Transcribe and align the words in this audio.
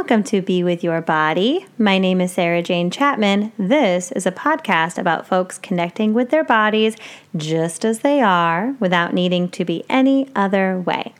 Welcome 0.00 0.24
to 0.24 0.40
Be 0.40 0.64
With 0.64 0.82
Your 0.82 1.02
Body. 1.02 1.66
My 1.76 1.98
name 1.98 2.22
is 2.22 2.32
Sarah 2.32 2.62
Jane 2.62 2.90
Chapman. 2.90 3.52
This 3.58 4.10
is 4.12 4.24
a 4.24 4.32
podcast 4.32 4.96
about 4.96 5.26
folks 5.26 5.58
connecting 5.58 6.14
with 6.14 6.30
their 6.30 6.42
bodies 6.42 6.96
just 7.36 7.84
as 7.84 7.98
they 7.98 8.22
are 8.22 8.74
without 8.80 9.12
needing 9.12 9.50
to 9.50 9.62
be 9.62 9.84
any 9.90 10.26
other 10.34 10.80
way. 10.80 11.12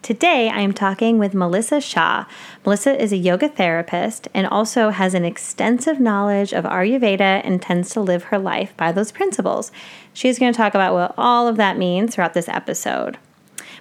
Today, 0.00 0.48
I 0.48 0.60
am 0.60 0.72
talking 0.72 1.18
with 1.18 1.34
Melissa 1.34 1.78
Shaw. 1.78 2.24
Melissa 2.64 3.00
is 3.00 3.12
a 3.12 3.18
yoga 3.18 3.50
therapist 3.50 4.28
and 4.32 4.46
also 4.46 4.88
has 4.88 5.12
an 5.12 5.26
extensive 5.26 6.00
knowledge 6.00 6.54
of 6.54 6.64
Ayurveda 6.64 7.42
and 7.44 7.60
tends 7.60 7.90
to 7.90 8.00
live 8.00 8.24
her 8.24 8.38
life 8.38 8.74
by 8.78 8.92
those 8.92 9.12
principles. 9.12 9.70
She's 10.14 10.38
going 10.38 10.54
to 10.54 10.56
talk 10.56 10.74
about 10.74 10.94
what 10.94 11.14
all 11.18 11.46
of 11.46 11.58
that 11.58 11.76
means 11.76 12.14
throughout 12.14 12.32
this 12.32 12.48
episode. 12.48 13.18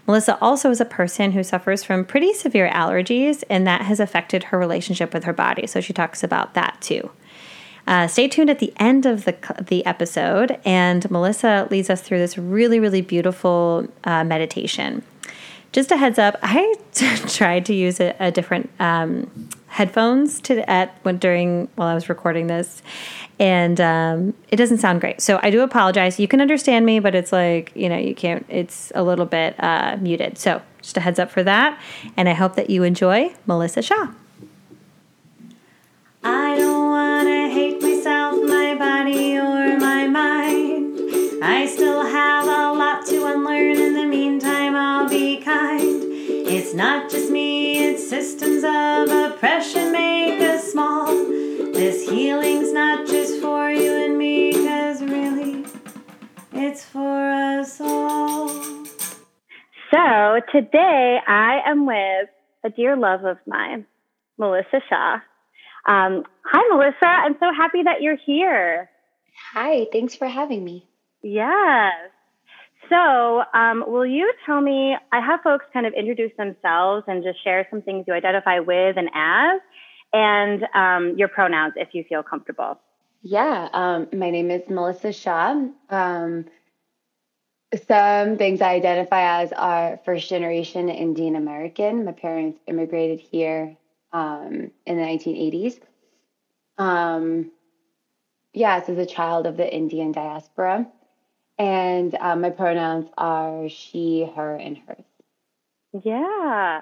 Melissa 0.07 0.37
also 0.39 0.69
is 0.69 0.79
a 0.79 0.85
person 0.85 1.31
who 1.31 1.43
suffers 1.43 1.83
from 1.83 2.05
pretty 2.05 2.33
severe 2.33 2.69
allergies, 2.69 3.43
and 3.49 3.65
that 3.65 3.81
has 3.81 3.99
affected 3.99 4.45
her 4.45 4.59
relationship 4.59 5.13
with 5.13 5.23
her 5.23 5.33
body. 5.33 5.65
So 5.67 5.81
she 5.81 5.93
talks 5.93 6.23
about 6.23 6.53
that 6.53 6.77
too. 6.81 7.09
Uh, 7.87 8.07
stay 8.07 8.27
tuned 8.27 8.49
at 8.49 8.59
the 8.59 8.73
end 8.77 9.05
of 9.05 9.25
the, 9.25 9.35
the 9.67 9.85
episode, 9.85 10.59
and 10.65 11.09
Melissa 11.11 11.67
leads 11.69 11.89
us 11.89 12.01
through 12.01 12.17
this 12.17 12.37
really, 12.37 12.79
really 12.79 13.01
beautiful 13.01 13.87
uh, 14.03 14.23
meditation. 14.23 15.03
Just 15.75 15.91
a 15.91 15.97
heads 15.97 16.17
up, 16.17 16.37
I 16.41 16.73
tried 17.27 17.65
to 17.65 17.73
use 17.73 17.99
a, 17.99 18.15
a 18.17 18.31
different 18.31 18.69
um, 18.79 19.49
headphones 19.67 20.39
to 20.39 20.67
at 20.69 20.97
when 21.03 21.17
during 21.17 21.67
while 21.75 21.89
I 21.89 21.93
was 21.93 22.07
recording 22.07 22.47
this, 22.47 22.81
and 23.41 23.81
um, 23.81 24.33
it 24.47 24.55
doesn't 24.55 24.77
sound 24.77 25.01
great. 25.01 25.19
So 25.19 25.37
I 25.43 25.49
do 25.49 25.59
apologize. 25.63 26.17
You 26.17 26.29
can 26.29 26.39
understand 26.39 26.85
me, 26.85 27.01
but 27.01 27.13
it's 27.13 27.33
like 27.33 27.73
you 27.75 27.89
know 27.89 27.97
you 27.97 28.15
can't. 28.15 28.45
It's 28.47 28.93
a 28.95 29.03
little 29.03 29.25
bit 29.25 29.61
uh, 29.61 29.97
muted. 29.99 30.37
So 30.37 30.61
just 30.81 30.95
a 30.95 31.01
heads 31.01 31.19
up 31.19 31.29
for 31.29 31.43
that, 31.43 31.77
and 32.15 32.29
I 32.29 32.33
hope 32.35 32.55
that 32.55 32.69
you 32.69 32.83
enjoy 32.83 33.35
Melissa 33.45 33.81
Shaw. 33.81 34.13
I 36.23 36.55
don't 36.55 36.89
wanna 36.89 37.49
hate 37.49 37.81
myself, 37.81 38.41
my 38.45 38.75
body, 38.75 39.37
or 39.37 39.77
my 39.77 40.07
mind. 40.07 41.01
I 41.43 41.65
still 41.65 42.05
have 42.05 42.54
kind. 45.45 46.01
It's 46.47 46.73
not 46.73 47.11
just 47.11 47.31
me, 47.31 47.77
it's 47.77 48.09
systems 48.09 48.63
of 48.63 49.31
oppression 49.31 49.91
make 49.91 50.41
us 50.41 50.71
small. 50.71 51.05
This 51.05 52.09
healing's 52.09 52.73
not 52.73 53.07
just 53.07 53.39
for 53.41 53.69
you 53.69 53.91
and 53.91 54.17
me, 54.17 54.53
cause 54.53 55.03
really, 55.03 55.63
it's 56.51 56.83
for 56.83 57.29
us 57.29 57.79
all. 57.79 58.49
So 59.93 60.41
today 60.51 61.19
I 61.27 61.61
am 61.65 61.85
with 61.85 62.29
a 62.63 62.69
dear 62.71 62.97
love 62.97 63.23
of 63.23 63.37
mine, 63.45 63.85
Melissa 64.39 64.81
Shaw. 64.89 65.19
Um, 65.85 66.23
hi, 66.43 66.63
Melissa. 66.71 67.05
I'm 67.05 67.35
so 67.39 67.53
happy 67.55 67.83
that 67.83 68.01
you're 68.01 68.17
here. 68.25 68.89
Hi, 69.53 69.85
thanks 69.93 70.15
for 70.15 70.27
having 70.27 70.65
me. 70.65 70.87
Yes. 71.21 71.93
So, 72.89 73.43
um, 73.53 73.83
will 73.87 74.05
you 74.05 74.31
tell 74.45 74.61
me? 74.61 74.95
I 75.11 75.19
have 75.19 75.41
folks 75.41 75.65
kind 75.73 75.85
of 75.85 75.93
introduce 75.93 76.31
themselves 76.37 77.05
and 77.07 77.23
just 77.23 77.43
share 77.43 77.67
some 77.69 77.81
things 77.81 78.05
you 78.07 78.13
identify 78.13 78.59
with 78.59 78.97
and 78.97 79.09
as, 79.13 79.61
and 80.13 80.63
um, 80.73 81.17
your 81.17 81.27
pronouns 81.27 81.73
if 81.75 81.89
you 81.93 82.03
feel 82.07 82.23
comfortable. 82.23 82.79
Yeah, 83.21 83.69
um, 83.73 84.07
my 84.13 84.29
name 84.29 84.51
is 84.51 84.69
Melissa 84.69 85.11
Shaw. 85.11 85.65
Um, 85.89 86.45
some 87.87 88.37
things 88.37 88.61
I 88.61 88.75
identify 88.75 89.41
as 89.41 89.51
are 89.51 89.99
first 90.05 90.29
generation 90.29 90.89
Indian 90.89 91.35
American. 91.35 92.05
My 92.05 92.11
parents 92.11 92.59
immigrated 92.67 93.19
here 93.19 93.75
um, 94.13 94.71
in 94.85 94.97
the 94.97 95.03
1980s. 95.03 95.79
Um, 96.77 97.51
yes, 98.53 98.87
as 98.89 98.97
a 98.97 99.05
child 99.05 99.47
of 99.47 99.57
the 99.57 99.73
Indian 99.73 100.11
diaspora. 100.11 100.87
And 101.57 102.15
um, 102.15 102.41
my 102.41 102.49
pronouns 102.49 103.09
are 103.17 103.69
she, 103.69 104.29
her, 104.35 104.55
and 104.55 104.77
hers. 104.87 105.05
Yeah. 106.03 106.81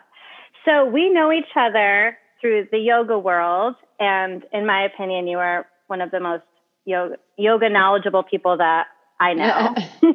So 0.66 0.86
we 0.86 1.10
know 1.10 1.32
each 1.32 1.56
other 1.56 2.18
through 2.42 2.68
the 2.72 2.80
yoga 2.80 3.18
world. 3.18 3.76
And 4.00 4.44
in 4.52 4.66
my 4.66 4.84
opinion, 4.86 5.28
you 5.28 5.38
are 5.38 5.68
one 5.88 6.02
of 6.02 6.12
the 6.12 6.20
most 6.20 6.44
yoga, 6.86 7.18
yoga 7.38 7.70
knowledgeable 7.70 8.24
people 8.24 8.58
that 8.58 8.88
I 9.20 9.34
know. 9.34 9.76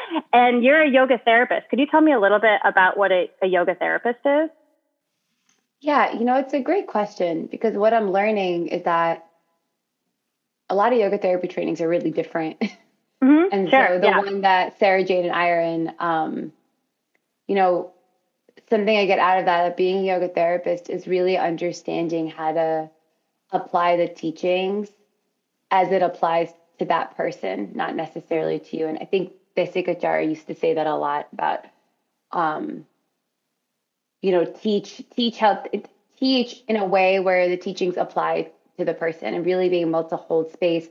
and 0.32 0.62
you're 0.62 0.82
a 0.82 0.88
yoga 0.88 1.18
therapist. 1.24 1.68
Could 1.68 1.78
you 1.78 1.86
tell 1.86 2.00
me 2.00 2.12
a 2.12 2.20
little 2.20 2.38
bit 2.38 2.60
about 2.64 2.96
what 2.96 3.12
a, 3.12 3.30
a 3.42 3.46
yoga 3.46 3.74
therapist 3.74 4.20
is? 4.24 4.50
Yeah, 5.80 6.12
you 6.12 6.24
know, 6.24 6.38
it's 6.38 6.54
a 6.54 6.60
great 6.60 6.86
question 6.86 7.46
because 7.46 7.74
what 7.74 7.92
I'm 7.92 8.12
learning 8.12 8.68
is 8.68 8.84
that 8.84 9.26
a 10.70 10.74
lot 10.74 10.92
of 10.92 10.98
yoga 10.98 11.18
therapy 11.18 11.48
trainings 11.48 11.80
are 11.80 11.88
really 11.88 12.10
different. 12.10 12.62
Mm-hmm. 13.22 13.48
and 13.52 13.70
sure, 13.70 13.88
so 13.88 13.98
the 14.00 14.06
yeah. 14.06 14.18
one 14.18 14.40
that 14.40 14.78
Sarah 14.78 15.04
Jane 15.04 15.24
and 15.24 15.34
I 15.34 15.48
are 15.50 15.60
in, 15.60 15.94
um, 16.00 16.52
you 17.46 17.54
know, 17.54 17.92
something 18.68 18.96
I 18.96 19.06
get 19.06 19.18
out 19.18 19.38
of 19.38 19.44
that 19.44 19.70
of 19.70 19.76
being 19.76 19.98
a 19.98 20.06
yoga 20.14 20.28
therapist 20.28 20.90
is 20.90 21.06
really 21.06 21.36
understanding 21.36 22.28
how 22.28 22.52
to 22.52 22.90
apply 23.52 23.96
the 23.96 24.08
teachings 24.08 24.88
as 25.70 25.92
it 25.92 26.02
applies 26.02 26.52
to 26.78 26.86
that 26.86 27.16
person, 27.16 27.72
not 27.74 27.94
necessarily 27.94 28.58
to 28.58 28.76
you. 28.76 28.86
And 28.86 28.98
I 28.98 29.04
think 29.04 29.32
Desikachar 29.56 30.28
used 30.28 30.46
to 30.48 30.54
say 30.54 30.74
that 30.74 30.86
a 30.86 30.96
lot 30.96 31.28
about, 31.32 31.66
um, 32.32 32.86
you 34.20 34.32
know, 34.32 34.44
teach 34.44 35.02
teach 35.14 35.38
how 35.38 35.62
teach 36.18 36.62
in 36.66 36.76
a 36.76 36.86
way 36.86 37.20
where 37.20 37.48
the 37.48 37.56
teachings 37.56 37.96
apply 37.96 38.50
to 38.78 38.84
the 38.84 38.94
person 38.94 39.34
and 39.34 39.44
really 39.44 39.68
being 39.68 39.88
able 39.88 40.04
to 40.04 40.16
hold 40.16 40.52
space 40.52 40.88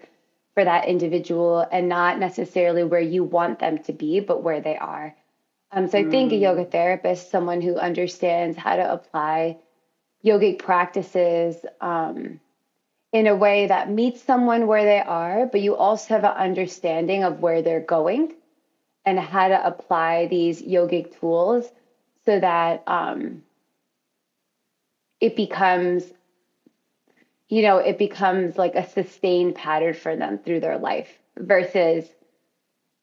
for 0.53 0.63
that 0.63 0.87
individual 0.87 1.65
and 1.71 1.87
not 1.87 2.19
necessarily 2.19 2.83
where 2.83 3.01
you 3.01 3.23
want 3.23 3.59
them 3.59 3.77
to 3.83 3.93
be, 3.93 4.19
but 4.19 4.43
where 4.43 4.61
they 4.61 4.77
are. 4.77 5.15
Um, 5.71 5.87
so 5.87 5.99
I 5.99 6.03
think 6.03 6.33
a 6.33 6.35
yoga 6.35 6.65
therapist, 6.65 7.31
someone 7.31 7.61
who 7.61 7.77
understands 7.77 8.57
how 8.57 8.75
to 8.75 8.91
apply 8.91 9.57
yogic 10.23 10.59
practices 10.59 11.55
um, 11.79 12.41
in 13.13 13.27
a 13.27 13.35
way 13.35 13.67
that 13.67 13.89
meets 13.89 14.21
someone 14.21 14.67
where 14.67 14.83
they 14.83 14.99
are, 14.99 15.45
but 15.45 15.61
you 15.61 15.75
also 15.75 16.13
have 16.13 16.25
an 16.25 16.31
understanding 16.31 17.23
of 17.23 17.39
where 17.39 17.61
they're 17.61 17.79
going 17.79 18.33
and 19.05 19.17
how 19.19 19.47
to 19.47 19.65
apply 19.65 20.27
these 20.27 20.61
yogic 20.61 21.17
tools 21.19 21.69
so 22.25 22.39
that 22.39 22.83
um, 22.87 23.43
it 25.19 25.35
becomes 25.35 26.03
you 27.51 27.61
know, 27.61 27.77
it 27.79 27.97
becomes 27.97 28.57
like 28.57 28.75
a 28.75 28.89
sustained 28.89 29.55
pattern 29.55 29.93
for 29.93 30.15
them 30.15 30.39
through 30.39 30.61
their 30.61 30.77
life 30.77 31.09
versus, 31.37 32.07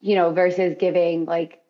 you 0.01 0.15
know, 0.15 0.31
versus 0.31 0.75
giving 0.81 1.27
like, 1.27 1.61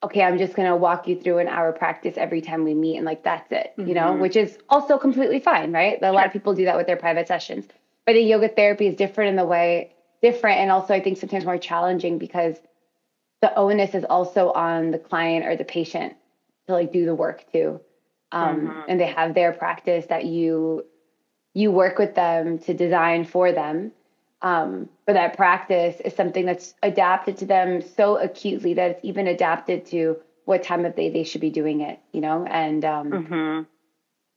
okay, 0.00 0.22
I'm 0.22 0.38
just 0.38 0.54
going 0.54 0.68
to 0.68 0.76
walk 0.76 1.08
you 1.08 1.20
through 1.20 1.38
an 1.38 1.48
hour 1.48 1.72
practice 1.72 2.14
every 2.16 2.42
time 2.42 2.62
we 2.62 2.74
meet 2.74 2.96
and 2.96 3.04
like 3.04 3.24
that's 3.24 3.50
it, 3.50 3.72
mm-hmm. 3.76 3.88
you 3.88 3.94
know, 3.94 4.14
which 4.14 4.36
is 4.36 4.56
also 4.68 4.98
completely 4.98 5.40
fine, 5.40 5.72
right? 5.72 5.98
A 6.00 6.12
lot 6.12 6.26
of 6.26 6.32
people 6.32 6.54
do 6.54 6.64
that 6.66 6.76
with 6.76 6.86
their 6.86 6.96
private 6.96 7.26
sessions. 7.26 7.66
But 8.06 8.14
a 8.14 8.20
yoga 8.20 8.48
therapy 8.48 8.86
is 8.86 8.94
different 8.94 9.30
in 9.30 9.36
the 9.36 9.44
way, 9.44 9.92
different 10.22 10.60
and 10.60 10.70
also 10.70 10.94
I 10.94 11.00
think 11.00 11.18
sometimes 11.18 11.44
more 11.44 11.58
challenging 11.58 12.18
because 12.18 12.56
the 13.42 13.52
onus 13.56 13.96
is 13.96 14.04
also 14.08 14.52
on 14.52 14.92
the 14.92 14.98
client 14.98 15.44
or 15.44 15.56
the 15.56 15.64
patient 15.64 16.14
to 16.68 16.72
like 16.72 16.92
do 16.92 17.04
the 17.04 17.16
work 17.16 17.50
too. 17.52 17.80
Um, 18.30 18.60
mm-hmm. 18.60 18.80
and 18.86 19.00
they 19.00 19.08
have 19.08 19.34
their 19.34 19.52
practice 19.52 20.06
that 20.06 20.24
you 20.24 20.84
you 21.54 21.70
work 21.70 21.98
with 21.98 22.14
them 22.14 22.58
to 22.60 22.74
design 22.74 23.24
for 23.24 23.52
them. 23.52 23.92
Um, 24.42 24.88
but 25.06 25.14
that 25.14 25.36
practice 25.36 26.00
is 26.00 26.14
something 26.14 26.46
that's 26.46 26.74
adapted 26.82 27.36
to 27.38 27.46
them 27.46 27.82
so 27.82 28.16
acutely 28.16 28.74
that 28.74 28.90
it's 28.92 29.04
even 29.04 29.26
adapted 29.26 29.86
to 29.86 30.16
what 30.44 30.62
time 30.62 30.84
of 30.84 30.96
day 30.96 31.10
they 31.10 31.24
should 31.24 31.40
be 31.40 31.50
doing 31.50 31.82
it, 31.82 32.00
you 32.12 32.20
know, 32.20 32.46
and 32.46 32.84
um, 32.84 33.10
mm-hmm. 33.10 33.62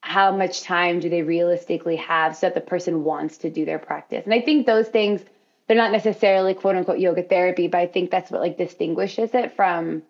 how 0.01 0.36
much 0.36 0.62
time 0.62 1.00
do 1.00 1.10
they 1.10 1.21
realistically 1.21 1.95
have 1.95 2.36
so 2.36 2.48
that 2.48 2.56
the 2.56 2.62
person 2.62 3.04
wants 3.04 3.38
to 3.39 3.50
do 3.50 3.63
their 3.63 3.80
practice. 3.80 4.25
And 4.25 4.33
I 4.33 4.42
think 4.42 4.66
those 4.66 4.89
things, 4.89 5.21
they're 5.68 5.77
not 5.77 5.94
necessarily 5.94 6.54
quote 6.54 6.75
unquote 6.75 7.00
yoga 7.00 7.24
therapy, 7.24 7.68
but 7.68 7.80
I 7.80 7.88
think 7.88 8.12
that's 8.12 8.30
what 8.30 8.42
like 8.42 8.57
distinguishes 8.57 9.33
it 9.33 9.56
from, 9.56 10.04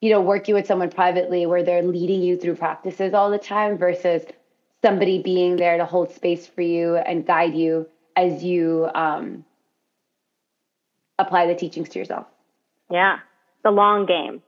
you 0.00 0.10
know, 0.10 0.20
working 0.20 0.54
with 0.54 0.66
someone 0.66 0.90
privately 0.90 1.46
where 1.46 1.62
they're 1.62 1.82
leading 1.82 2.22
you 2.22 2.36
through 2.36 2.56
practices 2.56 3.14
all 3.14 3.30
the 3.30 3.38
time 3.38 3.78
versus 3.78 4.24
somebody 4.82 5.22
being 5.22 5.56
there 5.56 5.76
to 5.78 5.84
hold 5.84 6.12
space 6.12 6.46
for 6.46 6.62
you 6.62 6.96
and 6.96 7.26
guide 7.26 7.54
you 7.54 7.86
as 8.16 8.42
you 8.42 8.88
um, 8.94 9.44
apply 11.18 11.46
the 11.46 11.54
teachings 11.54 11.88
to 11.90 11.98
yourself. 11.98 12.26
Yeah, 12.90 13.18
the 13.62 13.70
long 13.70 14.06
game. 14.06 14.42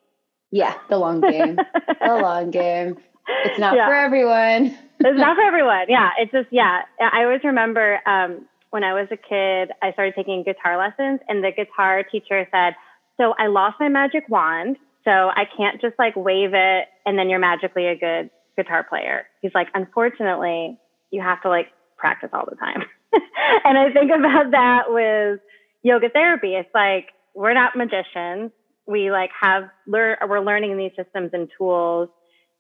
Yeah, 0.51 0.75
the 0.89 0.99
long 0.99 1.21
game. 1.21 1.57
the 2.01 2.17
long 2.17 2.51
game. 2.51 2.97
It's 3.45 3.59
not 3.59 3.77
yeah. 3.77 3.89
for 3.89 3.95
everyone. 3.95 4.77
it's 5.01 5.19
not 5.19 5.37
for 5.37 5.43
everyone. 5.47 5.87
Yeah, 5.89 6.11
it's 6.19 6.33
just 6.33 6.49
yeah. 6.51 6.83
I 7.01 7.25
always 7.25 7.45
remember 7.45 8.01
um, 8.07 8.47
when 8.71 8.85
I 8.85 8.95
was 8.95 9.09
a 9.11 9.17
kid, 9.17 9.71
I 9.83 9.93
started 9.93 10.15
taking 10.15 10.43
guitar 10.43 10.77
lessons, 10.77 11.21
and 11.29 11.45
the 11.45 11.53
guitar 11.53 12.03
teacher 12.03 12.47
said, 12.51 12.75
"So 13.17 13.35
I 13.39 13.47
lost 13.47 13.77
my 13.79 13.89
magic 13.89 14.29
wand, 14.29 14.77
so 15.05 15.11
I 15.11 15.45
can't 15.57 15.81
just 15.81 15.95
like 15.99 16.17
wave 16.17 16.51
it, 16.53 16.89
and 17.07 17.19
then 17.19 17.31
you're 17.31 17.39
magically 17.39 17.87
a 17.87 17.97
good 17.97 18.31
guitar 18.57 18.85
player. 18.85 19.27
He's 19.41 19.53
like, 19.55 19.69
unfortunately, 19.75 20.79
you 21.11 21.21
have 21.21 21.43
to 21.43 21.49
like 21.49 21.69
practice 21.97 22.31
all 22.33 22.45
the 22.49 22.57
time. 22.57 22.83
and 23.65 23.79
I 23.79 23.93
think 23.93 24.11
about 24.11 24.51
that 24.53 24.85
with 24.89 25.41
yoga 25.83 26.09
therapy. 26.09 26.55
It's 26.55 26.69
like 26.75 27.09
we're 27.35 27.55
not 27.55 27.77
magicians. 27.77 28.51
We 28.87 29.11
like 29.11 29.31
have 29.41 29.65
learn 29.87 30.17
we're 30.29 30.41
learning 30.41 30.77
these 30.77 30.93
systems 30.97 31.31
and 31.33 31.49
tools, 31.57 32.09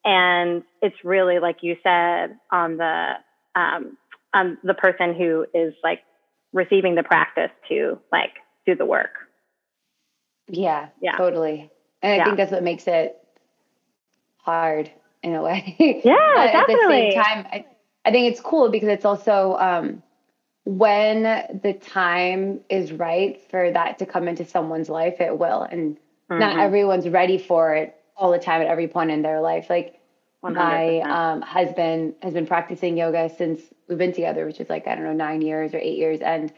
and 0.04 0.62
it's 0.80 0.96
really 1.04 1.38
like 1.38 1.58
you 1.62 1.76
said 1.82 2.38
on 2.50 2.76
the 2.76 3.12
um, 3.54 3.96
on 4.32 4.58
the 4.62 4.74
person 4.74 5.14
who 5.14 5.46
is 5.52 5.74
like 5.82 6.00
receiving 6.52 6.94
the 6.94 7.02
practice 7.02 7.50
to 7.68 7.98
like 8.12 8.32
do 8.66 8.76
the 8.76 8.86
work. 8.86 9.10
Yeah, 10.48 10.88
yeah, 11.00 11.16
totally. 11.16 11.70
And 12.02 12.12
I 12.12 12.16
yeah. 12.16 12.24
think 12.24 12.36
that's 12.36 12.52
what 12.52 12.62
makes 12.62 12.86
it 12.86 13.16
hard 14.36 14.90
in 15.22 15.34
a 15.34 15.42
way. 15.42 15.76
Yeah, 16.04 16.50
at 16.54 16.66
the 16.66 16.86
same 16.88 17.14
time, 17.14 17.46
I, 17.50 17.64
I 18.04 18.10
think 18.10 18.30
it's 18.30 18.40
cool 18.40 18.70
because 18.70 18.88
it's 18.88 19.04
also 19.04 19.56
um, 19.58 20.02
when 20.64 21.22
the 21.62 21.74
time 21.80 22.60
is 22.68 22.92
right 22.92 23.40
for 23.50 23.70
that 23.70 23.98
to 23.98 24.06
come 24.06 24.28
into 24.28 24.44
someone's 24.44 24.88
life, 24.88 25.20
it 25.20 25.38
will. 25.38 25.62
And 25.62 25.96
mm-hmm. 25.96 26.38
not 26.38 26.58
everyone's 26.58 27.08
ready 27.08 27.38
for 27.38 27.74
it 27.74 27.96
all 28.16 28.32
the 28.32 28.38
time 28.38 28.60
at 28.60 28.68
every 28.68 28.88
point 28.88 29.10
in 29.10 29.22
their 29.22 29.40
life. 29.40 29.68
Like 29.70 30.00
100%. 30.44 30.54
my 30.54 31.00
um, 31.00 31.42
husband 31.42 32.14
has 32.22 32.34
been 32.34 32.46
practicing 32.46 32.96
yoga 32.96 33.30
since 33.36 33.60
we've 33.88 33.98
been 33.98 34.12
together, 34.12 34.44
which 34.46 34.60
is 34.60 34.68
like, 34.68 34.86
I 34.86 34.94
don't 34.94 35.04
know, 35.04 35.12
nine 35.12 35.42
years 35.42 35.74
or 35.74 35.78
eight 35.78 35.98
years. 35.98 36.20
And 36.20 36.52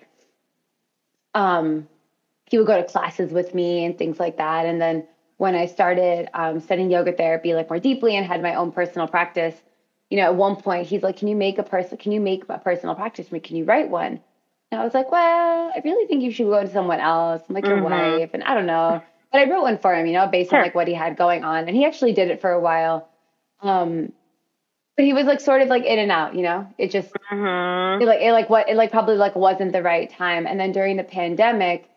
um, 1.34 1.88
he 2.46 2.58
would 2.58 2.66
go 2.66 2.76
to 2.76 2.84
classes 2.84 3.32
with 3.32 3.54
me 3.54 3.84
and 3.84 3.96
things 3.96 4.18
like 4.18 4.38
that. 4.38 4.66
And 4.66 4.80
then 4.80 5.06
when 5.36 5.54
I 5.54 5.66
started 5.66 6.28
um, 6.34 6.60
studying 6.60 6.90
yoga 6.90 7.12
therapy 7.12 7.54
like 7.54 7.68
more 7.70 7.80
deeply 7.80 8.16
and 8.16 8.26
had 8.26 8.42
my 8.42 8.54
own 8.54 8.72
personal 8.72 9.08
practice, 9.08 9.54
you 10.10 10.16
know, 10.16 10.24
at 10.24 10.36
one 10.36 10.56
point 10.56 10.86
he's 10.86 11.02
like, 11.02 11.16
"Can 11.16 11.28
you 11.28 11.36
make 11.36 11.58
a 11.58 11.62
person? 11.62 11.98
Can 11.98 12.12
you 12.12 12.20
make 12.20 12.44
a 12.48 12.58
personal 12.58 12.94
practice 12.94 13.28
for 13.28 13.34
me? 13.34 13.40
Can 13.40 13.56
you 13.56 13.64
write 13.64 13.90
one?" 13.90 14.20
And 14.70 14.80
I 14.80 14.84
was 14.84 14.94
like, 14.94 15.10
"Well, 15.10 15.72
I 15.74 15.80
really 15.84 16.06
think 16.06 16.22
you 16.22 16.30
should 16.30 16.46
go 16.46 16.62
to 16.62 16.70
someone 16.70 17.00
else, 17.00 17.42
like 17.48 17.66
your 17.66 17.78
mm-hmm. 17.78 18.18
wife." 18.18 18.30
And 18.34 18.44
I 18.44 18.54
don't 18.54 18.66
know, 18.66 19.02
but 19.32 19.40
I 19.40 19.50
wrote 19.50 19.62
one 19.62 19.78
for 19.78 19.94
him, 19.94 20.06
you 20.06 20.12
know, 20.12 20.26
based 20.28 20.50
sure. 20.50 20.58
on 20.58 20.64
like 20.64 20.74
what 20.74 20.88
he 20.88 20.94
had 20.94 21.16
going 21.16 21.42
on, 21.44 21.66
and 21.66 21.76
he 21.76 21.84
actually 21.84 22.12
did 22.12 22.30
it 22.30 22.40
for 22.40 22.50
a 22.50 22.60
while. 22.60 23.08
Um, 23.60 24.12
but 24.96 25.04
he 25.04 25.12
was 25.12 25.26
like 25.26 25.40
sort 25.40 25.62
of 25.62 25.68
like 25.68 25.84
in 25.84 25.98
and 25.98 26.12
out, 26.12 26.34
you 26.34 26.42
know. 26.42 26.68
It 26.78 26.90
just 26.90 27.12
mm-hmm. 27.12 28.02
it, 28.02 28.06
like 28.06 28.20
it 28.20 28.32
like 28.32 28.48
what 28.48 28.68
it 28.68 28.76
like 28.76 28.92
probably 28.92 29.16
like 29.16 29.34
wasn't 29.34 29.72
the 29.72 29.82
right 29.82 30.08
time. 30.08 30.46
And 30.46 30.58
then 30.60 30.72
during 30.72 30.96
the 30.96 31.04
pandemic, 31.04 31.88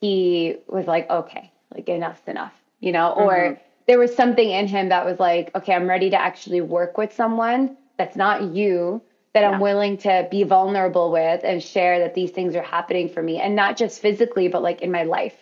he 0.00 0.56
was 0.66 0.86
like, 0.86 1.10
"Okay, 1.10 1.52
like 1.74 1.88
enough's 1.88 2.26
enough," 2.26 2.54
you 2.80 2.92
know, 2.92 3.14
mm-hmm. 3.16 3.22
or 3.22 3.60
there 3.86 3.98
was 3.98 4.14
something 4.14 4.50
in 4.50 4.66
him 4.66 4.88
that 4.88 5.04
was 5.04 5.18
like, 5.18 5.54
okay, 5.54 5.74
I'm 5.74 5.88
ready 5.88 6.10
to 6.10 6.20
actually 6.20 6.60
work 6.60 6.98
with 6.98 7.12
someone 7.14 7.76
that's 7.96 8.16
not 8.16 8.54
you, 8.54 9.02
that 9.34 9.40
yeah. 9.40 9.50
I'm 9.50 9.60
willing 9.60 9.98
to 9.98 10.26
be 10.30 10.42
vulnerable 10.42 11.12
with 11.12 11.42
and 11.44 11.62
share 11.62 12.00
that 12.00 12.14
these 12.14 12.30
things 12.30 12.56
are 12.56 12.62
happening 12.62 13.08
for 13.08 13.22
me 13.22 13.40
and 13.40 13.54
not 13.54 13.76
just 13.76 14.00
physically, 14.00 14.48
but 14.48 14.62
like 14.62 14.82
in 14.82 14.90
my 14.90 15.04
life. 15.04 15.36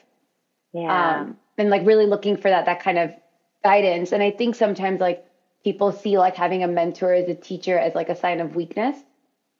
Yeah. 0.72 1.20
Um, 1.20 1.36
and 1.56 1.70
like 1.70 1.86
really 1.86 2.06
looking 2.06 2.36
for 2.36 2.50
that, 2.50 2.66
that 2.66 2.80
kind 2.80 2.98
of 2.98 3.12
guidance. 3.64 4.12
And 4.12 4.22
I 4.22 4.30
think 4.30 4.54
sometimes 4.54 5.00
like 5.00 5.24
people 5.64 5.92
see 5.92 6.18
like 6.18 6.36
having 6.36 6.62
a 6.62 6.68
mentor 6.68 7.14
as 7.14 7.28
a 7.28 7.34
teacher 7.34 7.78
as 7.78 7.94
like 7.94 8.08
a 8.08 8.16
sign 8.16 8.40
of 8.40 8.54
weakness, 8.54 8.96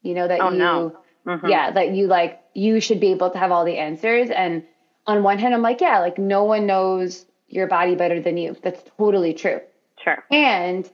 you 0.02 0.14
know, 0.14 0.28
that 0.28 0.40
oh, 0.40 0.50
you, 0.50 0.58
no. 0.58 0.96
mm-hmm. 1.26 1.46
yeah, 1.46 1.70
that 1.70 1.94
you 1.94 2.06
like, 2.06 2.40
you 2.54 2.80
should 2.80 3.00
be 3.00 3.12
able 3.12 3.30
to 3.30 3.38
have 3.38 3.50
all 3.50 3.64
the 3.64 3.78
answers. 3.78 4.30
And 4.30 4.64
on 5.06 5.22
one 5.22 5.38
hand, 5.38 5.54
I'm 5.54 5.62
like, 5.62 5.80
yeah, 5.80 6.00
like 6.00 6.18
no 6.18 6.44
one 6.44 6.66
knows 6.66 7.24
your 7.48 7.66
body 7.66 7.94
better 7.94 8.20
than 8.20 8.36
you. 8.36 8.56
That's 8.62 8.82
totally 8.96 9.34
true. 9.34 9.60
Sure. 10.02 10.24
And 10.30 10.88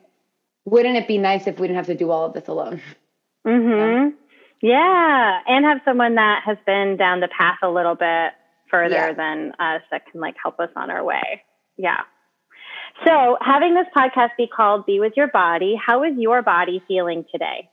wouldn't 0.64 0.96
it 0.96 1.06
be 1.06 1.18
nice 1.18 1.46
if 1.46 1.58
we 1.58 1.66
didn't 1.66 1.76
have 1.76 1.86
to 1.86 1.94
do 1.94 2.10
all 2.10 2.26
of 2.26 2.32
this 2.32 2.48
alone? 2.48 2.80
Mhm. 3.46 4.14
Yeah, 4.62 5.40
and 5.46 5.64
have 5.64 5.82
someone 5.84 6.14
that 6.14 6.42
has 6.44 6.56
been 6.64 6.96
down 6.96 7.20
the 7.20 7.28
path 7.28 7.58
a 7.62 7.68
little 7.68 7.94
bit 7.94 8.32
further 8.70 8.94
yeah. 8.94 9.12
than 9.12 9.52
us 9.58 9.82
that 9.90 10.10
can 10.10 10.20
like 10.20 10.36
help 10.42 10.58
us 10.58 10.70
on 10.74 10.90
our 10.90 11.04
way. 11.04 11.42
Yeah. 11.76 12.00
So, 13.04 13.36
having 13.40 13.74
this 13.74 13.86
podcast 13.94 14.30
be 14.38 14.46
called 14.46 14.86
Be 14.86 15.00
with 15.00 15.14
Your 15.16 15.26
Body, 15.26 15.74
how 15.74 16.04
is 16.04 16.16
your 16.16 16.42
body 16.42 16.82
feeling 16.86 17.24
today? 17.30 17.68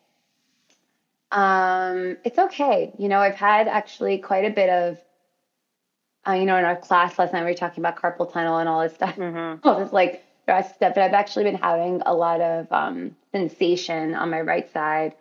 Um, 1.32 2.18
it's 2.26 2.38
okay. 2.38 2.92
You 2.98 3.08
know, 3.08 3.20
I've 3.20 3.36
had 3.36 3.68
actually 3.68 4.18
quite 4.18 4.46
a 4.46 4.50
bit 4.50 4.70
of 4.70 4.98
uh, 6.28 6.34
you 6.34 6.46
know, 6.46 6.58
in 6.58 6.66
our 6.66 6.76
class 6.76 7.18
last 7.18 7.34
night, 7.34 7.44
we 7.44 7.52
were 7.52 7.58
talking 7.58 7.82
about 7.82 7.96
carpal 7.96 8.32
tunnel 8.32 8.58
and 8.58 8.70
all 8.70 8.82
this 8.82 8.94
stuff. 8.94 9.16
Mm-hmm. 9.16 9.68
All 9.68 9.80
this 9.80 9.92
like 9.92 10.24
rest 10.48 10.76
stuff. 10.76 10.94
But 10.94 11.04
I've 11.04 11.14
actually 11.14 11.46
been 11.46 11.56
having 11.56 12.02
a 12.06 12.14
lot 12.14 12.42
of 12.42 12.72
um, 12.72 13.16
sensation 13.32 14.14
on 14.14 14.30
my 14.30 14.42
right 14.42 14.72
side, 14.72 15.16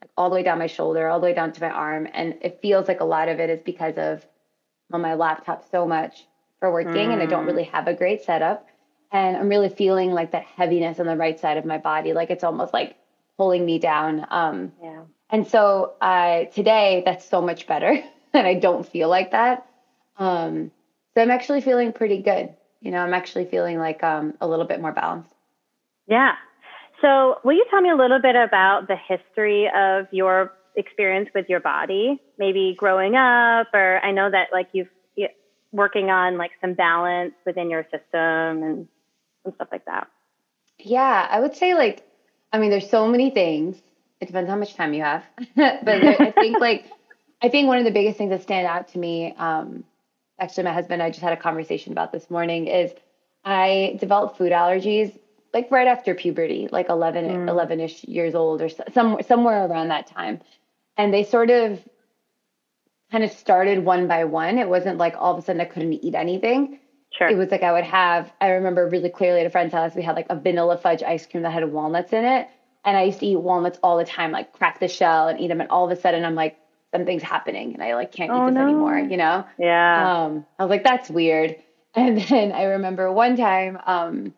like 0.00 0.10
all 0.16 0.30
the 0.30 0.34
way 0.34 0.42
down 0.42 0.58
my 0.58 0.66
shoulder, 0.66 1.08
all 1.08 1.20
the 1.20 1.26
way 1.26 1.34
down 1.34 1.52
to 1.52 1.60
my 1.60 1.70
arm. 1.70 2.08
And 2.12 2.38
it 2.40 2.60
feels 2.60 2.88
like 2.88 3.00
a 3.00 3.04
lot 3.04 3.28
of 3.28 3.38
it 3.38 3.50
is 3.50 3.60
because 3.62 3.94
of 3.96 4.26
on 4.92 5.00
my 5.00 5.14
laptop 5.14 5.70
so 5.70 5.86
much 5.86 6.26
for 6.60 6.72
working 6.72 7.08
mm. 7.08 7.12
and 7.12 7.22
I 7.22 7.26
don't 7.26 7.46
really 7.46 7.64
have 7.64 7.88
a 7.88 7.94
great 7.94 8.22
setup. 8.22 8.66
And 9.10 9.36
I'm 9.36 9.48
really 9.48 9.68
feeling 9.68 10.12
like 10.12 10.32
that 10.32 10.44
heaviness 10.44 10.98
on 10.98 11.06
the 11.06 11.16
right 11.16 11.38
side 11.38 11.56
of 11.56 11.64
my 11.64 11.78
body, 11.78 12.12
like 12.12 12.30
it's 12.30 12.44
almost 12.44 12.72
like 12.72 12.96
pulling 13.36 13.64
me 13.64 13.78
down. 13.78 14.26
Um, 14.30 14.72
yeah. 14.82 15.02
And 15.30 15.46
so 15.46 15.94
uh, 16.00 16.44
today, 16.46 17.02
that's 17.04 17.28
so 17.28 17.40
much 17.40 17.66
better. 17.66 18.02
and 18.32 18.46
I 18.46 18.54
don't 18.54 18.86
feel 18.86 19.08
like 19.08 19.32
that. 19.32 19.66
Um, 20.16 20.70
so 21.14 21.22
I'm 21.22 21.30
actually 21.30 21.60
feeling 21.60 21.92
pretty 21.92 22.22
good. 22.22 22.54
You 22.80 22.90
know, 22.90 22.98
I'm 22.98 23.14
actually 23.14 23.46
feeling 23.46 23.78
like 23.78 24.02
um, 24.02 24.34
a 24.40 24.46
little 24.46 24.64
bit 24.64 24.80
more 24.80 24.92
balanced. 24.92 25.32
Yeah. 26.08 26.32
So, 27.00 27.38
will 27.44 27.54
you 27.54 27.64
tell 27.70 27.80
me 27.80 27.90
a 27.90 27.96
little 27.96 28.20
bit 28.20 28.36
about 28.36 28.88
the 28.88 28.96
history 28.96 29.68
of 29.74 30.06
your 30.12 30.52
experience 30.76 31.28
with 31.34 31.48
your 31.48 31.60
body? 31.60 32.20
Maybe 32.38 32.74
growing 32.76 33.16
up, 33.16 33.68
or 33.72 33.98
I 34.04 34.12
know 34.12 34.30
that 34.30 34.48
like 34.52 34.68
you've 34.72 34.88
working 35.72 36.10
on 36.10 36.36
like 36.36 36.52
some 36.60 36.74
balance 36.74 37.34
within 37.44 37.70
your 37.70 37.84
system 37.84 38.62
and, 38.62 38.88
and 39.44 39.54
stuff 39.54 39.68
like 39.72 39.84
that. 39.86 40.06
Yeah, 40.78 41.26
I 41.28 41.40
would 41.40 41.56
say 41.56 41.74
like, 41.74 42.06
I 42.52 42.58
mean, 42.58 42.70
there's 42.70 42.90
so 42.90 43.08
many 43.08 43.30
things. 43.30 43.80
It 44.20 44.26
depends 44.26 44.48
how 44.48 44.56
much 44.56 44.74
time 44.74 44.94
you 44.94 45.02
have, 45.02 45.24
but 45.56 45.88
I 45.88 46.30
think 46.32 46.60
like, 46.60 46.84
I 47.42 47.48
think 47.48 47.66
one 47.66 47.78
of 47.78 47.84
the 47.84 47.90
biggest 47.90 48.18
things 48.18 48.30
that 48.30 48.42
stand 48.42 48.66
out 48.66 48.88
to 48.88 48.98
me 48.98 49.34
um, 49.36 49.82
actually 50.42 50.64
my 50.64 50.72
husband 50.72 50.94
and 50.94 51.02
I 51.04 51.10
just 51.10 51.22
had 51.22 51.32
a 51.32 51.36
conversation 51.36 51.92
about 51.92 52.12
this 52.12 52.28
morning 52.28 52.66
is 52.66 52.92
I 53.44 53.96
developed 54.00 54.38
food 54.38 54.52
allergies 54.52 55.16
like 55.54 55.70
right 55.70 55.86
after 55.86 56.14
puberty, 56.14 56.68
like 56.72 56.88
11, 56.88 57.24
mm. 57.24 57.50
11ish 57.50 58.08
years 58.08 58.34
old 58.34 58.62
or 58.62 58.68
some, 58.68 59.18
somewhere 59.26 59.66
around 59.66 59.88
that 59.88 60.06
time. 60.06 60.40
And 60.96 61.12
they 61.12 61.24
sort 61.24 61.50
of 61.50 61.80
kind 63.10 63.22
of 63.22 63.30
started 63.32 63.84
one 63.84 64.08
by 64.08 64.24
one. 64.24 64.58
It 64.58 64.68
wasn't 64.68 64.98
like 64.98 65.14
all 65.16 65.34
of 65.34 65.38
a 65.38 65.42
sudden 65.42 65.60
I 65.60 65.66
couldn't 65.66 65.92
eat 65.92 66.14
anything. 66.14 66.78
Sure. 67.12 67.28
It 67.28 67.36
was 67.36 67.50
like 67.50 67.62
I 67.62 67.72
would 67.72 67.84
have, 67.84 68.32
I 68.40 68.48
remember 68.52 68.88
really 68.88 69.10
clearly 69.10 69.40
at 69.40 69.46
a 69.46 69.50
friend's 69.50 69.74
house, 69.74 69.94
we 69.94 70.02
had 70.02 70.16
like 70.16 70.28
a 70.30 70.36
vanilla 70.36 70.78
fudge 70.78 71.02
ice 71.02 71.26
cream 71.26 71.42
that 71.42 71.52
had 71.52 71.70
walnuts 71.70 72.12
in 72.12 72.24
it. 72.24 72.48
And 72.84 72.96
I 72.96 73.04
used 73.04 73.20
to 73.20 73.26
eat 73.26 73.36
walnuts 73.36 73.78
all 73.82 73.98
the 73.98 74.04
time, 74.04 74.32
like 74.32 74.52
crack 74.52 74.80
the 74.80 74.88
shell 74.88 75.28
and 75.28 75.38
eat 75.38 75.48
them. 75.48 75.60
And 75.60 75.70
all 75.70 75.84
of 75.84 75.96
a 75.96 76.00
sudden 76.00 76.24
I'm 76.24 76.34
like, 76.34 76.58
something's 76.92 77.22
happening 77.22 77.74
and 77.74 77.82
I 77.82 77.94
like 77.94 78.12
can't 78.12 78.30
oh, 78.30 78.46
eat 78.46 78.50
this 78.50 78.54
no. 78.54 78.64
anymore, 78.64 78.98
you 78.98 79.16
know? 79.16 79.44
Yeah. 79.58 80.24
Um, 80.24 80.46
I 80.58 80.64
was 80.64 80.70
like, 80.70 80.84
that's 80.84 81.10
weird. 81.10 81.56
And 81.94 82.18
then 82.22 82.52
I 82.52 82.62
remember 82.62 83.12
one 83.12 83.36
time, 83.36 83.78
um, 83.84 84.32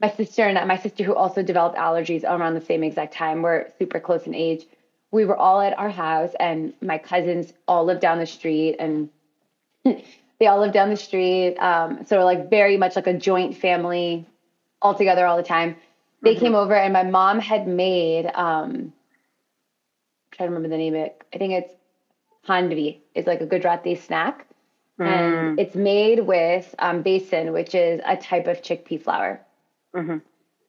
my 0.00 0.08
sister 0.08 0.44
and 0.44 0.68
my 0.68 0.78
sister 0.78 1.02
who 1.02 1.16
also 1.16 1.42
developed 1.42 1.76
allergies 1.76 2.22
around 2.22 2.54
the 2.54 2.60
same 2.60 2.84
exact 2.84 3.12
time, 3.12 3.42
we're 3.42 3.66
super 3.76 3.98
close 3.98 4.24
in 4.24 4.36
age. 4.36 4.64
We 5.10 5.24
were 5.24 5.36
all 5.36 5.60
at 5.60 5.76
our 5.76 5.90
house 5.90 6.30
and 6.38 6.74
my 6.80 6.98
cousins 6.98 7.52
all 7.66 7.84
lived 7.84 8.02
down 8.02 8.20
the 8.20 8.26
street 8.26 8.76
and 8.78 9.08
they 9.84 10.46
all 10.46 10.60
lived 10.60 10.74
down 10.74 10.90
the 10.90 10.96
street. 10.96 11.56
Um, 11.56 12.04
so 12.06 12.24
like 12.24 12.50
very 12.50 12.76
much 12.76 12.94
like 12.94 13.08
a 13.08 13.14
joint 13.14 13.56
family 13.56 14.24
all 14.80 14.94
together 14.94 15.26
all 15.26 15.36
the 15.36 15.42
time. 15.42 15.74
They 16.22 16.34
mm-hmm. 16.34 16.44
came 16.44 16.54
over 16.54 16.76
and 16.76 16.92
my 16.92 17.02
mom 17.02 17.40
had 17.40 17.66
made, 17.66 18.30
um, 18.32 18.92
trying 20.36 20.48
to 20.48 20.54
remember 20.54 20.68
the 20.68 20.78
name 20.78 20.94
of 20.94 21.00
it. 21.00 21.22
I 21.32 21.38
think 21.38 21.52
it's 21.54 21.72
Khandvi 22.46 22.98
It's 23.14 23.26
like 23.26 23.40
a 23.40 23.46
Gujarati 23.46 23.94
snack. 23.94 24.46
Mm. 25.00 25.06
And 25.06 25.60
it's 25.60 25.74
made 25.74 26.20
with 26.20 26.74
um, 26.78 27.02
besan, 27.02 27.52
which 27.52 27.74
is 27.74 28.00
a 28.04 28.16
type 28.16 28.46
of 28.46 28.62
chickpea 28.62 29.02
flour. 29.02 29.40
Mm-hmm. 29.94 30.18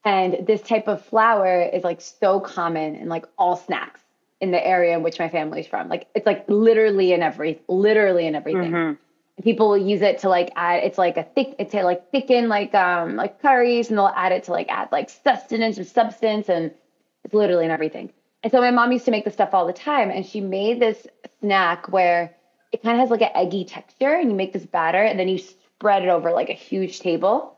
And 0.04 0.48
this 0.48 0.62
type 0.62 0.88
of 0.88 1.04
flour 1.06 1.62
is 1.62 1.84
like 1.84 2.02
so 2.02 2.40
common 2.40 2.96
in 2.96 3.10
like 3.10 3.26
all 3.38 3.56
snacks 3.56 4.02
in 4.40 4.52
the 4.52 4.66
area 4.66 4.96
in 4.96 5.04
which 5.04 5.20
my 5.20 5.30
family's 5.30 5.68
from. 5.68 5.90
Like 5.90 6.08
it's 6.14 6.26
like 6.26 6.46
literally 6.48 7.14
in 7.14 7.22
every, 7.22 7.62
literally 7.68 8.28
in 8.28 8.36
everything. 8.36 8.72
Mm-hmm. 8.72 9.44
People 9.44 9.78
use 9.78 10.02
it 10.02 10.20
to 10.20 10.30
like 10.30 10.52
add. 10.56 10.84
It's 10.84 10.98
like 10.98 11.16
a 11.18 11.24
thick. 11.24 11.56
It's 11.60 11.72
to 11.72 11.84
like 11.84 12.10
thicken 12.10 12.50
like 12.50 12.74
um 12.74 13.16
like 13.16 13.40
curries, 13.42 13.90
and 13.90 13.98
they'll 13.98 14.08
add 14.08 14.32
it 14.32 14.46
to 14.46 14.52
like 14.52 14.68
add 14.70 14.92
like 14.92 15.12
sustenance 15.12 15.78
or 15.78 15.84
substance, 15.84 16.50
and 16.50 16.72
it's 17.24 17.36
literally 17.36 17.66
in 17.66 17.72
everything. 17.72 18.12
And 18.48 18.52
so 18.54 18.62
my 18.62 18.72
mom 18.72 18.94
used 18.94 19.04
to 19.04 19.12
make 19.12 19.26
this 19.26 19.34
stuff 19.34 19.50
all 19.52 19.68
the 19.68 19.74
time, 19.74 20.10
and 20.10 20.26
she 20.26 20.40
made 20.40 20.80
this 20.80 21.06
snack 21.42 21.92
where 21.92 22.34
it 22.72 22.82
kind 22.82 22.96
of 22.96 23.02
has 23.02 23.10
like 23.10 23.22
an 23.22 23.36
eggy 23.36 23.66
texture, 23.66 24.14
and 24.14 24.30
you 24.30 24.38
make 24.38 24.54
this 24.54 24.66
batter, 24.66 25.04
and 25.04 25.20
then 25.20 25.28
you 25.28 25.38
spread 25.38 26.04
it 26.04 26.08
over 26.08 26.32
like 26.32 26.48
a 26.48 26.54
huge 26.54 27.02
table, 27.02 27.58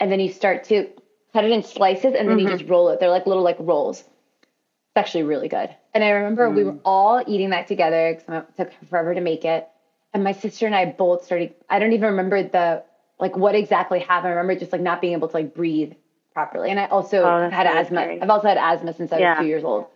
and 0.00 0.10
then 0.10 0.18
you 0.18 0.32
start 0.32 0.64
to 0.64 0.88
cut 1.32 1.44
it 1.44 1.52
in 1.52 1.62
slices, 1.62 2.16
and 2.18 2.28
then 2.28 2.36
mm-hmm. 2.36 2.48
you 2.48 2.58
just 2.58 2.68
roll 2.68 2.88
it. 2.88 2.98
They're 2.98 3.10
like 3.10 3.28
little 3.28 3.44
like 3.44 3.58
rolls. 3.60 4.00
It's 4.00 4.96
actually 4.96 5.22
really 5.22 5.46
good. 5.46 5.70
And 5.94 6.02
I 6.02 6.08
remember 6.08 6.50
mm. 6.50 6.56
we 6.56 6.64
were 6.64 6.78
all 6.84 7.22
eating 7.24 7.50
that 7.50 7.68
together 7.68 8.16
because 8.18 8.42
it 8.42 8.56
took 8.56 8.88
forever 8.90 9.14
to 9.14 9.20
make 9.20 9.44
it. 9.44 9.68
And 10.12 10.24
my 10.24 10.32
sister 10.32 10.66
and 10.66 10.74
I 10.74 10.86
both 10.86 11.26
started. 11.26 11.54
I 11.70 11.78
don't 11.78 11.92
even 11.92 12.10
remember 12.10 12.42
the 12.42 12.82
like 13.20 13.36
what 13.36 13.54
exactly 13.54 14.00
happened. 14.00 14.32
I 14.32 14.34
remember 14.34 14.58
just 14.58 14.72
like 14.72 14.80
not 14.80 15.00
being 15.00 15.12
able 15.12 15.28
to 15.28 15.36
like 15.36 15.54
breathe 15.54 15.92
properly. 16.34 16.70
And 16.70 16.80
I 16.80 16.86
also 16.86 17.22
oh, 17.22 17.50
had 17.50 17.68
asthma. 17.68 18.00
Scary. 18.00 18.20
I've 18.20 18.30
also 18.30 18.48
had 18.48 18.58
asthma 18.58 18.94
since 18.94 19.12
I 19.12 19.20
was 19.20 19.38
two 19.38 19.46
years 19.46 19.62
old. 19.62 19.86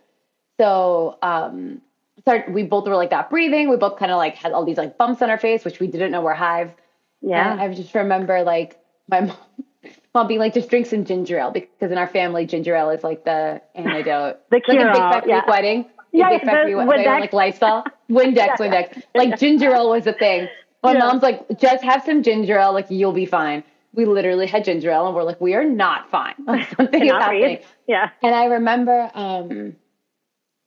So 0.59 1.17
um, 1.21 1.81
started, 2.21 2.53
we 2.53 2.63
both 2.63 2.87
were 2.87 2.95
like 2.95 3.11
that 3.11 3.29
breathing. 3.29 3.69
We 3.69 3.77
both 3.77 3.97
kind 3.97 4.11
of 4.11 4.17
like 4.17 4.35
had 4.35 4.51
all 4.51 4.65
these 4.65 4.77
like 4.77 4.97
bumps 4.97 5.21
on 5.21 5.29
our 5.29 5.37
face, 5.37 5.63
which 5.63 5.79
we 5.79 5.87
didn't 5.87 6.11
know 6.11 6.21
were 6.21 6.33
hives. 6.33 6.73
Yeah. 7.21 7.51
And 7.51 7.61
I 7.61 7.73
just 7.73 7.93
remember 7.95 8.43
like 8.43 8.79
my 9.09 9.21
mom, 9.21 9.37
mom 10.13 10.27
being 10.27 10.39
like, 10.39 10.53
just 10.53 10.69
drink 10.69 10.85
some 10.85 11.05
ginger 11.05 11.37
ale 11.39 11.51
because 11.51 11.91
in 11.91 11.97
our 11.97 12.07
family, 12.07 12.45
ginger 12.45 12.75
ale 12.75 12.89
is 12.89 13.03
like 13.03 13.25
the 13.25 13.61
antidote. 13.75 14.39
the 14.49 14.59
cure 14.61 14.77
like 14.77 14.87
a 14.87 14.91
big 14.91 15.01
fat 15.01 15.27
yeah. 15.27 15.41
wedding. 15.47 15.85
Yeah, 16.11 16.29
big 16.29 16.43
fat 16.43 16.65
Greek 16.65 16.75
wedding, 16.75 17.05
like 17.07 17.33
Lysol. 17.33 17.83
Windex, 18.09 18.35
yeah. 18.35 18.55
Windex. 18.59 19.03
Like 19.15 19.39
ginger 19.39 19.73
ale 19.73 19.89
was 19.89 20.05
a 20.05 20.13
thing. 20.13 20.47
My 20.83 20.93
yeah. 20.93 20.99
mom's 20.99 21.23
like, 21.23 21.59
just 21.59 21.83
have 21.83 22.03
some 22.03 22.23
ginger 22.23 22.57
ale, 22.59 22.73
like 22.73 22.87
you'll 22.89 23.13
be 23.13 23.25
fine. 23.25 23.63
We 23.93 24.05
literally 24.05 24.47
had 24.47 24.65
ginger 24.65 24.91
ale 24.91 25.07
and 25.07 25.15
we're 25.15 25.23
like, 25.23 25.39
we 25.39 25.53
are 25.55 25.63
not 25.63 26.09
fine. 26.09 26.35
Like, 26.45 26.69
something 26.75 27.03
is 27.03 27.11
happening. 27.11 27.59
Yeah. 27.87 28.09
And 28.21 28.35
I 28.35 28.45
remember 28.45 29.09
um 29.13 29.75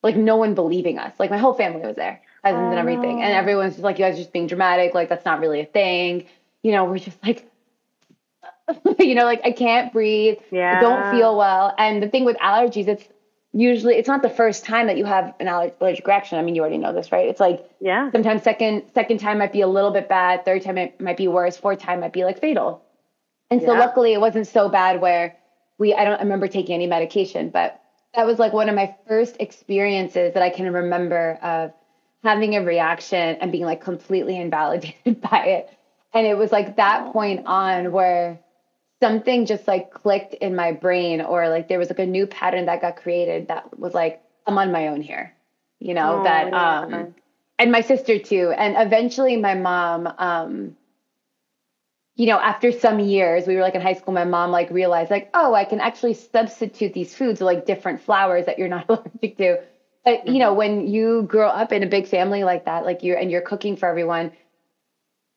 like 0.06 0.16
no 0.16 0.36
one 0.36 0.54
believing 0.54 0.98
us. 0.98 1.12
Like 1.18 1.30
my 1.30 1.38
whole 1.38 1.52
family 1.52 1.84
was 1.84 1.96
there, 1.96 2.22
cousins 2.42 2.70
and 2.70 2.78
everything. 2.78 3.22
And 3.22 3.32
oh. 3.34 3.36
everyone's 3.36 3.74
just 3.74 3.84
like, 3.84 3.98
you 3.98 4.04
guys 4.04 4.14
are 4.14 4.18
just 4.18 4.32
being 4.32 4.46
dramatic, 4.46 4.94
like 4.94 5.08
that's 5.08 5.24
not 5.24 5.40
really 5.40 5.60
a 5.60 5.66
thing. 5.66 6.26
You 6.62 6.72
know, 6.72 6.84
we're 6.84 6.98
just 6.98 7.22
like 7.24 7.50
you 8.98 9.14
know, 9.14 9.24
like 9.24 9.40
I 9.44 9.50
can't 9.50 9.92
breathe. 9.92 10.38
Yeah. 10.50 10.78
I 10.78 10.80
don't 10.80 11.16
feel 11.16 11.36
well. 11.36 11.74
And 11.76 12.02
the 12.02 12.08
thing 12.08 12.24
with 12.24 12.36
allergies, 12.38 12.88
it's 12.88 13.04
usually 13.52 13.94
it's 13.94 14.08
not 14.08 14.22
the 14.22 14.30
first 14.30 14.64
time 14.64 14.86
that 14.86 14.96
you 14.96 15.04
have 15.04 15.34
an 15.40 15.48
allergic 15.48 16.06
reaction. 16.06 16.38
I 16.38 16.42
mean, 16.42 16.54
you 16.54 16.60
already 16.60 16.78
know 16.78 16.92
this, 16.92 17.10
right? 17.12 17.28
It's 17.28 17.40
like 17.40 17.68
yeah. 17.80 18.10
Sometimes 18.12 18.42
second 18.42 18.84
second 18.94 19.18
time 19.18 19.38
might 19.38 19.52
be 19.52 19.60
a 19.60 19.68
little 19.68 19.90
bit 19.90 20.08
bad. 20.08 20.44
Third 20.44 20.62
time 20.62 20.78
it 20.78 21.00
might 21.00 21.16
be 21.16 21.28
worse. 21.28 21.56
Fourth 21.56 21.80
time 21.80 22.00
might 22.00 22.12
be 22.12 22.24
like 22.24 22.40
fatal. 22.40 22.82
And 23.50 23.60
so 23.60 23.72
yeah. 23.72 23.78
luckily 23.80 24.12
it 24.12 24.20
wasn't 24.20 24.46
so 24.46 24.68
bad 24.68 25.00
where 25.00 25.36
we 25.78 25.94
I 25.94 26.04
don't 26.04 26.20
remember 26.20 26.48
taking 26.48 26.74
any 26.74 26.86
medication, 26.86 27.50
but 27.50 27.80
that 28.16 28.26
was 28.26 28.38
like 28.38 28.52
one 28.52 28.68
of 28.68 28.74
my 28.74 28.96
first 29.06 29.36
experiences 29.38 30.34
that 30.34 30.42
I 30.42 30.50
can 30.50 30.72
remember 30.72 31.38
of 31.42 31.72
having 32.24 32.56
a 32.56 32.64
reaction 32.64 33.36
and 33.40 33.52
being 33.52 33.64
like 33.64 33.82
completely 33.82 34.36
invalidated 34.36 35.20
by 35.30 35.44
it. 35.44 35.70
And 36.12 36.26
it 36.26 36.36
was 36.36 36.50
like 36.50 36.76
that 36.76 37.12
point 37.12 37.46
on 37.46 37.92
where 37.92 38.40
something 39.00 39.46
just 39.46 39.68
like 39.68 39.90
clicked 39.90 40.34
in 40.34 40.56
my 40.56 40.72
brain 40.72 41.20
or 41.20 41.48
like 41.48 41.68
there 41.68 41.78
was 41.78 41.88
like 41.88 41.98
a 41.98 42.06
new 42.06 42.26
pattern 42.26 42.66
that 42.66 42.80
got 42.80 42.96
created 42.96 43.48
that 43.48 43.78
was 43.78 43.94
like 43.94 44.22
i'm 44.46 44.58
on 44.58 44.72
my 44.72 44.88
own 44.88 45.00
here 45.00 45.34
you 45.78 45.94
know 45.94 46.20
oh, 46.20 46.24
that 46.24 46.48
yeah. 46.48 46.80
um 46.80 47.14
and 47.58 47.72
my 47.72 47.80
sister 47.80 48.18
too 48.18 48.52
and 48.56 48.74
eventually 48.78 49.36
my 49.36 49.54
mom 49.54 50.08
um 50.18 50.76
you 52.16 52.26
know 52.26 52.38
after 52.38 52.72
some 52.72 52.98
years 52.98 53.46
we 53.46 53.54
were 53.54 53.62
like 53.62 53.74
in 53.74 53.80
high 53.80 53.94
school 53.94 54.12
my 54.12 54.24
mom 54.24 54.50
like 54.50 54.70
realized 54.70 55.10
like 55.10 55.30
oh 55.34 55.54
i 55.54 55.64
can 55.64 55.80
actually 55.80 56.14
substitute 56.14 56.92
these 56.92 57.14
foods 57.14 57.40
with 57.40 57.46
like 57.46 57.66
different 57.66 58.00
flours 58.00 58.46
that 58.46 58.58
you're 58.58 58.68
not 58.68 58.84
allergic 58.88 59.36
to 59.36 59.62
but 60.04 60.20
mm-hmm. 60.20 60.32
you 60.32 60.38
know 60.38 60.52
when 60.54 60.86
you 60.86 61.22
grow 61.28 61.48
up 61.48 61.72
in 61.72 61.82
a 61.82 61.86
big 61.86 62.06
family 62.06 62.42
like 62.42 62.64
that 62.64 62.84
like 62.84 63.02
you're 63.02 63.16
and 63.16 63.30
you're 63.30 63.42
cooking 63.42 63.76
for 63.76 63.88
everyone 63.88 64.32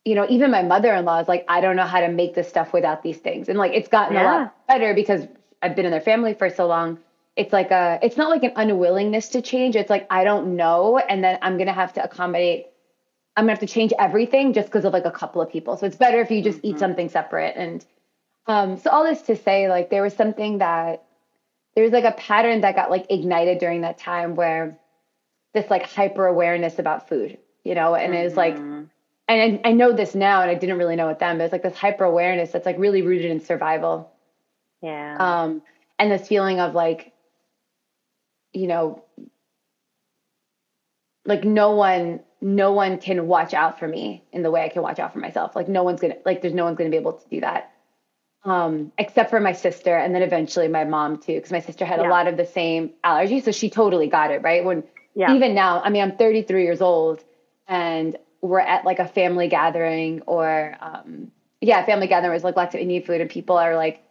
you 0.06 0.16
know, 0.16 0.26
even 0.30 0.50
my 0.52 0.64
mother-in-law 0.64 1.20
is 1.20 1.28
like, 1.28 1.46
I 1.48 1.62
don't 1.62 1.76
know 1.76 1.86
how 1.86 2.00
to 2.00 2.10
make 2.10 2.34
this 2.34 2.48
stuff 2.48 2.74
without 2.74 3.04
these 3.04 3.18
things. 3.18 3.50
And 3.50 3.60
like, 3.60 3.74
it's 3.74 3.90
gotten 3.90 4.16
yeah. 4.16 4.24
a 4.24 4.26
lot 4.26 4.68
better 4.68 4.94
because 4.94 5.28
I've 5.62 5.76
been 5.76 5.86
in 5.86 5.92
their 5.92 6.02
family 6.02 6.34
for 6.34 6.50
so 6.50 6.68
long. 6.68 7.00
It's 7.36 7.54
like 7.54 7.72
a, 7.72 8.00
it's 8.02 8.18
not 8.18 8.30
like 8.30 8.44
an 8.44 8.54
unwillingness 8.56 9.30
to 9.30 9.42
change. 9.42 9.76
It's 9.76 9.90
like, 9.90 10.08
I 10.10 10.24
don't 10.24 10.56
know. 10.56 10.98
And 10.98 11.24
then 11.24 11.38
I'm 11.42 11.58
going 11.58 11.68
to 11.68 11.74
have 11.74 11.94
to 11.94 12.04
accommodate, 12.04 12.69
I'm 13.40 13.46
gonna 13.46 13.54
have 13.54 13.60
to 13.60 13.68
change 13.68 13.94
everything 13.98 14.54
just 14.54 14.68
because 14.68 14.86
of 14.86 14.94
like 14.94 15.06
a 15.06 15.12
couple 15.12 15.42
of 15.42 15.50
people. 15.50 15.78
So 15.78 15.86
it's 15.86 15.96
better 15.96 16.20
if 16.22 16.30
you 16.30 16.44
just 16.44 16.60
mm-hmm. 16.60 16.68
eat 16.68 16.80
something 16.80 17.10
separate. 17.10 17.56
And 17.56 17.86
um, 18.48 18.78
so 18.78 18.90
all 18.90 19.04
this 19.04 19.22
to 19.24 19.36
say, 19.36 19.70
like, 19.70 19.90
there 19.90 20.04
was 20.04 20.14
something 20.14 20.58
that, 20.60 21.04
there 21.76 21.84
was 21.84 21.94
like 21.94 22.04
a 22.04 22.12
pattern 22.12 22.62
that 22.62 22.76
got 22.76 22.90
like 22.90 23.06
ignited 23.10 23.60
during 23.60 23.82
that 23.82 23.98
time 23.98 24.36
where 24.36 24.78
this 25.54 25.70
like 25.70 25.84
hyper 25.84 26.26
awareness 26.26 26.80
about 26.80 27.08
food, 27.08 27.38
you 27.64 27.76
know, 27.76 27.96
and 27.96 28.14
mm-hmm. 28.14 28.22
it 28.22 28.24
was 28.26 28.36
like, 28.36 28.56
mm-hmm 28.56 28.84
and 29.30 29.62
I, 29.64 29.70
I, 29.70 29.72
know 29.74 29.94
this 29.94 30.16
now, 30.16 30.42
and 30.42 30.50
I 30.50 30.56
didn't 30.56 30.80
really 30.80 30.96
know 30.96 31.10
it 31.10 31.20
then, 31.20 31.38
but 31.38 31.44
it's 31.44 31.52
like 31.52 31.62
this 31.62 31.78
hyper 31.78 32.04
awareness 32.04 32.52
that's 32.52 32.66
like 32.66 32.80
really 32.80 33.04
rooted 33.04 33.30
in 33.30 33.40
survival. 33.40 34.12
Yeah. 34.82 35.18
Um, 35.20 35.62
and 36.00 36.12
this 36.12 36.28
feeling 36.28 36.60
of 36.60 36.74
like, 36.74 37.14
you 38.54 38.66
know, 38.66 39.04
like 41.26 41.44
no 41.44 41.76
one, 41.76 42.22
no 42.42 42.72
one 42.72 42.98
can 42.98 43.28
watch 43.28 43.54
out 43.54 43.80
for 43.80 43.88
me 43.88 44.24
in 44.32 44.44
the 44.44 44.52
way 44.52 44.64
I 44.64 44.70
can 44.70 44.82
watch 44.82 45.00
out 45.00 45.14
for 45.14 45.20
myself. 45.20 45.56
Like 45.56 45.68
no 45.68 45.84
one's 45.84 46.00
gonna, 46.00 46.16
like 46.26 46.42
there's 46.42 46.54
no 46.54 46.66
one's 46.66 46.78
gonna 46.78 46.90
be 46.90 46.98
able 46.98 47.14
to 47.14 47.30
do 47.30 47.42
that, 47.42 47.74
um, 48.44 48.92
except 48.98 49.30
for 49.30 49.40
my 49.40 49.54
sister, 49.54 49.96
and 49.96 50.16
then 50.16 50.22
eventually 50.22 50.68
my 50.68 50.86
mom 50.86 51.18
too, 51.18 51.36
because 51.36 51.52
my 51.52 51.60
sister 51.60 51.86
had 51.86 52.00
yeah. 52.00 52.08
a 52.08 52.10
lot 52.10 52.28
of 52.28 52.38
the 52.38 52.46
same 52.46 52.92
allergies, 53.04 53.44
so 53.44 53.52
she 53.52 53.70
totally 53.70 54.08
got 54.08 54.32
it 54.32 54.42
right. 54.42 54.64
When 54.64 54.84
yeah. 55.16 55.34
even 55.34 55.54
now, 55.54 55.82
I 55.82 55.90
mean, 55.90 56.02
I'm 56.02 56.16
33 56.16 56.64
years 56.64 56.82
old, 56.82 57.24
and 57.68 58.16
we're 58.42 58.60
at 58.60 58.86
like 58.86 59.00
a 59.00 59.08
family 59.08 59.48
gathering 59.48 60.22
or 60.22 60.76
um, 60.80 61.32
yeah, 61.62 61.86
family 61.86 62.08
gathering 62.08 62.34
was 62.34 62.44
like 62.44 62.56
lots 62.56 62.74
of 62.74 62.82
Indian 62.82 63.04
food 63.04 63.22
and 63.22 63.30
people 63.30 63.58
are 63.58 63.76
like, 63.76 64.02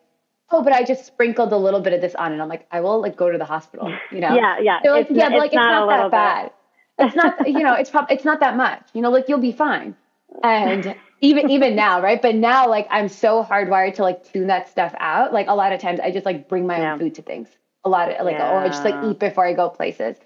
oh, 0.50 0.62
but 0.62 0.72
I 0.72 0.84
just 0.84 1.06
sprinkled 1.06 1.52
a 1.52 1.56
little 1.56 1.80
bit 1.80 1.92
of 1.92 2.00
this 2.00 2.14
on 2.14 2.32
and 2.32 2.42
I'm 2.42 2.48
like, 2.48 2.66
I 2.70 2.80
will 2.80 3.00
like 3.00 3.16
go 3.16 3.30
to 3.30 3.38
the 3.38 3.44
hospital, 3.44 3.94
you 4.12 4.20
know? 4.20 4.34
yeah, 4.34 4.58
yeah. 4.60 4.78
They're 4.82 4.92
like, 4.92 5.10
it's, 5.10 5.18
yeah, 5.18 5.30
but 5.30 5.38
like 5.38 5.46
it's 5.52 5.56
not, 5.56 5.86
not 5.86 6.10
that 6.10 6.10
bad. 6.10 6.50
It's 6.98 7.14
not, 7.14 7.46
you 7.46 7.60
know, 7.60 7.74
it's 7.74 7.90
probably 7.90 8.16
it's 8.16 8.24
not 8.24 8.40
that 8.40 8.56
much, 8.56 8.82
you 8.92 9.02
know, 9.02 9.10
like 9.10 9.28
you'll 9.28 9.38
be 9.38 9.52
fine. 9.52 9.94
And 10.42 10.94
even 11.20 11.50
even 11.50 11.74
now, 11.74 12.00
right? 12.00 12.20
But 12.20 12.34
now 12.34 12.68
like 12.68 12.86
I'm 12.90 13.08
so 13.08 13.44
hardwired 13.44 13.94
to 13.94 14.02
like 14.02 14.30
tune 14.30 14.48
that 14.48 14.68
stuff 14.68 14.94
out. 14.98 15.32
Like 15.32 15.46
a 15.48 15.54
lot 15.54 15.72
of 15.72 15.80
times 15.80 16.00
I 16.00 16.10
just 16.10 16.26
like 16.26 16.48
bring 16.48 16.66
my 16.66 16.78
yeah. 16.78 16.92
own 16.92 16.98
food 16.98 17.14
to 17.16 17.22
things. 17.22 17.48
A 17.84 17.88
lot 17.88 18.10
of 18.10 18.24
like 18.24 18.36
yeah. 18.36 18.52
or 18.52 18.58
I 18.58 18.68
just 18.68 18.84
like 18.84 18.94
eat 19.04 19.18
before 19.18 19.46
I 19.46 19.54
go 19.54 19.68
places. 19.68 20.16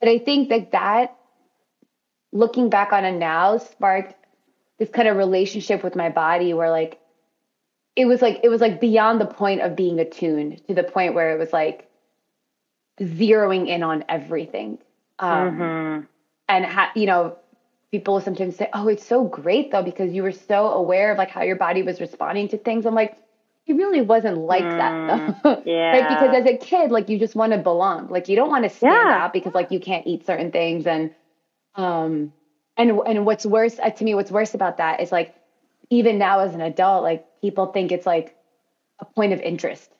But 0.00 0.08
I 0.08 0.18
think 0.18 0.48
that 0.48 0.72
that 0.72 1.16
looking 2.32 2.70
back 2.70 2.92
on 2.92 3.04
it 3.04 3.12
now 3.12 3.58
sparked 3.58 4.14
this 4.78 4.88
kind 4.88 5.06
of 5.06 5.16
relationship 5.16 5.84
with 5.84 5.94
my 5.94 6.08
body 6.08 6.54
where 6.54 6.70
like 6.70 6.98
it 7.94 8.06
was 8.06 8.22
like 8.22 8.40
it 8.42 8.48
was 8.48 8.60
like 8.60 8.80
beyond 8.80 9.20
the 9.20 9.26
point 9.26 9.60
of 9.60 9.76
being 9.76 10.00
attuned 10.00 10.66
to 10.66 10.74
the 10.74 10.82
point 10.82 11.14
where 11.14 11.32
it 11.34 11.38
was 11.38 11.52
like 11.52 11.88
zeroing 13.00 13.68
in 13.68 13.82
on 13.82 14.04
everything 14.08 14.78
um, 15.18 15.50
mm-hmm. 15.50 16.04
And 16.52 16.66
ha- 16.66 16.92
you 16.94 17.06
know 17.06 17.36
people 17.90 18.20
sometimes 18.20 18.56
say 18.56 18.68
oh 18.72 18.88
it's 18.88 19.04
so 19.04 19.24
great 19.24 19.70
though 19.70 19.82
because 19.82 20.12
you 20.12 20.22
were 20.22 20.32
so 20.32 20.68
aware 20.68 21.12
of 21.12 21.18
like 21.18 21.30
how 21.30 21.42
your 21.42 21.56
body 21.56 21.82
was 21.82 22.00
responding 22.00 22.48
to 22.48 22.58
things. 22.58 22.86
I'm 22.86 22.94
like 22.94 23.16
it 23.66 23.74
really 23.74 24.00
wasn't 24.00 24.38
like 24.38 24.64
mm, 24.64 24.76
that 24.76 25.42
though 25.42 25.62
yeah. 25.66 26.00
Right 26.00 26.08
because 26.08 26.34
as 26.34 26.46
a 26.46 26.56
kid 26.56 26.90
like 26.90 27.08
you 27.08 27.18
just 27.18 27.34
want 27.34 27.52
to 27.52 27.58
belong. 27.58 28.08
Like 28.08 28.28
you 28.28 28.36
don't 28.36 28.50
want 28.50 28.64
to 28.64 28.70
stand 28.70 29.08
yeah. 29.08 29.24
out 29.24 29.32
because 29.32 29.54
like 29.54 29.70
you 29.70 29.80
can't 29.80 30.06
eat 30.06 30.26
certain 30.26 30.50
things. 30.52 30.86
And 30.86 31.10
um, 31.74 32.32
and 32.76 32.90
and 33.06 33.26
what's 33.26 33.46
worse 33.46 33.78
uh, 33.78 33.90
to 33.90 34.04
me, 34.04 34.14
what's 34.14 34.30
worse 34.30 34.54
about 34.54 34.78
that 34.78 35.00
is 35.00 35.12
like 35.12 35.34
even 35.90 36.18
now 36.18 36.40
as 36.40 36.54
an 36.54 36.60
adult, 36.60 37.02
like 37.02 37.24
people 37.40 37.66
think 37.66 37.92
it's 37.92 38.06
like 38.06 38.36
a 38.98 39.04
point 39.04 39.32
of 39.32 39.40
interest 39.40 39.90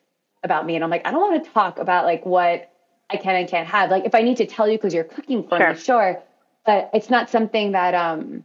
about 0.42 0.66
me, 0.66 0.74
and 0.74 0.84
I'm 0.84 0.90
like, 0.90 1.06
I 1.06 1.10
don't 1.10 1.20
want 1.20 1.44
to 1.44 1.50
talk 1.50 1.78
about 1.78 2.04
like 2.04 2.24
what 2.26 2.70
I 3.10 3.16
can 3.16 3.36
and 3.36 3.48
can't 3.48 3.68
have. 3.68 3.90
Like 3.90 4.04
if 4.04 4.14
I 4.14 4.22
need 4.22 4.38
to 4.38 4.46
tell 4.46 4.68
you 4.68 4.78
because 4.78 4.94
you're 4.94 5.04
cooking 5.04 5.46
for 5.46 5.58
sure. 5.58 5.72
me, 5.72 5.78
sure, 5.78 6.22
but 6.64 6.90
it's 6.94 7.10
not 7.10 7.30
something 7.30 7.72
that 7.72 7.94
um 7.94 8.44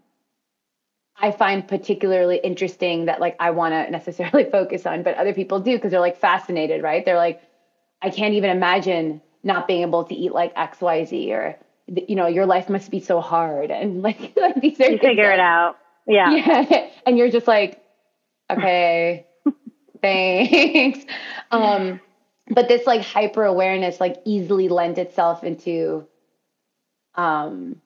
I 1.19 1.31
find 1.31 1.67
particularly 1.67 2.39
interesting 2.43 3.05
that 3.05 3.19
like 3.19 3.35
I 3.39 3.51
want 3.51 3.73
to 3.73 3.89
necessarily 3.91 4.43
focus 4.51 4.85
on, 4.85 5.03
but 5.03 5.15
other 5.15 5.33
people 5.33 5.59
do 5.59 5.75
because 5.75 5.91
they're 5.91 5.99
like 5.99 6.17
fascinated, 6.17 6.83
right? 6.83 7.03
They're 7.03 7.17
like, 7.17 7.41
I 8.01 8.09
can't 8.09 8.35
even 8.35 8.51
imagine 8.51 9.21
not 9.43 9.67
being 9.67 9.81
able 9.81 10.03
to 10.03 10.15
eat 10.15 10.31
like 10.31 10.53
X, 10.55 10.79
Y, 10.81 11.05
Z, 11.05 11.33
or 11.33 11.57
you 11.87 12.15
know, 12.15 12.27
your 12.27 12.45
life 12.45 12.69
must 12.69 12.91
be 12.91 12.99
so 12.99 13.21
hard. 13.21 13.71
And 13.71 14.01
like, 14.03 14.33
like 14.35 14.61
these 14.61 14.79
are 14.79 14.91
you 14.91 14.99
figure 14.99 15.31
it 15.31 15.39
out. 15.39 15.77
Yeah. 16.05 16.29
Yeah. 16.69 16.89
And 17.05 17.17
you're 17.17 17.31
just 17.31 17.47
like, 17.47 17.83
okay, 18.49 19.25
thanks. 20.01 20.99
Um, 21.51 21.99
but 22.49 22.67
this 22.67 22.85
like 22.85 23.01
hyper 23.01 23.43
awareness 23.43 23.99
like 23.99 24.17
easily 24.25 24.69
lends 24.69 24.99
itself 24.99 25.43
into 25.43 26.07
um 27.15 27.81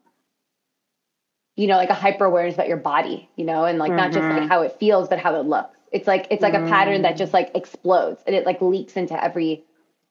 you 1.62 1.68
know 1.68 1.78
like 1.78 1.90
a 1.90 1.94
hyper 1.94 2.26
awareness 2.26 2.56
about 2.56 2.68
your 2.68 2.78
body 2.78 3.30
you 3.36 3.46
know 3.46 3.66
and 3.66 3.78
like 3.78 3.90
mm-hmm. 3.90 3.98
not 3.98 4.12
just 4.12 4.24
like 4.24 4.40
mm-hmm. 4.40 4.48
how 4.48 4.62
it 4.62 4.78
feels 4.80 5.08
but 5.08 5.20
how 5.20 5.36
it 5.36 5.46
looks 5.46 5.78
it's 5.92 6.08
like 6.08 6.28
it's 6.32 6.42
like 6.42 6.54
mm. 6.54 6.66
a 6.66 6.70
pattern 6.70 7.02
that 7.04 7.18
just 7.18 7.34
like 7.34 7.52
explodes 7.54 8.24
and 8.26 8.36
it 8.36 8.46
like 8.46 8.62
leaks 8.62 8.94
into 8.94 9.22
every 9.24 9.64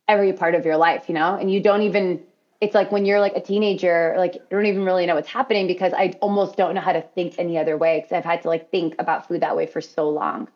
every 0.06 0.32
part 0.32 0.54
of 0.54 0.64
your 0.64 0.76
life 0.76 1.04
you 1.08 1.14
know 1.14 1.34
and 1.34 1.50
you 1.50 1.60
don't 1.60 1.82
even 1.82 2.20
it's 2.60 2.74
like 2.74 2.92
when 2.92 3.06
you're 3.06 3.20
like 3.20 3.34
a 3.36 3.40
teenager, 3.40 4.14
like 4.18 4.34
you 4.34 4.40
don't 4.50 4.66
even 4.66 4.84
really 4.84 5.06
know 5.06 5.14
what's 5.14 5.28
happening 5.28 5.66
because 5.66 5.94
I 5.94 6.14
almost 6.20 6.56
don't 6.56 6.74
know 6.74 6.80
how 6.80 6.92
to 6.92 7.00
think 7.00 7.36
any 7.38 7.56
other 7.56 7.76
way 7.76 8.00
because 8.00 8.12
I've 8.12 8.24
had 8.24 8.42
to 8.42 8.48
like 8.48 8.70
think 8.70 8.94
about 8.98 9.26
food 9.26 9.40
that 9.40 9.56
way 9.56 9.66
for 9.66 9.80
so 9.80 10.10
long. 10.10 10.48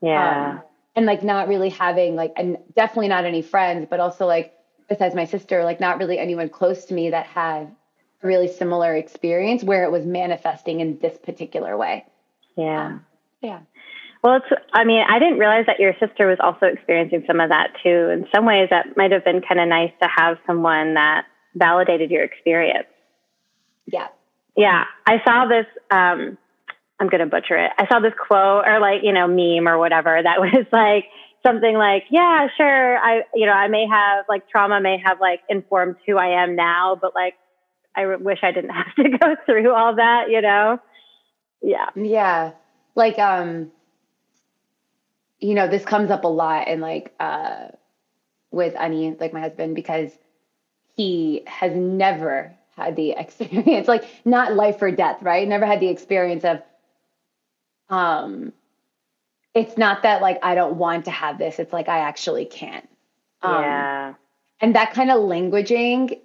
Yeah. 0.00 0.52
Um, 0.52 0.62
and 0.96 1.06
like 1.06 1.22
not 1.22 1.48
really 1.48 1.68
having 1.68 2.16
like 2.16 2.32
and 2.36 2.56
definitely 2.74 3.08
not 3.08 3.26
any 3.26 3.42
friends, 3.42 3.86
but 3.90 4.00
also 4.00 4.26
like 4.26 4.54
besides 4.88 5.14
my 5.14 5.26
sister, 5.26 5.64
like 5.64 5.80
not 5.80 5.98
really 5.98 6.18
anyone 6.18 6.48
close 6.48 6.86
to 6.86 6.94
me 6.94 7.10
that 7.10 7.26
had 7.26 7.74
really 8.22 8.48
similar 8.48 8.94
experience 8.94 9.64
where 9.64 9.84
it 9.84 9.90
was 9.90 10.04
manifesting 10.04 10.80
in 10.80 10.98
this 10.98 11.16
particular 11.18 11.76
way. 11.76 12.04
Yeah. 12.56 12.86
Um, 12.86 13.06
yeah. 13.40 13.60
Well, 14.22 14.36
it's, 14.36 14.62
I 14.74 14.84
mean, 14.84 15.02
I 15.08 15.18
didn't 15.18 15.38
realize 15.38 15.64
that 15.66 15.80
your 15.80 15.94
sister 15.98 16.26
was 16.26 16.38
also 16.40 16.66
experiencing 16.66 17.24
some 17.26 17.40
of 17.40 17.48
that 17.48 17.68
too. 17.82 18.10
In 18.10 18.26
some 18.34 18.44
ways, 18.44 18.68
that 18.70 18.96
might 18.96 19.12
have 19.12 19.24
been 19.24 19.40
kind 19.40 19.60
of 19.60 19.68
nice 19.68 19.92
to 20.02 20.08
have 20.14 20.36
someone 20.46 20.94
that 20.94 21.24
validated 21.54 22.10
your 22.10 22.22
experience. 22.22 22.86
Yeah. 23.86 24.08
Yeah. 24.56 24.84
I 25.06 25.22
saw 25.24 25.46
this, 25.46 25.66
um, 25.90 26.36
I'm 27.00 27.08
going 27.08 27.20
to 27.20 27.26
butcher 27.26 27.56
it. 27.56 27.70
I 27.78 27.88
saw 27.88 28.00
this 28.00 28.12
quote 28.18 28.66
or 28.66 28.78
like, 28.78 29.00
you 29.02 29.12
know, 29.12 29.26
meme 29.26 29.66
or 29.66 29.78
whatever 29.78 30.20
that 30.22 30.38
was 30.40 30.66
like 30.70 31.06
something 31.44 31.74
like, 31.74 32.04
yeah, 32.10 32.48
sure. 32.58 32.98
I, 32.98 33.22
you 33.34 33.46
know, 33.46 33.52
I 33.52 33.68
may 33.68 33.86
have 33.90 34.26
like 34.28 34.48
trauma 34.50 34.82
may 34.82 34.98
have 35.02 35.18
like 35.18 35.40
informed 35.48 35.96
who 36.06 36.18
I 36.18 36.42
am 36.42 36.56
now, 36.56 36.98
but 37.00 37.14
like, 37.14 37.34
I 37.94 38.16
wish 38.16 38.40
I 38.42 38.52
didn't 38.52 38.70
have 38.74 38.94
to 38.96 39.08
go 39.18 39.36
through 39.46 39.74
all 39.74 39.96
that, 39.96 40.30
you 40.30 40.40
know? 40.40 40.80
Yeah. 41.62 41.88
Yeah. 41.94 42.52
Like, 42.94 43.18
um, 43.18 43.70
you 45.38 45.54
know, 45.54 45.68
this 45.68 45.84
comes 45.84 46.10
up 46.10 46.24
a 46.24 46.28
lot 46.28 46.68
and 46.68 46.80
like 46.80 47.14
uh 47.18 47.68
with 48.50 48.74
Ani, 48.76 49.16
like 49.18 49.32
my 49.32 49.40
husband, 49.40 49.74
because 49.74 50.10
he 50.96 51.42
has 51.46 51.72
never 51.74 52.54
had 52.76 52.96
the 52.96 53.10
experience, 53.16 53.88
like 53.88 54.04
not 54.24 54.54
life 54.54 54.80
or 54.82 54.90
death, 54.90 55.22
right? 55.22 55.46
Never 55.46 55.66
had 55.66 55.80
the 55.80 55.88
experience 55.88 56.44
of 56.44 56.62
um 57.88 58.52
it's 59.54 59.76
not 59.76 60.04
that 60.04 60.22
like 60.22 60.38
I 60.42 60.54
don't 60.54 60.76
want 60.76 61.06
to 61.06 61.10
have 61.10 61.38
this, 61.38 61.58
it's 61.58 61.72
like 61.72 61.88
I 61.88 62.00
actually 62.00 62.44
can't. 62.44 62.88
Um, 63.42 63.62
yeah. 63.62 64.14
And 64.60 64.74
that 64.74 64.92
kind 64.92 65.10
of 65.10 65.18
languaging 65.18 66.18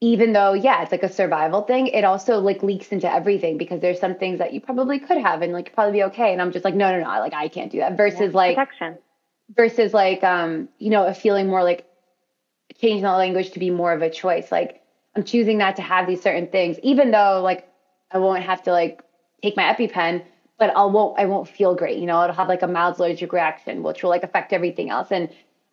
even 0.00 0.32
though 0.32 0.52
yeah 0.52 0.82
it's 0.82 0.92
like 0.92 1.02
a 1.02 1.08
survival 1.08 1.62
thing 1.62 1.86
it 1.86 2.04
also 2.04 2.38
like 2.38 2.62
leaks 2.62 2.88
into 2.88 3.10
everything 3.10 3.56
because 3.56 3.80
there's 3.80 3.98
some 3.98 4.14
things 4.14 4.38
that 4.38 4.52
you 4.52 4.60
probably 4.60 4.98
could 4.98 5.16
have 5.16 5.40
and 5.42 5.52
like 5.52 5.74
probably 5.74 5.92
be 5.94 6.02
okay. 6.04 6.32
And 6.32 6.42
i'm 6.42 6.52
just 6.52 6.64
like 6.64 6.74
no 6.74 6.90
no 6.92 7.02
no 7.02 7.08
like 7.20 7.34
i 7.34 7.48
can't 7.48 7.72
do 7.72 7.78
that. 7.78 7.96
Versus 7.96 8.32
yeah, 8.32 8.36
like 8.36 8.56
protection. 8.56 8.98
versus 9.54 9.94
like 9.94 10.22
um 10.22 10.68
you 10.78 10.90
know 10.90 11.06
a 11.06 11.14
feeling 11.14 11.46
more 11.48 11.62
like 11.64 11.86
changing 12.78 13.02
the 13.02 13.10
language 13.12 13.52
to 13.52 13.58
be 13.58 13.70
more 13.70 13.92
of 13.92 14.02
a 14.02 14.10
choice. 14.10 14.52
Like 14.52 14.82
i'm 15.16 15.24
choosing 15.24 15.56
not 15.56 15.76
to 15.76 15.82
have 15.82 16.06
these 16.06 16.20
certain 16.20 16.48
things 16.48 16.78
even 16.82 17.10
though 17.10 17.40
like 17.42 17.66
i 18.10 18.18
won't 18.18 18.42
have 18.42 18.62
to 18.64 18.72
like 18.72 19.00
take 19.42 19.56
my 19.56 19.62
epipen 19.74 20.22
but 20.58 20.76
i 20.76 20.84
won't 20.84 21.18
i 21.18 21.24
won't 21.24 21.48
feel 21.48 21.74
great. 21.74 21.98
You 21.98 22.06
know 22.06 22.22
it'll 22.22 22.36
have 22.36 22.48
like 22.48 22.62
a 22.62 22.66
mild 22.66 22.98
allergic 22.98 23.32
reaction 23.32 23.82
which 23.82 24.02
will 24.02 24.10
like 24.10 24.24
affect 24.24 24.52
everything 24.52 24.90
else. 24.90 25.08
And 25.10 25.30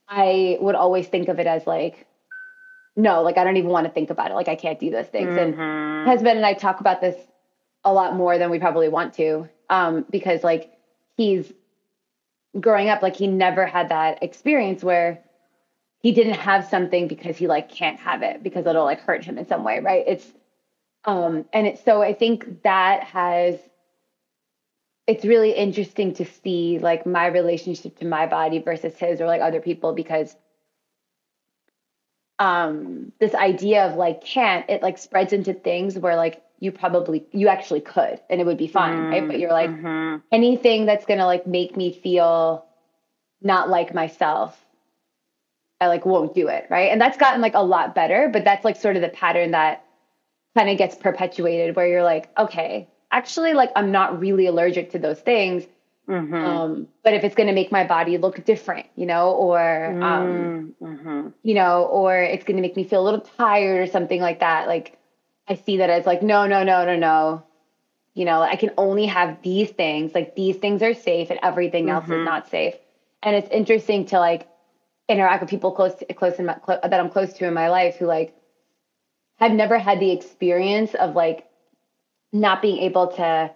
i 0.08 0.58
would 0.62 0.76
always 0.76 1.08
think 1.08 1.28
of 1.28 1.40
it 1.40 1.48
as 1.48 1.68
like 1.68 2.08
no, 2.96 3.22
like 3.24 3.38
I 3.38 3.44
don't 3.44 3.58
even 3.58 3.70
want 3.70 3.88
to 3.88 3.94
think 3.94 4.10
about 4.10 4.32
it. 4.32 4.36
Like 4.36 4.48
I 4.48 4.56
can't 4.56 4.80
do 4.80 4.92
those 4.92 5.08
things. 5.08 5.30
Mm-hmm. 5.30 5.60
And 5.60 6.08
husband 6.08 6.38
and 6.38 6.46
I 6.46 6.54
talk 6.54 6.80
about 6.80 7.02
this 7.02 7.16
a 7.84 7.92
lot 7.92 8.16
more 8.16 8.38
than 8.38 8.50
we 8.50 8.60
probably 8.60 8.90
want 8.90 9.14
to, 9.16 9.50
um, 9.70 10.06
because 10.10 10.44
like 10.44 10.72
he's 11.18 11.52
growing 12.60 12.90
up, 12.90 13.02
like 13.02 13.16
he 13.16 13.28
never 13.28 13.66
had 13.66 13.90
that 13.90 14.22
experience 14.22 14.84
where 14.84 15.24
he 16.02 16.12
didn't 16.12 16.36
have 16.36 16.68
something 16.68 17.08
because 17.08 17.38
he 17.38 17.48
like 17.48 17.70
can't 17.70 18.00
have 18.00 18.22
it 18.22 18.44
because 18.44 18.66
it'll 18.66 18.84
like 18.84 19.02
hurt 19.02 19.24
him 19.24 19.38
in 19.38 19.48
some 19.48 19.64
way, 19.64 19.80
right? 19.80 20.04
It's 20.08 20.32
um, 21.06 21.46
and 21.52 21.68
it's 21.68 21.84
so 21.84 22.02
I 22.02 22.14
think 22.14 22.64
that 22.64 23.04
has 23.04 23.60
it's 25.08 25.26
really 25.26 25.52
interesting 25.52 26.14
to 26.14 26.26
see 26.26 26.80
like 26.80 27.06
my 27.06 27.28
relationship 27.28 27.98
to 28.00 28.06
my 28.06 28.26
body 28.26 28.60
versus 28.60 28.98
his 28.98 29.20
or 29.20 29.26
like 29.26 29.42
other 29.42 29.60
people 29.60 29.94
because 29.94 30.36
um 32.44 33.14
this 33.20 33.34
idea 33.34 33.86
of 33.86 33.96
like 33.96 34.24
can't 34.24 34.70
it 34.70 34.82
like 34.82 34.98
spreads 34.98 35.32
into 35.32 35.54
things 35.54 35.98
where 35.98 36.18
like 36.18 36.44
you 36.60 36.72
probably 36.72 37.26
you 37.32 37.48
actually 37.48 37.80
could 37.80 38.20
and 38.30 38.42
it 38.42 38.46
would 38.46 38.58
be 38.58 38.68
fine 38.68 38.96
mm, 38.96 39.12
right? 39.12 39.28
But 39.28 39.40
you're 39.40 39.52
like 39.52 39.70
mm-hmm. 39.70 40.18
anything 40.32 40.86
that's 40.86 41.06
gonna 41.06 41.26
like 41.26 41.48
make 41.48 41.78
me 41.78 41.94
feel 41.94 42.66
not 43.42 43.70
like 43.70 43.94
myself 43.94 44.60
i 45.80 45.88
like 45.88 46.06
won't 46.06 46.34
do 46.34 46.48
it 46.50 46.68
right? 46.70 46.92
And 46.92 47.00
that's 47.00 47.18
gotten 47.18 47.42
like 47.42 47.56
a 47.56 47.64
lot 47.64 47.96
better 47.96 48.30
but 48.32 48.44
that's 48.44 48.66
like 48.66 48.76
sort 48.76 48.98
of 48.98 49.02
the 49.02 49.10
pattern 49.10 49.52
that 49.52 49.86
kind 50.56 50.70
of 50.70 50.78
gets 50.78 50.96
perpetuated 50.96 51.76
where 51.76 51.88
you're 51.88 52.04
like 52.04 52.30
okay 52.38 52.90
actually 53.12 53.54
like 53.54 53.72
i'm 53.76 53.92
not 53.92 54.20
really 54.20 54.48
allergic 54.48 54.92
to 54.92 55.00
those 55.00 55.20
things 55.20 55.66
Mm-hmm. 56.08 56.34
Um, 56.34 56.88
but 57.04 57.14
if 57.14 57.24
it's 57.24 57.36
going 57.36 57.48
to 57.48 57.54
make 57.54 57.72
my 57.72 57.86
body 57.86 58.18
look 58.18 58.44
different, 58.44 58.88
you 58.96 59.06
know, 59.06 59.32
or, 59.32 59.86
um, 60.02 60.76
mm-hmm. 60.82 61.30
you 61.44 61.54
know, 61.54 61.84
or 61.84 62.18
it's 62.18 62.44
going 62.44 62.58
to 62.58 62.62
make 62.62 62.76
me 62.76 62.84
feel 62.84 63.02
a 63.02 63.06
little 63.06 63.22
tired 63.38 63.88
or 63.88 63.92
something 63.92 64.20
like 64.20 64.42
that, 64.42 64.68
like 64.68 64.98
I 65.48 65.56
see 65.56 65.78
that 65.78 65.90
as 65.90 66.06
like, 66.06 66.22
no, 66.22 66.46
no, 66.46 66.64
no, 66.64 66.86
no, 66.86 66.96
no. 66.98 67.44
You 68.16 68.26
know, 68.26 68.42
I 68.42 68.58
can 68.58 68.72
only 68.78 69.08
have 69.08 69.42
these 69.42 69.72
things. 69.72 70.14
Like 70.14 70.36
these 70.36 70.58
things 70.58 70.82
are 70.84 70.94
safe 70.94 71.30
and 71.30 71.40
everything 71.42 71.90
else 71.90 72.04
mm-hmm. 72.04 72.14
is 72.14 72.26
not 72.26 72.50
safe. 72.50 72.76
And 73.24 73.36
it's 73.36 73.50
interesting 73.50 74.06
to 74.08 74.20
like 74.20 74.48
interact 75.08 75.42
with 75.42 75.50
people 75.50 75.72
close 75.72 75.96
to, 75.96 76.14
close 76.14 76.38
in 76.38 76.46
my, 76.46 76.54
close, 76.56 76.80
that 76.84 77.00
I'm 77.00 77.10
close 77.10 77.34
to 77.34 77.48
in 77.48 77.54
my 77.54 77.70
life 77.70 77.96
who 77.96 78.06
like 78.06 78.36
have 79.38 79.52
never 79.52 79.80
had 79.80 80.00
the 80.00 80.12
experience 80.12 80.94
of 80.94 81.16
like 81.16 81.48
not 82.32 82.62
being 82.62 82.80
able 82.80 83.08
to 83.08 83.52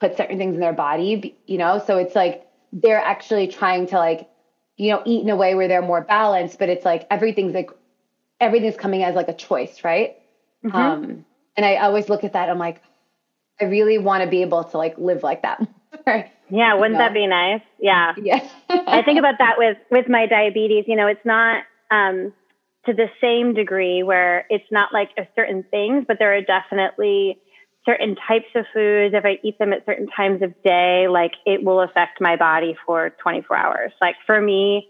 put 0.00 0.16
certain 0.16 0.38
things 0.38 0.54
in 0.54 0.60
their 0.60 0.72
body, 0.72 1.36
you 1.46 1.58
know? 1.58 1.82
So 1.86 1.98
it's 1.98 2.14
like 2.14 2.46
they're 2.72 2.98
actually 2.98 3.48
trying 3.48 3.86
to 3.88 3.96
like, 3.96 4.28
you 4.76 4.90
know, 4.90 5.02
eat 5.04 5.22
in 5.22 5.30
a 5.30 5.36
way 5.36 5.54
where 5.54 5.68
they're 5.68 5.82
more 5.82 6.00
balanced, 6.00 6.58
but 6.58 6.68
it's 6.68 6.84
like 6.84 7.06
everything's 7.10 7.54
like 7.54 7.70
everything's 8.40 8.76
coming 8.76 9.02
as 9.02 9.14
like 9.14 9.28
a 9.28 9.34
choice, 9.34 9.84
right? 9.84 10.16
Mm-hmm. 10.64 10.76
Um, 10.76 11.24
and 11.56 11.66
I 11.66 11.76
always 11.76 12.08
look 12.08 12.24
at 12.24 12.32
that, 12.32 12.48
I'm 12.48 12.58
like, 12.58 12.82
I 13.60 13.64
really 13.64 13.98
want 13.98 14.24
to 14.24 14.30
be 14.30 14.40
able 14.40 14.64
to 14.64 14.78
like 14.78 14.96
live 14.96 15.22
like 15.22 15.42
that. 15.42 15.60
yeah, 16.06 16.74
wouldn't 16.74 16.92
you 16.92 16.92
know? 16.92 16.98
that 16.98 17.12
be 17.12 17.26
nice? 17.26 17.60
Yeah. 17.78 18.14
Yeah. 18.16 18.48
I 18.70 19.02
think 19.02 19.18
about 19.18 19.36
that 19.38 19.56
with 19.58 19.76
with 19.90 20.08
my 20.08 20.26
diabetes, 20.26 20.84
you 20.86 20.96
know, 20.96 21.06
it's 21.06 21.24
not 21.24 21.64
um 21.90 22.32
to 22.86 22.94
the 22.94 23.08
same 23.20 23.52
degree 23.52 24.02
where 24.02 24.46
it's 24.48 24.70
not 24.70 24.92
like 24.92 25.10
a 25.18 25.26
certain 25.36 25.62
things, 25.70 26.06
but 26.08 26.18
there 26.18 26.34
are 26.34 26.40
definitely 26.40 27.38
certain 27.84 28.16
types 28.28 28.46
of 28.54 28.66
foods, 28.74 29.14
if 29.14 29.24
I 29.24 29.38
eat 29.42 29.58
them 29.58 29.72
at 29.72 29.86
certain 29.86 30.08
times 30.08 30.42
of 30.42 30.54
day, 30.62 31.06
like 31.08 31.32
it 31.46 31.64
will 31.64 31.80
affect 31.80 32.20
my 32.20 32.36
body 32.36 32.76
for 32.86 33.10
24 33.22 33.56
hours. 33.56 33.92
Like 34.00 34.16
for 34.26 34.40
me, 34.40 34.88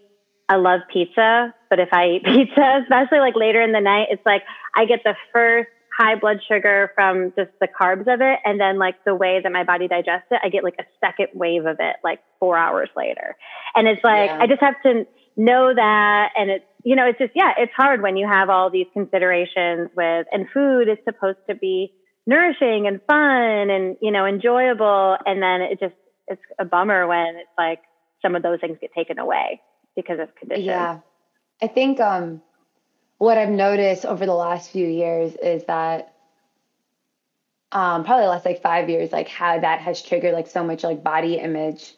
I 0.48 0.56
love 0.56 0.80
pizza, 0.92 1.54
but 1.68 1.78
if 1.78 1.90
I 1.92 2.16
eat 2.16 2.24
pizza, 2.24 2.80
especially 2.82 3.20
like 3.20 3.36
later 3.36 3.62
in 3.62 3.72
the 3.72 3.80
night, 3.80 4.08
it's 4.10 4.24
like 4.26 4.42
I 4.74 4.84
get 4.84 5.00
the 5.04 5.14
first 5.32 5.68
high 5.96 6.14
blood 6.16 6.38
sugar 6.48 6.90
from 6.94 7.32
just 7.36 7.50
the 7.60 7.68
carbs 7.68 8.12
of 8.12 8.20
it. 8.20 8.38
And 8.44 8.60
then 8.60 8.78
like 8.78 8.96
the 9.04 9.14
way 9.14 9.40
that 9.42 9.52
my 9.52 9.64
body 9.64 9.86
digests 9.86 10.28
it, 10.30 10.40
I 10.42 10.48
get 10.48 10.64
like 10.64 10.76
a 10.78 10.84
second 11.04 11.28
wave 11.34 11.66
of 11.66 11.76
it 11.78 11.96
like 12.02 12.20
four 12.38 12.56
hours 12.56 12.88
later. 12.96 13.36
And 13.74 13.86
it's 13.86 14.02
like, 14.02 14.30
yeah. 14.30 14.38
I 14.40 14.46
just 14.46 14.60
have 14.60 14.80
to 14.84 15.04
know 15.36 15.72
that. 15.74 16.30
And 16.36 16.50
it's, 16.50 16.64
you 16.84 16.96
know, 16.96 17.06
it's 17.06 17.18
just, 17.18 17.32
yeah, 17.34 17.52
it's 17.58 17.72
hard 17.76 18.02
when 18.02 18.16
you 18.16 18.26
have 18.26 18.48
all 18.48 18.70
these 18.70 18.86
considerations 18.92 19.90
with, 19.96 20.26
and 20.32 20.46
food 20.54 20.88
is 20.88 20.98
supposed 21.04 21.38
to 21.48 21.54
be 21.54 21.92
nourishing 22.30 22.86
and 22.86 23.00
fun 23.08 23.70
and 23.70 23.96
you 24.00 24.12
know 24.12 24.24
enjoyable 24.24 25.16
and 25.26 25.42
then 25.42 25.62
it 25.62 25.80
just 25.80 25.94
it's 26.28 26.40
a 26.60 26.64
bummer 26.64 27.04
when 27.08 27.34
it's 27.34 27.50
like 27.58 27.82
some 28.22 28.36
of 28.36 28.42
those 28.44 28.60
things 28.60 28.78
get 28.80 28.92
taken 28.94 29.18
away 29.18 29.60
because 29.96 30.20
of 30.20 30.32
conditions 30.36 30.64
yeah 30.64 31.00
i 31.60 31.66
think 31.66 31.98
um 31.98 32.40
what 33.18 33.36
i've 33.36 33.50
noticed 33.50 34.06
over 34.06 34.26
the 34.26 34.34
last 34.34 34.70
few 34.70 34.86
years 34.86 35.34
is 35.42 35.64
that 35.64 36.14
um 37.72 38.04
probably 38.04 38.24
the 38.26 38.30
last 38.30 38.46
like 38.46 38.62
five 38.62 38.88
years 38.88 39.10
like 39.10 39.26
how 39.26 39.58
that 39.58 39.80
has 39.80 40.00
triggered 40.00 40.32
like 40.32 40.46
so 40.46 40.62
much 40.62 40.84
like 40.84 41.02
body 41.02 41.34
image 41.34 41.94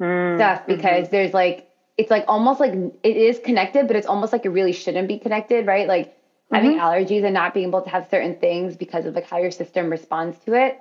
mm, 0.00 0.36
stuff 0.36 0.62
mm-hmm. 0.62 0.74
because 0.74 1.04
mm-hmm. 1.04 1.12
there's 1.12 1.32
like 1.32 1.70
it's 1.96 2.10
like 2.10 2.24
almost 2.26 2.58
like 2.58 2.72
it 2.72 3.16
is 3.16 3.38
connected 3.38 3.86
but 3.86 3.94
it's 3.94 4.08
almost 4.08 4.32
like 4.32 4.44
it 4.44 4.50
really 4.50 4.72
shouldn't 4.72 5.06
be 5.06 5.20
connected 5.20 5.64
right 5.64 5.86
like 5.86 6.15
having 6.52 6.72
mm-hmm. 6.72 6.80
allergies 6.80 7.24
and 7.24 7.34
not 7.34 7.54
being 7.54 7.68
able 7.68 7.82
to 7.82 7.90
have 7.90 8.08
certain 8.10 8.36
things 8.36 8.76
because 8.76 9.06
of 9.06 9.14
like 9.14 9.26
how 9.26 9.38
your 9.38 9.50
system 9.50 9.90
responds 9.90 10.38
to 10.40 10.54
it 10.54 10.80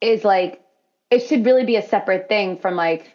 is 0.00 0.24
like 0.24 0.62
it 1.10 1.20
should 1.20 1.44
really 1.44 1.64
be 1.64 1.76
a 1.76 1.82
separate 1.82 2.28
thing 2.28 2.58
from 2.58 2.76
like 2.76 3.14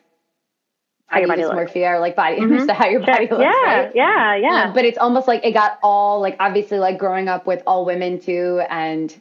how 1.10 1.20
your 1.20 1.28
body 1.28 1.42
dysmorphia 1.42 1.96
or 1.96 2.00
like 2.00 2.16
body 2.16 2.38
mm-hmm. 2.38 2.54
image 2.54 2.68
to 2.68 2.74
how 2.74 2.88
your 2.88 3.02
body 3.02 3.28
looks. 3.28 3.42
Yeah, 3.42 3.80
right? 3.80 3.92
yeah, 3.96 4.36
yeah. 4.36 4.64
Um, 4.66 4.74
but 4.74 4.86
it's 4.86 4.98
almost 4.98 5.28
like 5.28 5.44
it 5.44 5.52
got 5.52 5.80
all 5.84 6.22
like 6.22 6.38
obviously 6.40 6.80
like 6.80 6.98
growing 6.98 7.28
up 7.28 7.46
with 7.46 7.64
all 7.66 7.86
women 7.86 8.20
too, 8.20 8.62
and 8.70 9.20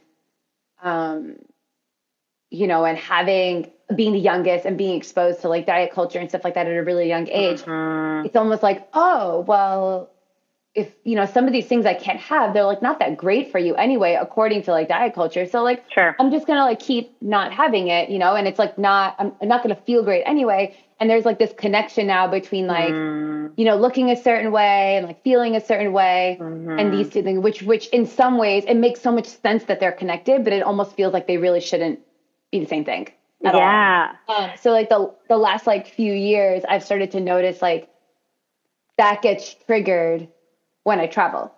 um, 0.81 1.35
you 2.49 2.67
know, 2.67 2.85
and 2.85 2.97
having 2.97 3.71
being 3.95 4.13
the 4.13 4.19
youngest 4.19 4.65
and 4.65 4.77
being 4.77 4.95
exposed 4.95 5.41
to 5.41 5.49
like 5.49 5.65
diet 5.65 5.91
culture 5.91 6.19
and 6.19 6.29
stuff 6.29 6.43
like 6.43 6.53
that 6.53 6.67
at 6.67 6.77
a 6.77 6.83
really 6.83 7.07
young 7.07 7.27
age, 7.27 7.61
mm-hmm. 7.61 8.25
it's 8.25 8.35
almost 8.35 8.61
like 8.61 8.87
oh 8.93 9.41
well, 9.41 10.11
if 10.79 10.95
you 11.03 11.15
know 11.15 11.25
some 11.25 11.45
of 11.45 11.53
these 11.53 11.67
things 11.67 11.85
I 11.85 11.93
can't 11.93 12.19
have, 12.19 12.53
they're 12.53 12.63
like 12.63 12.81
not 12.81 12.99
that 12.99 13.17
great 13.17 13.51
for 13.51 13.59
you 13.59 13.75
anyway, 13.75 14.17
according 14.19 14.63
to 14.63 14.71
like 14.71 14.87
diet 14.87 15.13
culture. 15.13 15.45
So 15.45 15.61
like, 15.61 15.83
sure. 15.91 16.15
I'm 16.19 16.31
just 16.31 16.47
gonna 16.47 16.63
like 16.63 16.79
keep 16.79 17.15
not 17.21 17.51
having 17.53 17.89
it, 17.89 18.09
you 18.09 18.17
know, 18.17 18.35
and 18.35 18.47
it's 18.47 18.57
like 18.57 18.77
not 18.77 19.15
I'm, 19.19 19.33
I'm 19.41 19.47
not 19.47 19.61
gonna 19.61 19.75
feel 19.75 20.03
great 20.03 20.23
anyway. 20.25 20.75
And 20.99 21.09
there's 21.09 21.25
like 21.25 21.39
this 21.39 21.53
connection 21.57 22.07
now 22.07 22.27
between 22.27 22.67
like 22.67 22.89
mm. 22.89 23.51
you 23.55 23.65
know 23.65 23.75
looking 23.75 24.09
a 24.09 24.15
certain 24.15 24.51
way 24.51 24.97
and 24.97 25.05
like 25.07 25.23
feeling 25.23 25.55
a 25.55 25.61
certain 25.61 25.91
way, 25.93 26.37
mm-hmm. 26.39 26.79
and 26.79 26.93
these 26.93 27.09
two 27.09 27.21
things, 27.23 27.39
which 27.39 27.61
which 27.61 27.87
in 27.87 28.05
some 28.05 28.37
ways 28.37 28.63
it 28.67 28.75
makes 28.75 29.01
so 29.01 29.11
much 29.11 29.27
sense 29.27 29.65
that 29.65 29.79
they're 29.79 29.91
connected, 29.91 30.43
but 30.43 30.53
it 30.53 30.63
almost 30.63 30.95
feels 30.95 31.13
like 31.13 31.27
they 31.27 31.37
really 31.37 31.61
shouldn't 31.61 31.99
be 32.51 32.59
the 32.59 32.65
same 32.65 32.85
thing. 32.85 33.09
yeah. 33.41 34.15
Um, 34.27 34.51
so 34.59 34.71
like 34.71 34.89
the 34.89 35.13
the 35.27 35.37
last 35.37 35.67
like 35.67 35.87
few 35.87 36.13
years, 36.13 36.63
I've 36.67 36.83
started 36.83 37.11
to 37.11 37.19
notice 37.19 37.61
like 37.61 37.89
that 38.97 39.21
gets 39.21 39.55
triggered 39.65 40.27
when 40.89 40.99
I 40.99 41.07
travel. 41.07 41.53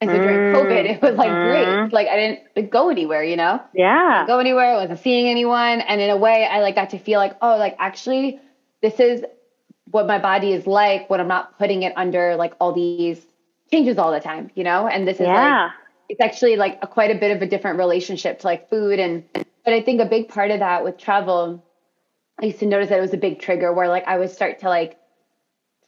And 0.00 0.10
so 0.10 0.16
during 0.16 0.52
COVID, 0.52 0.84
it 0.96 1.02
was 1.02 1.14
like 1.14 1.30
great. 1.30 1.68
Mm-hmm. 1.68 1.94
Like 1.94 2.08
I 2.08 2.16
didn't 2.16 2.70
go 2.70 2.88
anywhere, 2.88 3.22
you 3.22 3.36
know? 3.36 3.62
Yeah. 3.72 4.24
go 4.26 4.40
anywhere. 4.40 4.72
I 4.72 4.76
wasn't 4.76 4.98
seeing 4.98 5.28
anyone. 5.28 5.80
And 5.80 6.00
in 6.00 6.10
a 6.10 6.16
way, 6.16 6.44
I 6.44 6.60
like 6.60 6.74
got 6.74 6.90
to 6.90 6.98
feel 6.98 7.20
like, 7.20 7.36
oh, 7.40 7.56
like 7.56 7.76
actually, 7.78 8.40
this 8.80 8.98
is 8.98 9.24
what 9.92 10.08
my 10.08 10.18
body 10.18 10.52
is 10.52 10.66
like 10.66 11.08
when 11.08 11.20
I'm 11.20 11.28
not 11.28 11.56
putting 11.56 11.84
it 11.84 11.92
under 11.96 12.34
like 12.34 12.54
all 12.58 12.72
these 12.72 13.24
changes 13.70 13.96
all 13.98 14.10
the 14.10 14.18
time, 14.18 14.50
you 14.56 14.64
know? 14.64 14.88
And 14.88 15.06
this 15.06 15.20
is 15.20 15.26
yeah. 15.26 15.66
like, 15.66 15.72
it's 16.08 16.20
actually 16.20 16.56
like 16.56 16.80
a, 16.82 16.88
quite 16.88 17.14
a 17.14 17.20
bit 17.20 17.36
of 17.36 17.42
a 17.42 17.46
different 17.46 17.78
relationship 17.78 18.40
to 18.40 18.46
like 18.48 18.70
food. 18.70 18.98
And, 18.98 19.24
but 19.32 19.72
I 19.72 19.82
think 19.82 20.00
a 20.00 20.06
big 20.06 20.28
part 20.30 20.50
of 20.50 20.58
that 20.58 20.82
with 20.82 20.98
travel, 20.98 21.64
I 22.40 22.46
used 22.46 22.58
to 22.58 22.66
notice 22.66 22.88
that 22.88 22.98
it 22.98 23.02
was 23.02 23.14
a 23.14 23.18
big 23.18 23.38
trigger 23.40 23.72
where 23.72 23.88
like 23.88 24.08
I 24.08 24.18
would 24.18 24.30
start 24.30 24.58
to 24.60 24.68
like 24.68 24.98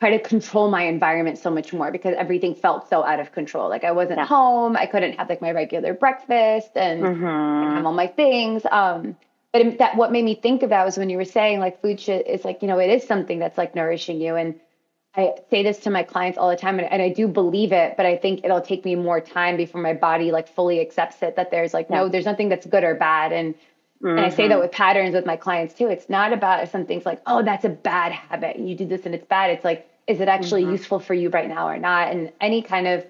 try 0.04 0.18
to 0.18 0.22
control 0.22 0.70
my 0.70 0.82
environment 0.82 1.38
so 1.38 1.50
much 1.50 1.72
more 1.72 1.90
because 1.90 2.14
everything 2.18 2.54
felt 2.54 2.88
so 2.90 3.02
out 3.02 3.20
of 3.20 3.32
control. 3.32 3.70
Like 3.70 3.84
I 3.84 3.92
wasn't 3.92 4.18
yeah. 4.18 4.26
home, 4.26 4.76
I 4.76 4.84
couldn't 4.84 5.14
have 5.14 5.30
like 5.30 5.40
my 5.40 5.52
regular 5.52 5.94
breakfast 5.94 6.70
and, 6.74 7.02
mm-hmm. 7.02 7.24
and 7.24 7.86
all 7.86 7.94
my 7.94 8.06
things. 8.06 8.66
Um, 8.70 9.16
but 9.50 9.78
that 9.78 9.96
what 9.96 10.12
made 10.12 10.24
me 10.24 10.34
think 10.34 10.62
of 10.62 10.70
that 10.70 10.84
was 10.84 10.98
when 10.98 11.08
you 11.08 11.16
were 11.16 11.24
saying 11.24 11.58
like 11.60 11.80
food 11.80 12.00
shit 12.00 12.26
is 12.26 12.44
like 12.44 12.60
you 12.60 12.68
know 12.68 12.78
it 12.80 12.90
is 12.90 13.06
something 13.06 13.38
that's 13.38 13.56
like 13.56 13.74
nourishing 13.74 14.20
you 14.20 14.34
and 14.34 14.60
I 15.16 15.34
say 15.48 15.62
this 15.62 15.78
to 15.80 15.90
my 15.90 16.02
clients 16.02 16.36
all 16.36 16.50
the 16.50 16.56
time 16.56 16.80
and, 16.80 16.90
and, 16.90 17.00
I 17.00 17.08
do 17.08 17.28
believe 17.28 17.70
it, 17.70 17.96
but 17.96 18.04
I 18.04 18.16
think 18.16 18.40
it'll 18.42 18.60
take 18.60 18.84
me 18.84 18.96
more 18.96 19.20
time 19.20 19.56
before 19.56 19.80
my 19.80 19.94
body 19.94 20.32
like 20.32 20.48
fully 20.48 20.80
accepts 20.80 21.22
it 21.22 21.36
that 21.36 21.52
there's 21.52 21.72
like, 21.72 21.86
yeah. 21.88 21.98
no, 21.98 22.08
there's 22.08 22.24
nothing 22.24 22.48
that's 22.48 22.66
good 22.66 22.82
or 22.82 22.96
bad. 22.96 23.32
And 23.32 23.54
mm-hmm. 23.54 24.08
and 24.08 24.20
I 24.20 24.30
say 24.30 24.48
that 24.48 24.54
mm-hmm. 24.54 24.62
with 24.62 24.72
patterns 24.72 25.14
with 25.14 25.24
my 25.24 25.36
clients 25.36 25.72
too. 25.74 25.86
It's 25.86 26.08
not 26.10 26.32
about 26.32 26.64
if 26.64 26.72
something's 26.72 27.06
like, 27.06 27.22
oh, 27.28 27.44
that's 27.44 27.64
a 27.64 27.68
bad 27.68 28.10
habit. 28.10 28.58
You 28.58 28.74
do 28.74 28.86
this 28.86 29.06
and 29.06 29.14
it's 29.14 29.24
bad. 29.24 29.50
It's 29.50 29.64
like, 29.64 29.88
is 30.06 30.20
it 30.20 30.28
actually 30.28 30.62
mm-hmm. 30.62 30.72
useful 30.72 30.98
for 30.98 31.14
you 31.14 31.30
right 31.30 31.48
now 31.48 31.68
or 31.68 31.78
not 31.78 32.12
and 32.12 32.32
any 32.40 32.62
kind 32.62 32.86
of 32.86 33.04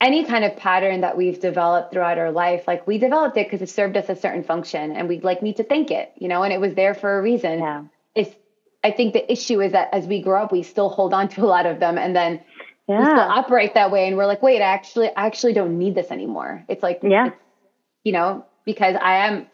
any 0.00 0.24
kind 0.24 0.44
of 0.44 0.56
pattern 0.56 1.02
that 1.02 1.16
we've 1.16 1.40
developed 1.40 1.92
throughout 1.92 2.18
our 2.18 2.32
life 2.32 2.64
like 2.66 2.86
we 2.86 2.98
developed 2.98 3.36
it 3.36 3.46
because 3.46 3.60
it 3.60 3.68
served 3.68 3.96
us 3.96 4.08
a 4.08 4.16
certain 4.16 4.42
function 4.42 4.92
and 4.92 5.08
we 5.08 5.20
like 5.20 5.42
need 5.42 5.56
to 5.56 5.64
thank 5.64 5.90
it 5.90 6.12
you 6.16 6.28
know 6.28 6.42
and 6.42 6.52
it 6.52 6.60
was 6.60 6.74
there 6.74 6.94
for 6.94 7.18
a 7.18 7.22
reason 7.22 7.58
yeah. 7.58 7.84
it's 8.14 8.34
i 8.82 8.90
think 8.90 9.12
the 9.12 9.30
issue 9.30 9.60
is 9.60 9.72
that 9.72 9.88
as 9.92 10.06
we 10.06 10.22
grow 10.22 10.42
up 10.42 10.52
we 10.52 10.62
still 10.62 10.88
hold 10.88 11.12
on 11.12 11.28
to 11.28 11.42
a 11.42 11.46
lot 11.46 11.66
of 11.66 11.80
them 11.80 11.98
and 11.98 12.16
then 12.16 12.40
yeah. 12.88 12.98
we 12.98 13.04
still 13.04 13.20
operate 13.20 13.74
that 13.74 13.90
way 13.90 14.08
and 14.08 14.16
we're 14.16 14.26
like 14.26 14.42
wait 14.42 14.62
I 14.62 14.72
actually 14.72 15.08
I 15.08 15.26
actually 15.26 15.52
don't 15.52 15.78
need 15.78 15.94
this 15.94 16.10
anymore 16.10 16.64
it's 16.68 16.82
like 16.82 17.00
yeah 17.02 17.26
it's, 17.26 17.36
you 18.04 18.12
know 18.12 18.46
because 18.64 18.96
i 19.00 19.26
am 19.26 19.46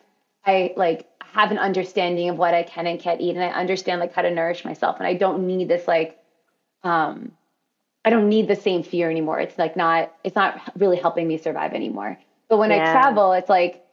i 0.44 0.72
like 0.76 1.09
have 1.20 1.50
an 1.50 1.59
understanding 1.59 2.30
of 2.30 2.38
what 2.38 2.54
i 2.54 2.62
can 2.62 2.87
and 2.87 3.00
can't 3.00 3.20
eat 3.20 3.35
and 3.35 3.44
i 3.44 3.48
understand 3.48 4.00
like 4.00 4.14
how 4.14 4.22
to 4.22 4.30
nourish 4.30 4.64
myself 4.64 4.96
and 4.98 5.06
i 5.06 5.14
don't 5.14 5.44
need 5.44 5.68
this 5.68 5.88
like 5.88 6.18
um, 6.82 7.32
I 8.04 8.10
don't 8.10 8.28
need 8.28 8.48
the 8.48 8.56
same 8.56 8.82
fear 8.82 9.10
anymore. 9.10 9.40
It's 9.40 9.58
like 9.58 9.76
not, 9.76 10.14
it's 10.22 10.36
not 10.36 10.60
really 10.76 10.96
helping 10.96 11.26
me 11.26 11.38
survive 11.38 11.72
anymore. 11.72 12.18
But 12.48 12.58
when 12.58 12.70
yeah. 12.70 12.88
I 12.88 12.92
travel, 12.92 13.32
it's 13.32 13.48
like, 13.48 13.84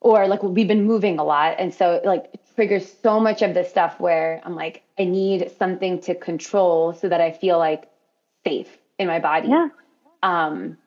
or 0.00 0.26
like 0.26 0.42
we've 0.42 0.66
been 0.66 0.84
moving 0.84 1.18
a 1.18 1.24
lot. 1.24 1.56
And 1.58 1.72
so 1.72 1.92
it 1.92 2.04
like 2.04 2.30
it 2.32 2.40
triggers 2.56 2.92
so 3.02 3.20
much 3.20 3.42
of 3.42 3.54
this 3.54 3.68
stuff 3.68 4.00
where 4.00 4.40
I'm 4.44 4.56
like, 4.56 4.82
I 4.98 5.04
need 5.04 5.50
something 5.58 6.00
to 6.02 6.14
control 6.14 6.94
so 6.94 7.08
that 7.08 7.20
I 7.20 7.32
feel 7.32 7.58
like 7.58 7.88
safe 8.44 8.78
in 8.98 9.06
my 9.06 9.20
body. 9.20 9.48
Yeah. 9.48 9.68
Um, 10.22 10.78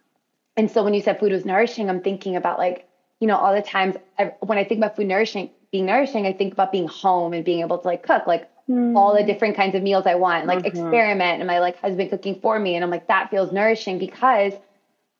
and 0.57 0.69
so 0.69 0.83
when 0.83 0.93
you 0.93 1.01
said 1.01 1.19
food 1.19 1.31
was 1.31 1.45
nourishing, 1.45 1.89
I'm 1.89 2.01
thinking 2.01 2.35
about 2.35 2.57
like, 2.57 2.87
you 3.19 3.27
know, 3.27 3.37
all 3.37 3.55
the 3.55 3.61
times 3.61 3.95
I, 4.19 4.33
when 4.41 4.57
I 4.57 4.63
think 4.63 4.79
about 4.79 4.95
food 4.95 5.07
nourishing, 5.07 5.49
being 5.71 5.85
nourishing, 5.85 6.25
I 6.25 6.33
think 6.33 6.53
about 6.53 6.71
being 6.71 6.87
home 6.87 7.33
and 7.33 7.45
being 7.45 7.61
able 7.61 7.77
to 7.77 7.87
like 7.87 8.03
cook. 8.03 8.27
Like 8.27 8.49
mm. 8.69 8.97
all 8.97 9.15
the 9.15 9.23
different 9.23 9.55
kinds 9.55 9.75
of 9.75 9.83
meals 9.83 10.05
I 10.05 10.15
want, 10.15 10.45
like 10.45 10.59
mm-hmm. 10.59 10.67
experiment 10.67 11.39
and 11.39 11.47
my 11.47 11.59
like 11.59 11.79
husband 11.79 12.09
cooking 12.09 12.39
for 12.41 12.57
me. 12.57 12.75
And 12.75 12.83
I'm 12.83 12.89
like, 12.89 13.07
that 13.07 13.29
feels 13.29 13.51
nourishing 13.51 13.99
because 13.99 14.53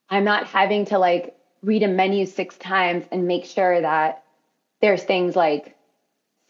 I'm 0.10 0.24
not 0.24 0.48
having 0.48 0.86
to 0.86 1.00
like 1.00 1.36
read 1.62 1.84
a 1.84 1.88
menu 1.88 2.26
six 2.26 2.58
times 2.58 3.06
and 3.12 3.28
make 3.28 3.46
sure 3.46 3.82
that 3.82 4.24
there's 4.82 5.04
things 5.04 5.36
like 5.36 5.76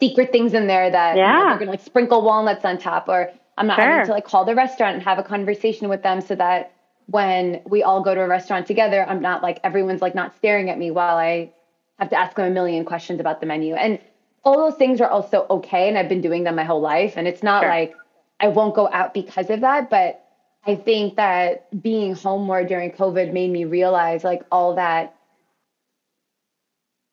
secret 0.00 0.32
things 0.32 0.54
in 0.54 0.66
there 0.66 0.90
that 0.90 1.16
yeah. 1.16 1.38
you 1.38 1.38
know, 1.38 1.48
they're 1.50 1.58
gonna 1.60 1.70
like 1.70 1.80
sprinkle 1.80 2.22
walnuts 2.22 2.64
on 2.64 2.78
top 2.78 3.08
or 3.08 3.30
I'm 3.56 3.66
not 3.66 3.76
sure. 3.76 3.84
having 3.84 4.06
to 4.06 4.12
like 4.12 4.24
call 4.24 4.44
the 4.44 4.54
restaurant 4.54 4.94
and 4.94 5.02
have 5.04 5.18
a 5.18 5.22
conversation 5.22 5.88
with 5.88 6.02
them 6.02 6.20
so 6.20 6.34
that 6.34 6.72
when 7.06 7.62
we 7.66 7.82
all 7.82 8.02
go 8.02 8.14
to 8.14 8.20
a 8.20 8.28
restaurant 8.28 8.66
together, 8.66 9.04
I'm 9.08 9.20
not 9.20 9.42
like 9.42 9.60
everyone's 9.62 10.02
like 10.02 10.14
not 10.14 10.34
staring 10.36 10.70
at 10.70 10.78
me 10.78 10.90
while 10.90 11.16
I 11.16 11.52
have 11.98 12.10
to 12.10 12.16
ask 12.16 12.34
them 12.34 12.46
a 12.46 12.50
million 12.50 12.84
questions 12.84 13.20
about 13.20 13.40
the 13.40 13.46
menu. 13.46 13.74
And 13.74 14.00
all 14.44 14.58
those 14.58 14.78
things 14.78 15.00
are 15.00 15.08
also 15.08 15.46
okay 15.48 15.88
and 15.88 15.96
I've 15.96 16.08
been 16.08 16.20
doing 16.20 16.44
them 16.44 16.56
my 16.56 16.64
whole 16.64 16.80
life 16.80 17.14
and 17.16 17.26
it's 17.26 17.42
not 17.42 17.62
sure. 17.62 17.70
like 17.70 17.94
I 18.38 18.48
won't 18.48 18.74
go 18.74 18.88
out 18.92 19.14
because 19.14 19.50
of 19.50 19.60
that 19.60 19.90
but 19.90 20.24
I 20.66 20.76
think 20.76 21.16
that 21.16 21.82
being 21.82 22.14
home 22.14 22.46
more 22.46 22.64
during 22.64 22.90
COVID 22.92 23.32
made 23.32 23.50
me 23.50 23.64
realize 23.64 24.22
like 24.24 24.42
all 24.52 24.76
that 24.76 25.16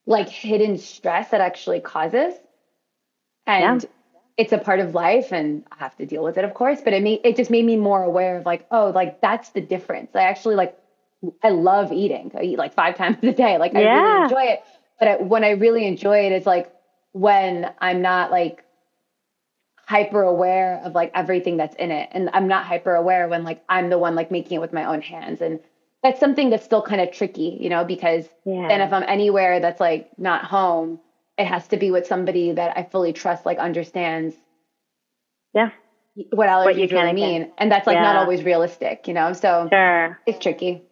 like 0.06 0.30
hidden 0.30 0.78
stress 0.78 1.30
that 1.30 1.42
actually 1.42 1.80
causes 1.80 2.34
and 3.48 3.84
yeah. 3.84 3.90
it's 4.38 4.52
a 4.52 4.58
part 4.58 4.80
of 4.80 4.94
life 4.94 5.32
and 5.32 5.64
I 5.72 5.78
have 5.78 5.96
to 5.98 6.06
deal 6.06 6.24
with 6.24 6.38
it 6.38 6.44
of 6.44 6.54
course 6.54 6.82
but 6.82 6.94
it 6.94 7.02
made 7.02 7.22
it 7.24 7.38
just 7.38 7.50
made 7.50 7.66
me 7.66 7.78
more 7.78 8.04
aware 8.04 8.38
of 8.38 8.46
like 8.46 8.68
oh 8.72 8.92
like 8.94 9.22
that's 9.22 9.50
the 9.50 9.62
difference 9.62 10.16
I 10.16 10.24
actually 10.24 10.56
like 10.56 10.78
I 11.44 11.50
love 11.50 11.94
eating 11.94 12.32
I 12.36 12.42
eat 12.42 12.58
like 12.58 12.74
five 12.74 12.96
times 12.98 13.18
a 13.24 13.32
day 13.32 13.58
like 13.58 13.74
I 13.74 13.84
yeah. 13.84 14.02
really 14.02 14.24
enjoy 14.24 14.52
it 14.52 14.64
but 15.00 15.08
I, 15.08 15.16
when 15.18 15.44
I 15.46 15.52
really 15.52 15.86
enjoy 15.86 16.26
it 16.26 16.34
is 16.34 16.46
like 16.46 16.74
when 17.14 17.72
I'm 17.80 18.02
not 18.02 18.32
like 18.32 18.64
hyper 19.92 20.22
aware 20.22 20.82
of 20.86 20.96
like 20.96 21.12
everything 21.14 21.58
that's 21.58 21.76
in 21.76 21.92
it. 21.92 22.10
And 22.14 22.30
I'm 22.34 22.48
not 22.48 22.66
hyper 22.66 22.96
aware 22.96 23.28
when 23.28 23.44
like 23.44 23.62
I'm 23.68 23.90
the 23.90 23.98
one 23.98 24.16
like 24.16 24.32
making 24.32 24.56
it 24.56 24.62
with 24.62 24.72
my 24.72 24.86
own 24.86 25.02
hands. 25.02 25.42
And 25.42 25.60
that's 26.02 26.20
something 26.20 26.50
that's 26.50 26.64
still 26.64 26.82
kind 26.82 27.02
of 27.02 27.12
tricky, 27.12 27.58
you 27.60 27.70
know, 27.70 27.84
because 27.84 28.28
yeah. 28.46 28.68
then 28.70 28.82
if 28.82 28.94
I'm 28.94 29.04
anywhere 29.04 29.60
that's 29.60 29.82
like 29.82 30.18
not 30.18 30.46
home, 30.46 31.00
it 31.38 31.46
has 31.46 31.68
to 31.70 31.78
be 31.78 31.92
with 31.92 32.08
somebody 32.08 32.54
that 32.54 32.78
I 32.78 32.84
fully 32.84 33.14
trust, 33.14 33.46
like 33.46 33.58
understands. 33.58 34.36
Yeah. 35.54 35.72
What 36.32 36.48
allergies 36.48 36.66
what 36.66 36.78
you 36.78 36.88
really 36.88 37.14
mean. 37.14 37.52
And 37.58 37.72
that's 37.72 37.86
like 37.86 37.96
yeah. 37.96 38.04
not 38.04 38.16
always 38.16 38.44
realistic, 38.44 39.08
you 39.08 39.14
know? 39.14 39.34
So 39.34 39.68
sure. 39.70 40.20
it's 40.26 40.40
tricky. 40.40 40.84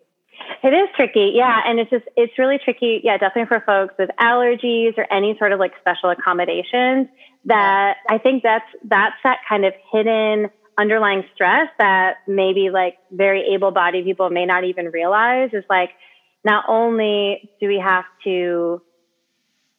It 0.63 0.74
is 0.74 0.89
tricky. 0.95 1.32
Yeah. 1.36 1.62
And 1.65 1.80
it's 1.80 1.89
just, 1.89 2.06
it's 2.15 2.38
really 2.38 2.60
tricky. 2.63 3.02
Yeah. 3.04 3.17
Definitely 3.17 3.48
for 3.48 3.63
folks 3.65 3.95
with 3.98 4.10
allergies 4.19 4.98
or 4.98 5.12
any 5.12 5.38
sort 5.38 5.52
of 5.52 5.60
like 5.60 5.74
special 5.80 6.10
accommodations 6.10 7.08
that 7.45 7.98
I 8.10 8.17
think 8.17 8.43
that's, 8.43 8.65
that's 8.84 9.15
that 9.24 9.39
kind 9.48 9.65
of 9.65 9.74
hidden 9.91 10.50
underlying 10.78 11.24
stress 11.34 11.69
that 11.78 12.17
maybe 12.28 12.69
like 12.69 12.98
very 13.12 13.54
able 13.54 13.72
bodied 13.72 14.06
people 14.06 14.30
may 14.30 14.45
not 14.45 14.63
even 14.63 14.88
realize 14.88 15.50
is 15.54 15.63
like, 15.69 15.91
not 16.45 16.63
only 16.69 17.50
do 17.60 17.67
we 17.67 17.80
have 17.80 18.06
to, 18.24 18.82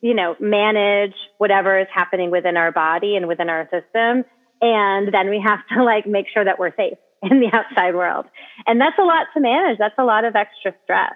you 0.03 0.15
know, 0.15 0.37
manage 0.41 1.15
whatever 1.39 1.79
is 1.79 1.87
happening 1.93 2.31
within 2.31 2.57
our 2.57 2.71
body 2.73 3.17
and 3.17 3.29
within 3.29 3.49
our 3.49 3.65
system, 3.65 4.25
and 4.61 5.13
then 5.13 5.31
we 5.31 5.41
have 5.43 5.61
to 5.73 5.83
like 5.83 6.07
make 6.07 6.27
sure 6.33 6.45
that 6.45 6.59
we're 6.59 6.75
safe 6.75 6.99
in 7.31 7.41
the 7.41 7.51
outside 7.53 7.95
world. 7.95 8.27
And 8.67 8.81
that's 8.81 8.99
a 8.99 9.03
lot 9.03 9.27
to 9.35 9.41
manage. 9.41 9.79
That's 9.79 9.95
a 9.99 10.05
lot 10.05 10.25
of 10.25 10.37
extra 10.37 10.75
stress. 10.85 11.13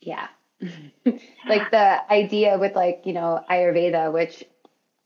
Yeah. 0.00 0.28
like 1.48 1.70
the 1.70 2.12
idea 2.12 2.56
with 2.58 2.74
like, 2.74 3.02
you 3.04 3.12
know, 3.12 3.44
Ayurveda, 3.50 4.12
which 4.12 4.44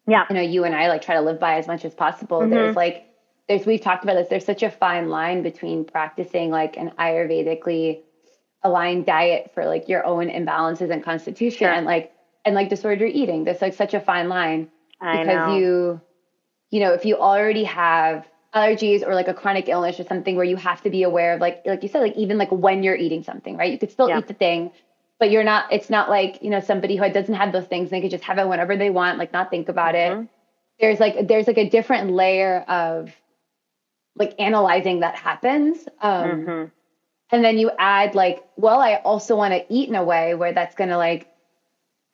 yeah, 0.07 0.25
you 0.31 0.37
know, 0.37 0.43
you 0.43 0.65
and 0.65 0.75
I 0.75 0.89
like 0.89 1.03
try 1.03 1.17
to 1.17 1.21
live 1.21 1.41
by 1.41 1.57
as 1.59 1.67
much 1.67 1.85
as 1.85 1.95
possible. 1.95 2.41
Mm-hmm. 2.41 2.51
There's 2.51 2.77
like 2.77 3.07
there's 3.49 3.67
we've 3.67 3.81
talked 3.81 4.05
about 4.05 4.15
this, 4.15 4.29
there's 4.29 4.45
such 4.45 4.63
a 4.63 4.71
fine 4.71 5.09
line 5.09 5.43
between 5.43 5.85
practicing 5.85 6.51
like 6.51 6.77
an 6.77 6.93
Ayurvedically 6.99 8.03
aligned 8.63 9.07
diet 9.07 9.51
for 9.55 9.65
like 9.65 9.89
your 9.89 10.05
own 10.05 10.29
imbalances 10.29 10.91
and 10.91 11.03
constitution 11.03 11.59
sure. 11.59 11.73
and 11.73 11.87
like 11.87 12.13
and 12.45 12.55
like 12.55 12.69
disordered 12.69 13.11
eating. 13.13 13.45
There's 13.45 13.63
like 13.63 13.75
such 13.75 13.95
a 13.95 14.01
fine 14.01 14.29
line 14.29 14.69
I 15.01 15.25
because 15.25 15.49
know. 15.49 15.57
you 15.57 16.01
you 16.71 16.81
know, 16.81 16.93
if 16.93 17.05
you 17.05 17.17
already 17.17 17.65
have 17.65 18.29
allergies 18.55 19.07
or 19.07 19.15
like 19.15 19.29
a 19.29 19.35
chronic 19.35 19.69
illness 19.69 20.01
or 20.01 20.05
something 20.05 20.37
where 20.37 20.45
you 20.45 20.57
have 20.57 20.83
to 20.83 20.91
be 20.91 21.03
aware 21.03 21.35
of 21.35 21.41
like 21.41 21.63
like 21.67 21.83
you 21.83 21.89
said 21.89 22.01
like 22.01 22.17
even 22.17 22.39
like 22.39 22.51
when 22.51 22.83
you're 22.83 22.97
eating 22.97 23.23
something 23.23 23.57
right 23.57 23.73
you 23.73 23.79
could 23.79 23.91
still 23.91 24.09
yeah. 24.09 24.19
eat 24.19 24.29
the 24.29 24.35
thing 24.35 24.71
but 25.19 25.31
you're 25.31 25.45
not 25.45 25.71
it's 25.73 25.91
not 25.91 26.09
like 26.09 26.39
you 26.43 26.51
know 26.51 26.61
somebody 26.61 26.97
who 26.97 27.11
doesn't 27.11 27.35
have 27.35 27.53
those 27.53 27.67
things 27.67 27.91
they 27.91 28.01
could 28.01 28.11
just 28.11 28.25
have 28.25 28.39
it 28.39 28.49
whenever 28.49 28.77
they 28.77 28.91
want 28.91 29.19
like 29.19 29.33
not 29.33 29.51
think 29.51 29.69
about 29.69 29.95
mm-hmm. 29.95 30.23
it 30.23 30.29
there's 30.81 31.01
like 31.01 31.29
there's 31.29 31.47
like 31.47 31.59
a 31.59 31.69
different 31.69 32.11
layer 32.11 32.61
of 32.69 33.13
like 34.15 34.35
analyzing 34.39 35.01
that 35.01 35.17
happens 35.17 35.87
um 36.01 36.25
mm-hmm. 36.25 36.65
And 37.31 37.45
then 37.45 37.59
you 37.59 37.71
add 37.79 38.15
like, 38.15 38.45
well, 38.57 38.81
I 38.81 38.97
also 38.97 39.37
want 39.37 39.53
to 39.53 39.65
eat 39.69 39.89
in 39.89 39.95
a 39.95 40.05
way 40.05 40.35
where 40.35 40.53
that's 40.53 40.75
going 40.75 40.91
to 40.91 40.97
like 40.97 41.29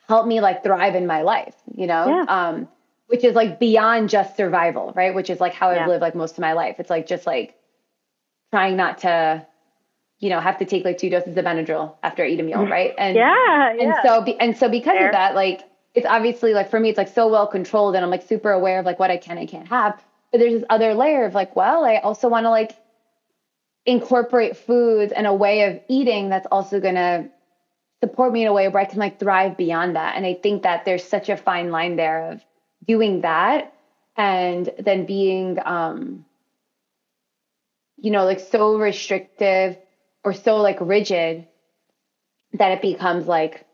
help 0.09 0.27
me 0.27 0.41
like 0.41 0.63
thrive 0.63 0.95
in 0.95 1.07
my 1.07 1.23
life, 1.23 1.55
you 1.75 1.87
know? 1.87 2.09
Yeah. 2.09 2.25
Um, 2.29 2.69
which 3.13 3.25
is 3.25 3.35
like 3.35 3.61
beyond 3.61 4.09
just 4.09 4.39
survival, 4.39 4.91
right? 4.97 5.15
Which 5.15 5.29
is 5.29 5.39
like 5.39 5.53
how 5.53 5.71
Yeah. 5.71 5.83
I've 5.83 5.89
lived 5.89 6.01
like 6.01 6.15
most 6.15 6.33
of 6.33 6.39
my 6.39 6.55
life. 6.55 6.77
It's 6.79 6.89
like 6.89 7.07
just 7.07 7.27
like 7.27 7.55
trying 8.51 8.75
not 8.75 8.99
to, 8.99 9.47
you 10.19 10.31
know, 10.31 10.41
have 10.41 10.59
to 10.61 10.65
take 10.65 10.83
like 10.83 10.97
two 10.97 11.11
doses 11.11 11.37
of 11.37 11.45
Benadryl 11.45 11.97
after 12.03 12.25
I 12.25 12.29
eat 12.29 12.41
a 12.41 12.43
meal, 12.43 12.61
mm-hmm. 12.61 12.73
right? 12.73 12.95
And 12.97 13.15
Yeah, 13.15 13.69
and 13.69 13.81
yeah. 13.81 14.03
so 14.03 14.23
be, 14.23 14.41
and 14.41 14.57
so 14.57 14.71
because 14.71 14.97
Fair. 14.97 15.09
of 15.09 15.13
that, 15.13 15.35
like 15.35 15.61
it's 15.95 16.07
obviously 16.07 16.55
like 16.55 16.71
for 16.71 16.81
me, 16.81 16.89
it's 16.89 16.97
like 16.97 17.09
so 17.09 17.29
well 17.29 17.47
controlled, 17.47 17.95
and 17.97 18.03
I'm 18.03 18.11
like 18.11 18.27
super 18.27 18.51
aware 18.51 18.79
of 18.79 18.87
like 18.87 18.99
what 18.99 19.11
I 19.11 19.19
can 19.19 19.37
and 19.37 19.47
can't 19.47 19.69
have. 19.69 20.03
But 20.31 20.39
there's 20.39 20.55
this 20.55 20.65
other 20.71 20.95
layer 20.95 21.27
of 21.27 21.35
like, 21.35 21.55
well, 21.55 21.85
I 21.85 21.99
also 21.99 22.31
want 22.31 22.47
to 22.47 22.51
like 22.51 22.73
incorporate 23.85 24.57
foods 24.57 25.13
and 25.13 25.27
a 25.27 25.35
way 25.35 25.65
of 25.65 25.81
eating 25.89 26.31
that's 26.31 26.47
also 26.51 26.81
gonna 26.81 27.29
support 28.01 28.33
me 28.33 28.41
in 28.41 28.49
a 28.49 28.55
way 28.55 28.69
where 28.69 28.83
I 28.83 28.87
can 28.87 29.01
like 29.01 29.21
thrive 29.21 29.59
beyond 29.59 29.97
that. 29.97 30.17
And 30.17 30.25
I 30.25 30.33
think 30.33 30.63
that 30.63 30.87
there's 30.87 31.05
such 31.05 31.29
a 31.29 31.37
fine 31.37 31.71
line 31.71 31.97
there 31.97 32.33
of 32.33 32.43
doing 32.87 33.23
that 33.23 33.75
and 34.17 34.71
then 34.79 35.07
being 35.07 35.59
um 35.65 36.25
you 37.97 38.11
know 38.11 38.25
like 38.25 38.41
so 38.41 38.77
restrictive 38.77 39.77
or 40.25 40.33
so 40.35 40.57
like 40.57 40.79
rigid 40.81 41.47
that 42.55 42.73
it 42.73 42.83
becomes 42.83 43.27
like 43.27 43.65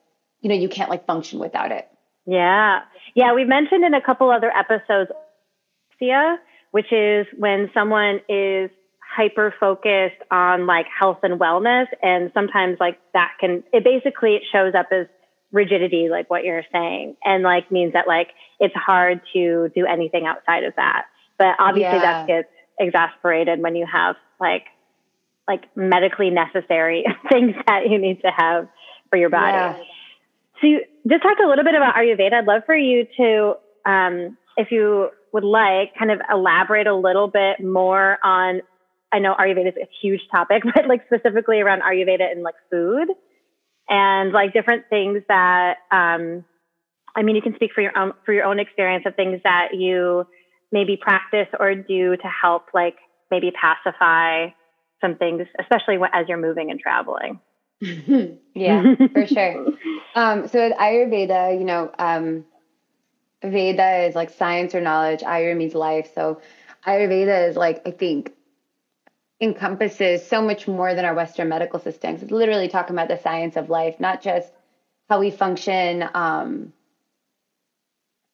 you 0.40 0.48
know 0.48 0.54
you 0.54 0.68
can't 0.68 0.90
like 0.90 1.06
function 1.06 1.38
without 1.38 1.72
it 1.72 1.88
Yeah. 2.26 2.80
Yeah. 3.14 3.32
We've 3.34 3.48
mentioned 3.48 3.84
in 3.84 3.94
a 3.94 4.02
couple 4.02 4.30
other 4.30 4.52
episodes, 4.54 5.10
which 6.70 6.92
is 6.92 7.26
when 7.36 7.70
someone 7.72 8.20
is 8.28 8.70
hyper 9.00 9.54
focused 9.58 10.20
on 10.30 10.66
like 10.66 10.86
health 10.86 11.20
and 11.22 11.40
wellness. 11.40 11.86
And 12.02 12.30
sometimes 12.34 12.76
like 12.78 12.98
that 13.14 13.32
can, 13.40 13.64
it 13.72 13.82
basically, 13.82 14.34
it 14.36 14.42
shows 14.52 14.74
up 14.74 14.88
as 14.92 15.06
rigidity, 15.52 16.08
like 16.10 16.28
what 16.30 16.44
you're 16.44 16.64
saying, 16.72 17.16
and 17.24 17.42
like 17.42 17.70
means 17.70 17.92
that 17.94 18.06
like 18.06 18.28
it's 18.60 18.74
hard 18.74 19.20
to 19.32 19.70
do 19.74 19.86
anything 19.86 20.26
outside 20.26 20.64
of 20.64 20.74
that. 20.76 21.06
But 21.38 21.54
obviously 21.58 21.98
Yeah. 21.98 22.00
that 22.00 22.26
gets 22.26 22.48
exasperated 22.80 23.60
when 23.60 23.76
you 23.76 23.86
have 23.90 24.16
like, 24.40 24.64
like 25.46 25.64
medically 25.76 26.30
necessary 26.30 27.04
things 27.30 27.54
that 27.66 27.88
you 27.88 27.98
need 27.98 28.20
to 28.22 28.30
have 28.36 28.68
for 29.10 29.16
your 29.16 29.30
body. 29.30 29.56
Yeah. 29.56 29.76
So 30.60 30.66
you 30.66 30.80
just 31.08 31.22
talked 31.22 31.40
a 31.40 31.48
little 31.48 31.64
bit 31.64 31.74
about 31.74 31.94
Ayurveda. 31.94 32.34
I'd 32.34 32.46
love 32.46 32.62
for 32.66 32.76
you 32.76 33.06
to, 33.16 33.54
um, 33.90 34.36
if 34.56 34.70
you 34.70 35.10
would 35.32 35.44
like, 35.44 35.94
kind 35.98 36.10
of 36.10 36.20
elaborate 36.30 36.86
a 36.86 36.94
little 36.94 37.28
bit 37.28 37.60
more 37.64 38.18
on. 38.22 38.60
I 39.10 39.20
know 39.20 39.34
Ayurveda 39.38 39.68
is 39.68 39.74
a 39.76 39.88
huge 40.02 40.20
topic, 40.30 40.62
but 40.74 40.86
like 40.86 41.06
specifically 41.06 41.60
around 41.60 41.80
Ayurveda 41.82 42.30
and 42.30 42.42
like 42.42 42.56
food 42.70 43.08
and 43.88 44.32
like 44.32 44.52
different 44.52 44.84
things 44.90 45.22
that. 45.28 45.78
Um, 45.90 46.44
I 47.16 47.22
mean, 47.22 47.34
you 47.34 47.42
can 47.42 47.54
speak 47.56 47.72
for 47.74 47.80
your 47.80 47.96
own 47.98 48.12
for 48.24 48.32
your 48.32 48.44
own 48.44 48.60
experience 48.60 49.04
of 49.06 49.16
things 49.16 49.40
that 49.42 49.74
you 49.74 50.24
maybe 50.70 50.96
practice 50.96 51.48
or 51.58 51.74
do 51.74 52.16
to 52.16 52.28
help, 52.28 52.66
like 52.74 52.96
maybe 53.30 53.50
pacify 53.50 54.48
some 55.00 55.16
things, 55.16 55.42
especially 55.58 55.98
as 56.12 56.28
you're 56.28 56.38
moving 56.38 56.70
and 56.70 56.78
traveling. 56.78 57.40
yeah 58.54 58.82
for 59.12 59.24
sure 59.24 59.72
um 60.16 60.48
so 60.48 60.68
with 60.68 60.76
ayurveda 60.78 61.56
you 61.56 61.64
know 61.64 61.92
um 62.00 62.44
veda 63.44 64.06
is 64.06 64.16
like 64.16 64.30
science 64.30 64.74
or 64.74 64.80
knowledge 64.80 65.20
ayur 65.20 65.56
means 65.56 65.76
life 65.76 66.10
so 66.12 66.40
ayurveda 66.88 67.48
is 67.48 67.54
like 67.54 67.80
i 67.86 67.92
think 67.92 68.32
encompasses 69.40 70.26
so 70.26 70.42
much 70.42 70.66
more 70.66 70.94
than 70.94 71.04
our 71.04 71.14
western 71.14 71.48
medical 71.48 71.78
systems. 71.78 72.22
It's 72.22 72.32
literally 72.32 72.68
talking 72.68 72.94
about 72.94 73.08
the 73.08 73.18
science 73.18 73.56
of 73.56 73.70
life 73.70 74.00
not 74.00 74.22
just 74.22 74.52
how 75.08 75.20
we 75.20 75.30
function 75.30 76.04
um 76.14 76.72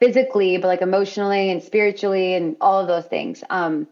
physically 0.01 0.57
but 0.59 0.67
like 0.69 0.83
emotionally 0.83 1.51
and 1.51 1.62
spiritually 1.62 2.35
and 2.35 2.57
all 2.61 2.81
of 2.81 2.88
those 2.88 3.07
things. 3.07 3.45
Um 3.51 3.87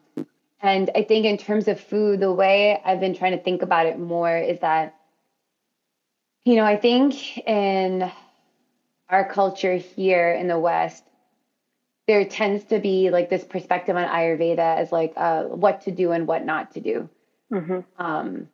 and 0.60 0.90
i 0.94 1.02
think 1.02 1.26
in 1.26 1.36
terms 1.38 1.66
of 1.68 1.80
food 1.80 2.20
the 2.20 2.32
way 2.32 2.80
i've 2.84 3.00
been 3.00 3.14
trying 3.14 3.36
to 3.36 3.42
think 3.42 3.62
about 3.62 3.86
it 3.86 3.98
more 3.98 4.36
is 4.36 4.60
that 4.60 4.94
you 6.44 6.56
know, 6.56 6.64
I 6.64 6.76
think 6.76 7.38
in 7.46 8.10
our 9.08 9.28
culture 9.28 9.76
here 9.76 10.32
in 10.32 10.48
the 10.48 10.58
West, 10.58 11.04
there 12.08 12.24
tends 12.24 12.64
to 12.64 12.78
be 12.78 13.10
like 13.10 13.30
this 13.30 13.44
perspective 13.44 13.96
on 13.96 14.08
Ayurveda 14.08 14.76
as 14.78 14.90
like 14.92 15.12
uh, 15.16 15.44
what 15.44 15.82
to 15.82 15.90
do 15.90 16.10
and 16.12 16.26
what 16.26 16.44
not 16.44 16.72
to 16.72 16.80
do. 16.80 17.08
hmm 17.50 17.80
Um, 17.98 18.48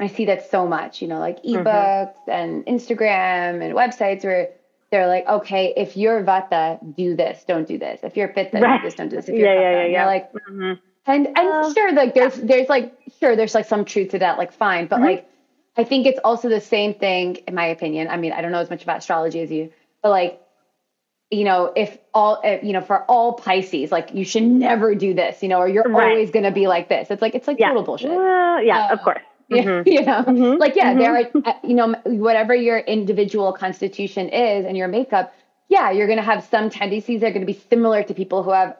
I 0.00 0.06
see 0.06 0.26
that 0.26 0.48
so 0.50 0.66
much, 0.66 1.02
you 1.02 1.08
know, 1.08 1.18
like 1.18 1.42
Mhm. 1.42 1.64
ebooks 1.64 2.28
and 2.28 2.64
Instagram 2.66 3.62
and 3.64 3.74
websites 3.74 4.24
where 4.24 4.50
they're 4.90 5.08
like, 5.08 5.26
okay, 5.26 5.74
if 5.76 5.96
you're 5.96 6.22
Vata, 6.22 6.78
do 6.96 7.16
this, 7.16 7.44
don't 7.44 7.66
do 7.66 7.78
this. 7.78 8.00
If 8.02 8.16
you're 8.16 8.28
Pitta, 8.28 8.60
Right. 8.60 8.80
do 8.80 8.86
this, 8.86 8.94
don't 8.94 9.08
do 9.08 9.16
this. 9.16 9.28
If 9.28 9.36
you're 9.36 9.52
Yeah, 9.52 9.60
yeah, 9.60 9.82
yeah, 9.82 9.86
yeah. 9.86 10.06
like, 10.06 10.32
hmm 10.46 10.74
and 11.06 11.26
and 11.26 11.36
Well, 11.36 11.72
sure, 11.72 11.92
like 11.92 12.14
there's 12.14 12.36
there's 12.36 12.68
like 12.68 12.92
sure 13.18 13.34
there's 13.34 13.54
like 13.54 13.64
some 13.64 13.84
truth 13.86 14.10
to 14.10 14.18
that, 14.20 14.36
like 14.38 14.52
fine, 14.52 14.86
but 14.86 15.00
Mhm. 15.00 15.04
like 15.04 15.30
I 15.76 15.84
think 15.84 16.06
it's 16.06 16.20
also 16.22 16.48
the 16.48 16.60
same 16.60 16.94
thing 16.94 17.36
in 17.48 17.54
my 17.54 17.66
opinion. 17.66 18.08
I 18.08 18.18
mean, 18.18 18.32
I 18.32 18.42
don't 18.42 18.52
know 18.52 18.58
as 18.60 18.68
much 18.70 18.82
about 18.82 18.98
astrology 18.98 19.40
as 19.40 19.50
you, 19.50 19.72
but 20.02 20.10
like 20.10 20.40
you 21.30 21.44
know, 21.44 21.72
if 21.76 21.98
all 22.14 22.40
if, 22.44 22.62
you 22.64 22.72
know 22.72 22.80
for 22.80 23.02
all 23.04 23.34
Pisces, 23.34 23.92
like 23.92 24.14
you 24.14 24.24
should 24.24 24.42
never 24.44 24.94
do 24.94 25.14
this, 25.14 25.42
you 25.42 25.48
know, 25.48 25.58
or 25.58 25.68
you're 25.68 25.84
Right. 25.84 26.10
always 26.10 26.30
gonna 26.30 26.52
be 26.52 26.66
like 26.68 26.88
this. 26.88 27.10
It's 27.10 27.22
like 27.22 27.34
it's 27.34 27.46
like 27.48 27.58
Yeah. 27.58 27.68
total 27.68 27.82
bullshit. 27.82 28.10
Well, 28.10 28.62
yeah, 28.62 28.88
Uh, 28.90 28.94
of 28.94 29.02
course. 29.02 29.22
Yeah, 29.50 29.62
Mhm. 29.62 29.86
you 29.86 30.02
know, 30.04 30.24
Mhm. 30.24 30.60
like 30.60 30.76
yeah, 30.76 30.92
Mhm. 30.94 30.98
there 30.98 31.16
are 31.16 31.24
uh, 31.46 31.52
you 31.64 31.74
know 31.74 31.94
whatever 32.04 32.54
your 32.54 32.78
individual 32.78 33.52
constitution 33.54 34.28
is 34.28 34.66
and 34.66 34.76
your 34.76 34.88
makeup, 34.88 35.32
yeah, 35.68 35.90
you're 35.90 36.06
gonna 36.06 36.22
have 36.22 36.44
some 36.44 36.68
tendencies 36.70 37.20
that 37.22 37.28
are 37.28 37.32
gonna 37.32 37.46
be 37.46 37.54
similar 37.54 38.02
to 38.02 38.14
people 38.14 38.42
who 38.42 38.50
have 38.50 38.76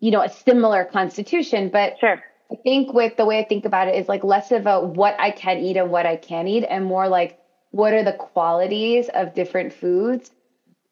you 0.00 0.10
know 0.10 0.22
a 0.22 0.28
similar 0.28 0.84
constitution, 0.84 1.68
but 1.70 1.98
Sure. 2.00 2.20
I 2.52 2.56
think 2.64 2.92
with 2.92 3.16
the 3.16 3.24
way 3.26 3.38
I 3.38 3.44
think 3.44 3.64
about 3.64 3.88
it 3.88 3.94
is 3.96 4.08
like 4.08 4.24
less 4.24 4.52
of 4.52 4.66
a 4.66 4.80
what 4.80 5.14
I 5.18 5.30
can 5.30 5.58
eat 5.58 5.76
and 5.76 5.90
what 5.90 6.06
I 6.06 6.16
can't 6.16 6.48
eat, 6.48 6.64
and 6.68 6.84
more 6.84 7.08
like 7.08 7.36
what 7.70 7.92
are 7.94 8.02
the 8.04 8.12
qualities 8.12 9.08
of 9.14 9.34
different 9.34 9.72
foods, 9.72 10.30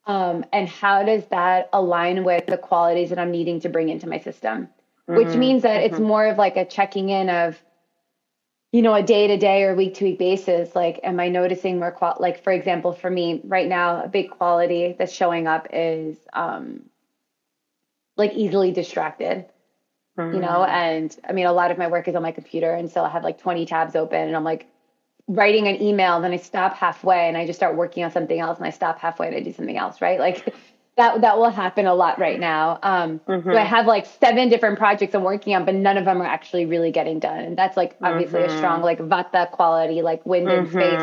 um, 0.09 0.45
and 0.53 0.69
how 0.69 1.05
does 1.05 1.27
that 1.27 1.69
align 1.73 2.25
with 2.25 2.47
the 2.47 2.59
qualities 2.59 3.11
that 3.11 3.19
I'm 3.19 3.31
needing 3.31 3.61
to 3.61 3.69
bring 3.69 3.91
into 3.91 4.09
my 4.09 4.19
system. 4.19 4.69
Which 5.07 5.35
Mhm. 5.35 5.39
means 5.39 5.63
that 5.63 5.83
it's 5.83 5.99
more 5.99 6.27
of 6.27 6.39
like 6.39 6.57
a 6.57 6.65
checking 6.65 7.11
in 7.11 7.31
of, 7.31 7.63
you 8.73 8.83
know, 8.83 8.95
a 8.95 9.03
day 9.03 9.29
to 9.29 9.37
day 9.39 9.65
or 9.65 9.75
week 9.75 9.95
to 9.95 10.05
week 10.05 10.19
basis. 10.19 10.75
Like, 10.77 11.01
am 11.03 11.21
I 11.21 11.29
noticing 11.29 11.79
more 11.79 11.93
qual? 11.93 12.17
Like, 12.21 12.43
for 12.43 12.53
example, 12.53 12.93
for 12.93 13.11
me 13.11 13.41
right 13.45 13.69
now, 13.69 14.03
a 14.05 14.09
big 14.09 14.31
quality 14.31 14.95
that's 14.99 15.13
showing 15.13 15.47
up 15.47 15.69
is 15.73 16.17
um, 16.33 16.91
like 18.17 18.33
easily 18.35 18.73
distracted 18.73 19.47
you 20.31 20.41
know 20.41 20.65
and 20.65 21.17
i 21.29 21.33
mean 21.33 21.47
a 21.47 21.53
lot 21.53 21.71
of 21.71 21.79
my 21.79 21.89
work 21.89 22.09
is 22.09 22.15
on 22.15 22.23
my 22.23 22.33
computer 22.33 22.75
and 22.75 22.91
so 22.91 23.05
i 23.05 23.09
have 23.09 23.25
like 23.25 23.39
20 23.39 23.65
tabs 23.67 23.97
open 23.97 24.27
and 24.27 24.37
i'm 24.37 24.45
like 24.45 24.67
writing 25.29 25.69
an 25.69 25.81
email 25.83 26.21
then 26.21 26.33
i 26.33 26.37
stop 26.37 26.75
halfway 26.75 27.29
and 27.29 27.37
i 27.37 27.47
just 27.47 27.59
start 27.59 27.77
working 27.77 28.05
on 28.05 28.11
something 28.11 28.41
else 28.41 28.59
and 28.59 28.67
i 28.67 28.71
stop 28.71 28.99
halfway 28.99 29.29
and 29.29 29.37
i 29.37 29.41
do 29.41 29.53
something 29.53 29.77
else 29.77 30.01
right 30.01 30.19
like 30.21 30.55
that 30.97 31.21
that 31.21 31.39
will 31.39 31.51
happen 31.51 31.87
a 31.87 31.95
lot 31.95 32.19
right 32.19 32.41
now 32.41 32.79
um 32.83 33.21
Mhm. 33.29 33.45
so 33.45 33.59
i 33.59 33.65
have 33.65 33.87
like 33.87 34.07
seven 34.07 34.49
different 34.49 34.79
projects 34.79 35.15
i'm 35.15 35.23
working 35.25 35.55
on 35.55 35.65
but 35.65 35.75
none 35.75 35.99
of 35.99 36.05
them 36.07 36.21
are 36.23 36.27
actually 36.27 36.67
really 36.67 36.91
getting 36.91 37.19
done 37.21 37.41
and 37.41 37.59
that's 37.59 37.77
like 37.77 37.97
obviously 38.03 38.43
a 38.43 38.49
Mhm. 38.49 38.57
strong 38.59 38.83
like 38.83 38.99
vata 38.99 39.51
quality 39.51 40.03
like 40.03 40.25
wind 40.27 40.53
and 40.53 40.69
space 40.69 41.03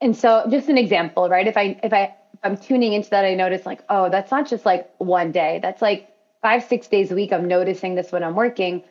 and 0.00 0.16
so 0.16 0.46
just 0.50 0.68
an 0.68 0.78
example, 0.78 1.28
right? 1.28 1.46
If 1.46 1.56
I 1.56 1.78
if 1.82 1.92
I 1.92 2.04
if 2.04 2.40
I'm 2.42 2.56
tuning 2.56 2.92
into 2.94 3.10
that, 3.10 3.24
I 3.24 3.34
notice 3.34 3.66
like, 3.66 3.82
oh, 3.88 4.08
that's 4.08 4.30
not 4.30 4.48
just 4.48 4.64
like 4.64 4.88
one 4.98 5.32
day. 5.32 5.58
That's 5.62 5.82
like 5.82 6.08
five, 6.42 6.64
six 6.64 6.88
days 6.88 7.10
a 7.10 7.14
week. 7.14 7.32
I'm 7.32 7.48
noticing 7.48 7.94
this 7.96 8.12
when 8.12 8.24
I'm 8.24 8.34
working. 8.34 8.82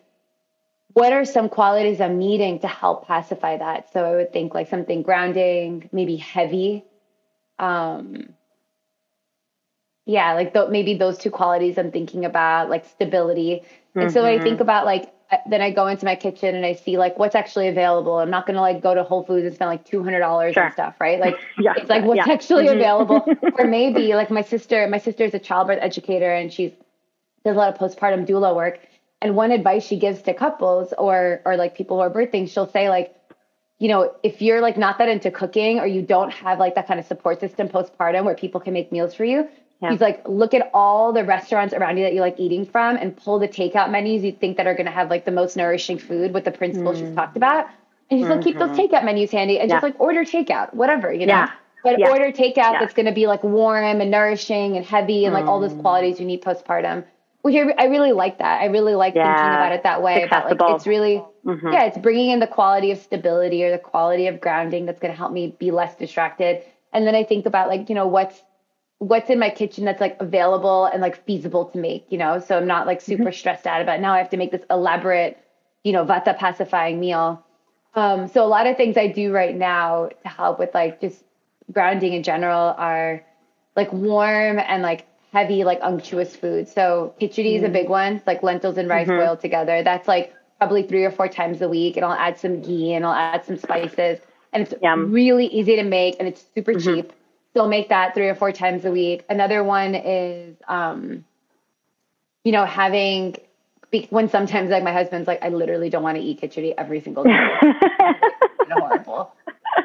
What 0.94 1.14
are 1.14 1.26
some 1.26 1.50
qualities 1.50 2.02
I'm 2.02 2.18
needing 2.18 2.60
to 2.60 2.68
help 2.68 3.08
pacify 3.08 3.58
that? 3.58 3.92
So 3.94 4.04
I 4.06 4.16
would 4.16 4.34
think 4.34 4.54
like 4.54 4.70
something 4.70 5.02
grounding, 5.04 5.90
maybe 5.92 6.18
heavy. 6.18 6.86
Um 7.60 8.36
yeah, 10.06 10.34
like 10.34 10.54
th- 10.54 10.70
maybe 10.70 10.96
those 10.96 11.18
two 11.18 11.30
qualities 11.32 11.78
I'm 11.78 11.92
thinking 11.92 12.26
about, 12.26 12.70
like 12.70 12.86
stability. 12.86 13.64
And 14.00 14.12
so 14.12 14.26
I 14.26 14.40
Mhm. 14.40 14.44
think 14.44 14.60
about 14.62 14.86
like 14.86 15.14
then 15.48 15.62
I 15.62 15.72
go 15.72 15.86
into 15.88 16.06
my 16.06 16.16
kitchen 16.16 16.56
and 16.56 16.66
I 16.66 16.74
see 16.74 16.98
like 16.98 17.20
what's 17.20 17.36
actually 17.36 17.68
available. 17.68 18.18
I'm 18.18 18.32
not 18.32 18.48
gonna 18.48 18.62
like 18.62 18.82
go 18.82 18.96
to 18.96 19.04
Whole 19.04 19.24
Foods 19.24 19.46
and 19.46 19.54
spend 19.54 19.70
like 19.70 19.86
two 19.86 20.04
hundred 20.04 20.20
dollars 20.20 20.56
Sure. 20.56 20.64
and 20.64 20.72
stuff, 20.74 20.96
right? 21.00 21.20
Like 21.20 21.42
Yeah. 21.58 21.74
it's 21.76 21.90
like 21.90 22.04
what's 22.04 22.28
yeah. 22.28 22.28
actually 22.28 22.68
Mhm. 22.68 22.74
available. 22.76 23.32
or 23.58 23.66
maybe 23.66 24.16
like 24.16 24.32
my 24.32 24.42
sister, 24.42 24.88
my 24.88 24.98
sister 24.98 25.24
is 25.26 25.34
a 25.36 25.40
childbirth 25.40 25.80
educator 25.82 26.32
and 26.34 26.52
she's 26.52 26.72
does 27.46 27.56
a 27.56 27.60
lot 27.60 27.74
of 27.74 27.80
postpartum 27.80 28.26
doula 28.28 28.56
work. 28.56 28.80
And 29.22 29.36
one 29.36 29.52
advice 29.52 29.84
she 29.86 29.98
gives 29.98 30.22
to 30.24 30.34
couples 30.34 30.94
or 30.98 31.42
or 31.46 31.58
like 31.58 31.76
people 31.76 31.98
who 31.98 32.02
are 32.02 32.10
birthing, 32.10 32.50
she'll 32.50 32.70
say 32.70 32.90
like, 32.90 33.14
you 33.78 33.88
know, 33.88 34.14
if 34.24 34.42
you're 34.42 34.62
like 34.62 34.78
not 34.78 34.98
that 35.00 35.10
into 35.10 35.32
cooking 35.32 35.80
or 35.80 35.88
you 35.88 36.02
don't 36.02 36.32
have 36.32 36.60
like 36.60 36.76
that 36.76 36.88
kind 36.88 37.00
of 37.00 37.06
support 37.06 37.40
system 37.40 37.68
postpartum 37.68 38.24
where 38.24 38.36
people 38.36 38.62
can 38.62 38.74
make 38.74 38.92
meals 38.92 39.14
for 39.14 39.26
you, 39.26 39.48
Yeah. 39.82 39.92
He's 39.92 40.02
like, 40.02 40.28
look 40.28 40.54
at 40.54 40.70
all 40.74 41.14
the 41.14 41.24
restaurants 41.24 41.74
around 41.74 41.98
you 41.98 42.04
that 42.04 42.14
you 42.14 42.22
like 42.22 42.40
eating 42.40 42.66
from 42.66 42.98
and 42.98 43.16
pull 43.16 43.40
the 43.40 43.48
takeout 43.48 43.90
menus 43.92 44.24
you 44.24 44.34
think 44.34 44.58
that 44.58 44.68
are 44.68 44.74
going 44.74 44.86
to 44.86 44.92
have 44.92 45.10
like 45.10 45.24
the 45.26 45.32
most 45.32 45.56
nourishing 45.56 45.98
food 45.98 46.34
with 46.34 46.44
the 46.44 46.52
principles 46.52 46.98
she's 46.98 47.14
talked 47.16 47.34
mm. 47.34 47.38
about. 47.38 47.68
and 48.10 48.20
just 48.20 48.30
like 48.30 48.44
keep 48.44 48.58
those 48.58 48.72
mm-hmm. 48.72 48.94
takeout 48.94 49.06
menus 49.06 49.32
handy 49.32 49.60
and 49.60 49.70
Yeah. 49.70 49.76
just 49.76 49.84
like 49.84 50.00
order 50.00 50.26
takeout, 50.26 50.74
whatever, 50.74 51.14
you 51.14 51.26
know. 51.26 51.34
Yeah. 51.34 51.52
But 51.84 52.02
order 52.10 52.32
takeout 52.32 52.80
that's 52.80 52.94
going 52.94 53.06
to 53.06 53.14
be 53.14 53.28
like 53.28 53.44
warm 53.44 54.02
and 54.02 54.12
nourishing 54.12 54.76
and 54.76 54.86
heavy 54.86 55.24
and 55.26 55.34
like 55.34 55.46
all 55.46 55.62
those 55.62 55.74
mm. 55.74 55.82
qualities 55.82 56.20
you 56.20 56.26
need 56.26 56.42
postpartum. 56.42 57.06
Which 57.42 57.56
I, 57.56 57.74
I 57.78 57.86
really 57.86 58.12
like 58.12 58.40
that. 58.40 58.62
I 58.62 58.66
really 58.66 58.96
like 58.96 59.14
thinking 59.14 59.54
about 59.56 59.72
it 59.72 59.84
that 59.84 60.02
way. 60.02 60.24
About 60.24 60.46
like 60.46 60.76
it's 60.76 60.86
really 60.88 61.24
Mhm. 61.46 61.74
yeah, 61.74 61.86
it's 61.86 61.98
bringing 61.98 62.32
in 62.32 62.40
the 62.40 62.48
quality 62.48 62.92
of 62.92 62.98
stability 63.00 63.64
or 63.64 63.72
the 63.72 63.78
quality 63.78 64.28
of 64.28 64.42
grounding 64.42 64.86
that's 64.86 65.00
going 65.00 65.14
to 65.14 65.18
help 65.18 65.32
me 65.32 65.56
be 65.58 65.72
less 65.72 65.96
distracted. 65.96 66.64
And 66.92 67.08
then 67.08 67.16
I 67.16 67.24
think 67.24 67.46
about 67.46 67.70
like 67.70 67.88
you 67.90 67.96
know 67.96 68.08
what's 68.08 68.44
what's 68.98 69.30
in 69.30 69.40
my 69.40 69.50
kitchen 69.50 69.86
that's 69.86 70.02
like 70.02 70.18
available 70.20 70.86
and 70.86 71.02
like 71.02 71.26
feasible 71.26 71.66
to 71.66 71.78
make. 71.78 72.06
You 72.10 72.18
know, 72.18 72.40
so 72.40 72.58
I'm 72.58 72.68
not 72.68 72.88
like 72.88 73.00
super 73.02 73.32
stressed 73.32 73.66
out 73.66 73.82
about 73.82 74.02
now 74.02 74.14
I 74.14 74.18
have 74.18 74.30
to 74.32 74.38
make 74.38 74.52
this 74.52 74.66
elaborate 74.70 75.38
you 75.84 75.94
know 75.94 76.06
vata 76.06 76.38
pacifying 76.38 77.00
meal. 77.00 77.44
Um, 77.96 78.28
so 78.28 78.46
a 78.46 78.48
lot 78.48 78.68
of 78.68 78.78
things 78.78 78.98
I 78.98 79.08
do 79.08 79.32
right 79.32 79.56
now 79.56 80.10
to 80.24 80.28
help 80.28 80.60
with 80.60 80.74
like 80.74 81.02
just 81.02 81.24
grounding 81.72 82.14
in 82.14 82.24
general 82.24 82.76
are 82.78 83.24
like 83.76 83.92
warm 83.94 84.60
and 84.60 84.84
like 84.84 85.06
heavy 85.32 85.64
like 85.64 85.80
unctuous 85.82 86.36
food. 86.36 86.68
So 86.68 87.14
khichdi 87.22 87.56
is 87.56 87.64
a 87.64 87.70
big 87.70 87.90
one. 87.90 88.18
It's 88.18 88.28
like 88.28 88.44
lentils 88.44 88.78
and 88.78 88.90
rice 88.90 89.08
boiled 89.08 89.42
together. 89.42 89.84
That's 89.84 90.08
like 90.08 90.34
probably 90.58 90.84
three 90.84 91.06
or 91.06 91.12
four 91.12 91.28
times 91.28 91.62
a 91.62 91.70
week, 91.70 91.96
and 91.96 92.06
I'll 92.06 92.14
add 92.14 92.38
some 92.38 92.62
ghee 92.62 92.94
and 92.94 93.06
I'll 93.06 93.14
add 93.14 93.46
some 93.46 93.58
spices, 93.58 94.20
and 94.52 94.64
it's 94.64 94.74
Yum. 94.82 95.12
really 95.12 95.48
easy 95.48 95.76
to 95.76 95.84
make 95.84 96.16
and 96.20 96.28
it's 96.28 96.44
super 96.54 96.74
cheap. 96.74 97.14
So 97.54 97.62
I'll 97.62 97.68
make 97.68 97.90
that 97.90 98.14
three 98.14 98.28
or 98.28 98.36
four 98.36 98.52
times 98.52 98.86
a 98.86 98.92
week. 98.92 99.26
Another 99.28 99.64
one 99.64 99.96
is, 99.96 100.56
um, 100.68 101.26
you 102.44 102.52
know, 102.52 102.66
having 102.66 103.36
when 104.12 104.30
sometimes 104.30 104.70
like 104.70 104.84
my 104.84 104.94
husband's 104.94 105.28
like, 105.28 105.44
I 105.44 105.50
literally 105.50 105.90
don't 105.90 106.04
want 106.04 106.18
to 106.18 106.24
eat 106.24 106.42
khichdi 106.42 106.74
every 106.78 107.02
single 107.02 107.24
day. 107.24 107.50
horrible. 108.70 109.34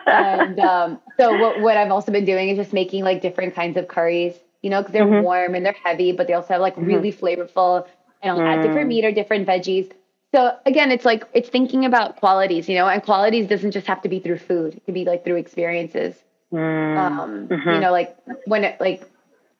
And 0.06 0.58
um, 0.60 1.00
so 1.16 1.38
what 1.38 1.60
what 1.60 1.76
I've 1.76 1.90
also 1.90 2.12
been 2.12 2.24
doing 2.24 2.50
is 2.50 2.56
just 2.56 2.72
making 2.72 3.04
like 3.04 3.22
different 3.22 3.54
kinds 3.54 3.76
of 3.76 3.88
curries, 3.88 4.34
you 4.64 4.70
know, 4.70 4.80
because 4.82 4.94
they're 4.94 5.06
Mm-hmm. 5.06 5.22
warm 5.24 5.54
and 5.54 5.66
they're 5.66 5.76
heavy, 5.84 6.12
but 6.12 6.26
they 6.28 6.34
also 6.34 6.54
have 6.54 6.62
like 6.62 6.76
really 6.78 7.12
flavorful, 7.12 7.86
and 8.22 8.32
I'll 8.32 8.42
add 8.46 8.60
Mm. 8.60 8.62
different 8.62 8.88
meat 8.88 9.04
or 9.04 9.12
different 9.12 9.46
veggies. 9.46 9.92
So 10.34 10.56
again, 10.66 10.90
it's 10.92 11.04
like 11.04 11.24
it's 11.34 11.50
thinking 11.50 11.84
about 11.86 12.16
qualities, 12.16 12.68
you 12.68 12.76
know, 12.76 12.88
and 12.88 13.02
qualities 13.02 13.48
doesn't 13.48 13.72
just 13.72 13.86
have 13.86 14.02
to 14.02 14.08
be 14.08 14.20
through 14.20 14.38
food; 14.38 14.74
it 14.76 14.84
can 14.86 14.94
be 14.94 15.04
like 15.04 15.24
through 15.24 15.36
experiences. 15.36 16.24
Mm. 16.52 16.96
Um, 16.98 17.50
Mm-hmm. 17.50 17.70
You 17.74 17.80
know, 17.80 17.92
like 17.92 18.16
when 18.46 18.64
it 18.64 18.80
like 18.80 19.00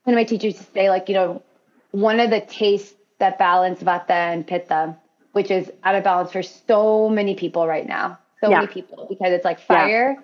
one 0.04 0.14
of 0.14 0.18
my 0.18 0.24
teachers 0.24 0.56
say, 0.58 0.90
like 0.90 1.08
you 1.08 1.14
know, 1.14 1.42
one 1.92 2.20
of 2.20 2.30
the 2.30 2.40
tastes 2.40 2.94
that 3.18 3.38
balance 3.38 3.82
vata 3.82 4.10
and 4.10 4.46
pitta, 4.46 4.96
which 5.32 5.50
is 5.50 5.70
out 5.84 5.94
of 5.96 6.04
balance 6.04 6.32
for 6.32 6.42
so 6.42 7.08
many 7.08 7.34
people 7.34 7.66
right 7.66 7.86
now, 7.86 8.18
so 8.40 8.50
Yeah. 8.50 8.58
many 8.58 8.66
people 8.68 9.06
because 9.08 9.32
it's 9.32 9.44
like 9.44 9.60
fire 9.60 10.16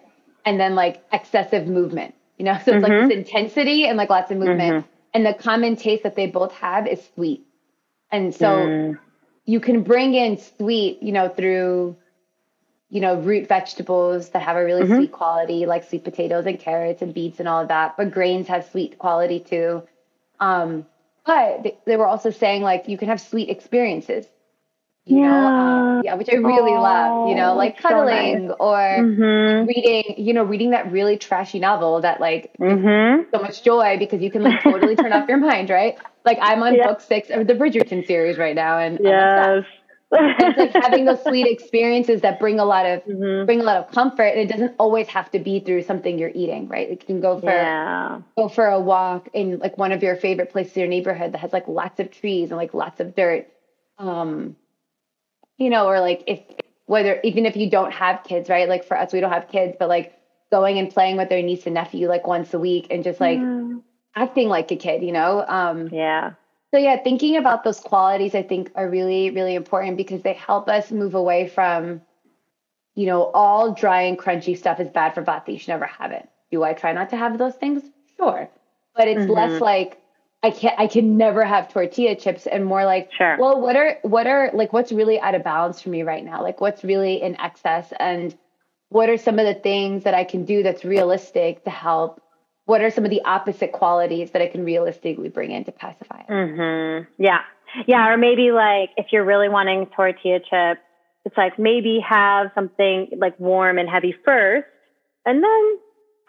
and 0.45 0.61
then 0.61 0.75
like 0.75 1.03
excessive 1.13 1.69
movement. 1.69 2.15
You 2.41 2.47
know, 2.47 2.59
so 2.65 2.73
it's 2.73 2.83
Mm-hmm. 2.83 2.85
like 2.85 2.97
this 2.97 3.11
intensity 3.11 3.87
and 3.87 3.99
like 3.99 4.11
lots 4.11 4.33
of 4.33 4.39
movement. 4.39 4.79
And 5.15 5.27
the 5.27 5.35
common 5.35 5.77
taste 5.77 6.05
that 6.05 6.17
they 6.17 6.27
both 6.27 6.53
have 6.55 6.89
is 6.89 7.07
sweet. 7.15 7.47
And 8.11 8.35
so 8.35 8.79
Mm. 8.79 8.99
you 9.47 9.61
can 9.61 9.83
bring 9.85 10.15
in 10.15 10.39
sweet, 10.39 11.03
you 11.03 11.13
know, 11.13 11.29
through, 11.29 11.99
you 12.91 13.01
know, 13.01 13.17
root 13.21 13.49
vegetables 13.49 14.31
that 14.31 14.43
have 14.43 14.57
a 14.57 14.65
really 14.65 14.87
sweet 14.87 15.13
quality, 15.13 15.67
like 15.67 15.85
sweet 15.85 16.05
potatoes 16.05 16.47
and 16.47 16.59
carrots 16.59 17.03
and 17.03 17.15
beets 17.15 17.41
and 17.41 17.49
all 17.49 17.63
of 17.63 17.69
that. 17.69 17.97
But 17.97 18.13
grains 18.13 18.49
have 18.49 18.65
sweet 18.67 18.99
quality 18.99 19.41
too. 19.41 19.85
Um, 20.41 20.87
but 21.27 21.65
they, 21.65 21.79
they 21.87 21.97
were 21.97 22.07
also 22.09 22.31
saying 22.31 22.63
like 22.63 22.89
you 22.89 22.99
can 22.99 23.09
have 23.09 23.21
sweet 23.21 23.51
experiences. 23.51 24.27
You 25.07 25.21
know, 25.21 25.47
um, 25.47 25.97
yeah, 26.01 26.15
which 26.15 26.29
I 26.31 26.37
really 26.37 26.79
love. 26.79 27.15
You 27.23 27.35
know, 27.35 27.55
Oh, 27.55 27.57
like 27.57 27.81
so 27.89 28.05
cuddling 28.05 28.51
or 28.53 29.09
Mhm. 29.17 29.67
reading. 29.67 30.15
You 30.19 30.35
know, 30.35 30.45
reading 30.45 30.71
that 30.71 30.93
really 30.93 31.17
trashy 31.19 31.59
novel 31.59 32.01
that 32.03 32.21
like 32.21 32.55
Mhm. 32.61 33.27
so 33.35 33.41
much 33.41 33.63
joy 33.63 33.97
because 33.99 34.23
you 34.23 34.31
can 34.31 34.43
like 34.43 34.61
totally 34.61 34.97
turn 34.97 35.13
off 35.13 35.25
your 35.29 35.39
mind, 35.39 35.71
right? 35.71 35.99
Like 36.25 36.39
I'm 36.41 36.63
on 36.63 36.77
Yeah. 36.77 36.83
book 36.83 37.01
six 37.01 37.31
of 37.31 37.47
the 37.47 37.55
Bridgerton 37.55 38.07
series 38.07 38.39
right 38.39 38.55
now, 38.57 38.79
and 38.79 39.01
Yes. 39.01 39.65
it's 40.39 40.57
like 40.57 40.73
having 40.81 41.05
those 41.05 41.25
sweet 41.25 41.47
experiences 41.51 42.23
that 42.23 42.39
bring 42.41 42.59
a 42.61 42.65
lot 42.65 42.87
of 42.87 43.03
Mhm. 43.07 43.47
bring 43.47 43.61
a 43.61 43.65
lot 43.65 43.77
of 43.79 43.91
comfort, 43.93 44.25
and 44.29 44.41
it 44.41 44.49
doesn't 44.49 44.75
always 44.79 45.09
have 45.09 45.31
to 45.33 45.39
be 45.39 45.61
through 45.61 45.83
something 45.83 46.19
you're 46.19 46.33
eating, 46.35 46.69
right? 46.69 46.91
It 46.91 47.07
can 47.07 47.21
go 47.21 47.39
for 47.39 47.77
Yeah. 47.77 48.23
go 48.37 48.49
for 48.49 48.67
a 48.67 48.81
walk 48.81 49.29
in 49.35 49.59
like 49.59 49.79
one 49.79 49.93
of 49.93 50.03
your 50.03 50.17
favorite 50.17 50.51
places 50.51 50.77
in 50.77 50.81
your 50.83 50.89
neighborhood 50.91 51.33
that 51.33 51.39
has 51.39 51.53
like 51.53 51.69
lots 51.69 52.01
of 52.01 52.11
trees 52.11 52.51
and 52.51 52.59
like 52.59 52.75
lots 52.75 53.01
of 53.01 53.15
dirt. 53.15 53.49
Um, 53.99 54.57
you 55.61 55.71
know, 55.71 55.87
or 55.87 56.01
like 56.01 56.25
if 56.27 56.41
whether 56.87 57.21
even 57.23 57.47
if 57.47 57.57
you 57.57 57.71
don't 57.71 57.93
have 57.93 58.25
kids, 58.25 58.49
right? 58.49 58.69
Like 58.69 58.85
for 58.85 58.99
us, 58.99 59.13
we 59.13 59.21
don't 59.21 59.31
have 59.31 59.49
kids, 59.49 59.77
but 59.79 59.89
like 59.89 60.17
going 60.51 60.79
and 60.79 60.91
playing 60.91 61.17
with 61.17 61.29
their 61.29 61.43
niece 61.43 61.67
and 61.67 61.75
nephew 61.75 62.09
like 62.09 62.27
once 62.27 62.53
a 62.53 62.59
week 62.59 62.89
and 62.91 63.05
just 63.05 63.21
like 63.21 63.39
Mm. 63.41 63.83
acting 64.17 64.49
like 64.49 64.73
a 64.73 64.77
kid, 64.77 65.03
you 65.05 65.13
know? 65.13 65.45
Um, 65.47 65.89
Yeah. 65.93 66.33
so 66.73 66.79
yeah, 66.81 66.97
thinking 67.01 67.37
about 67.37 67.63
those 67.63 67.79
qualities 67.79 68.35
I 68.35 68.43
think 68.43 68.73
are 68.75 68.89
really, 68.89 69.31
really 69.31 69.55
important 69.55 69.97
because 69.97 70.23
they 70.23 70.33
help 70.33 70.69
us 70.69 70.91
move 70.91 71.15
away 71.15 71.47
from, 71.47 72.01
you 72.97 73.07
know, 73.07 73.25
all 73.25 73.73
dry 73.75 74.03
and 74.03 74.19
crunchy 74.19 74.57
stuff 74.59 74.81
is 74.81 74.89
bad 74.89 75.15
for 75.15 75.23
vata. 75.23 75.53
You 75.53 75.59
should 75.59 75.69
never 75.69 75.87
have 75.87 76.11
it. 76.11 76.29
Do 76.51 76.65
I 76.65 76.73
try 76.73 76.93
not 76.93 77.11
to 77.11 77.17
have 77.17 77.39
those 77.39 77.55
things? 77.55 77.85
Sure. 78.17 78.49
But 78.97 79.07
it's 79.07 79.29
less 79.29 79.61
like 79.61 80.00
I 80.43 80.51
can't 80.51 80.79
I 80.79 80.87
can 80.87 81.17
never 81.17 81.45
have 81.45 81.71
tortilla 81.73 82.17
chips 82.17 82.47
and 82.47 82.65
more 82.65 82.85
like 82.85 83.11
Sure. 83.17 83.37
well 83.39 83.61
what 83.61 83.77
are 83.77 83.99
what 84.03 84.27
are 84.27 84.51
like 84.55 84.73
what's 84.73 84.91
really 84.91 85.21
out 85.21 85.35
of 85.35 85.45
balance 85.45 85.81
for 85.83 85.91
me 85.91 86.03
right 86.03 86.25
now? 86.25 86.43
Like 86.43 86.61
what's 86.61 86.83
really 86.83 87.21
in 87.21 87.39
excess 87.41 87.93
and 87.99 88.37
what 88.89 89.09
are 89.09 89.17
some 89.19 89.39
of 89.39 89.47
the 89.47 89.55
things 89.55 90.05
that 90.05 90.15
I 90.15 90.25
can 90.25 90.45
do 90.45 90.63
that's 90.63 90.85
realistic 90.85 91.65
to 91.65 91.71
help? 91.71 92.21
What 92.65 92.81
are 92.81 92.91
some 92.91 93.05
of 93.05 93.11
the 93.11 93.23
opposite 93.25 93.73
qualities 93.73 94.31
that 94.33 94.43
I 94.43 94.47
can 94.47 94.65
realistically 94.65 95.29
bring 95.29 95.51
in 95.51 95.65
to 95.65 95.73
pacify 95.73 96.21
it? 96.21 96.29
mm-hmm. 96.29 97.23
Yeah. 97.23 97.41
Yeah, 97.87 98.09
or 98.09 98.17
maybe 98.17 98.51
like 98.51 98.91
if 98.97 99.07
you're 99.13 99.25
really 99.25 99.49
wanting 99.49 99.87
tortilla 99.95 100.41
chips, 100.41 100.81
it's 101.25 101.37
like 101.37 101.59
maybe 101.59 102.01
have 102.01 102.51
something 102.55 103.11
like 103.17 103.39
warm 103.39 103.79
and 103.79 103.89
heavy 103.89 104.15
first 104.25 104.67
and 105.25 105.43
then 105.43 105.79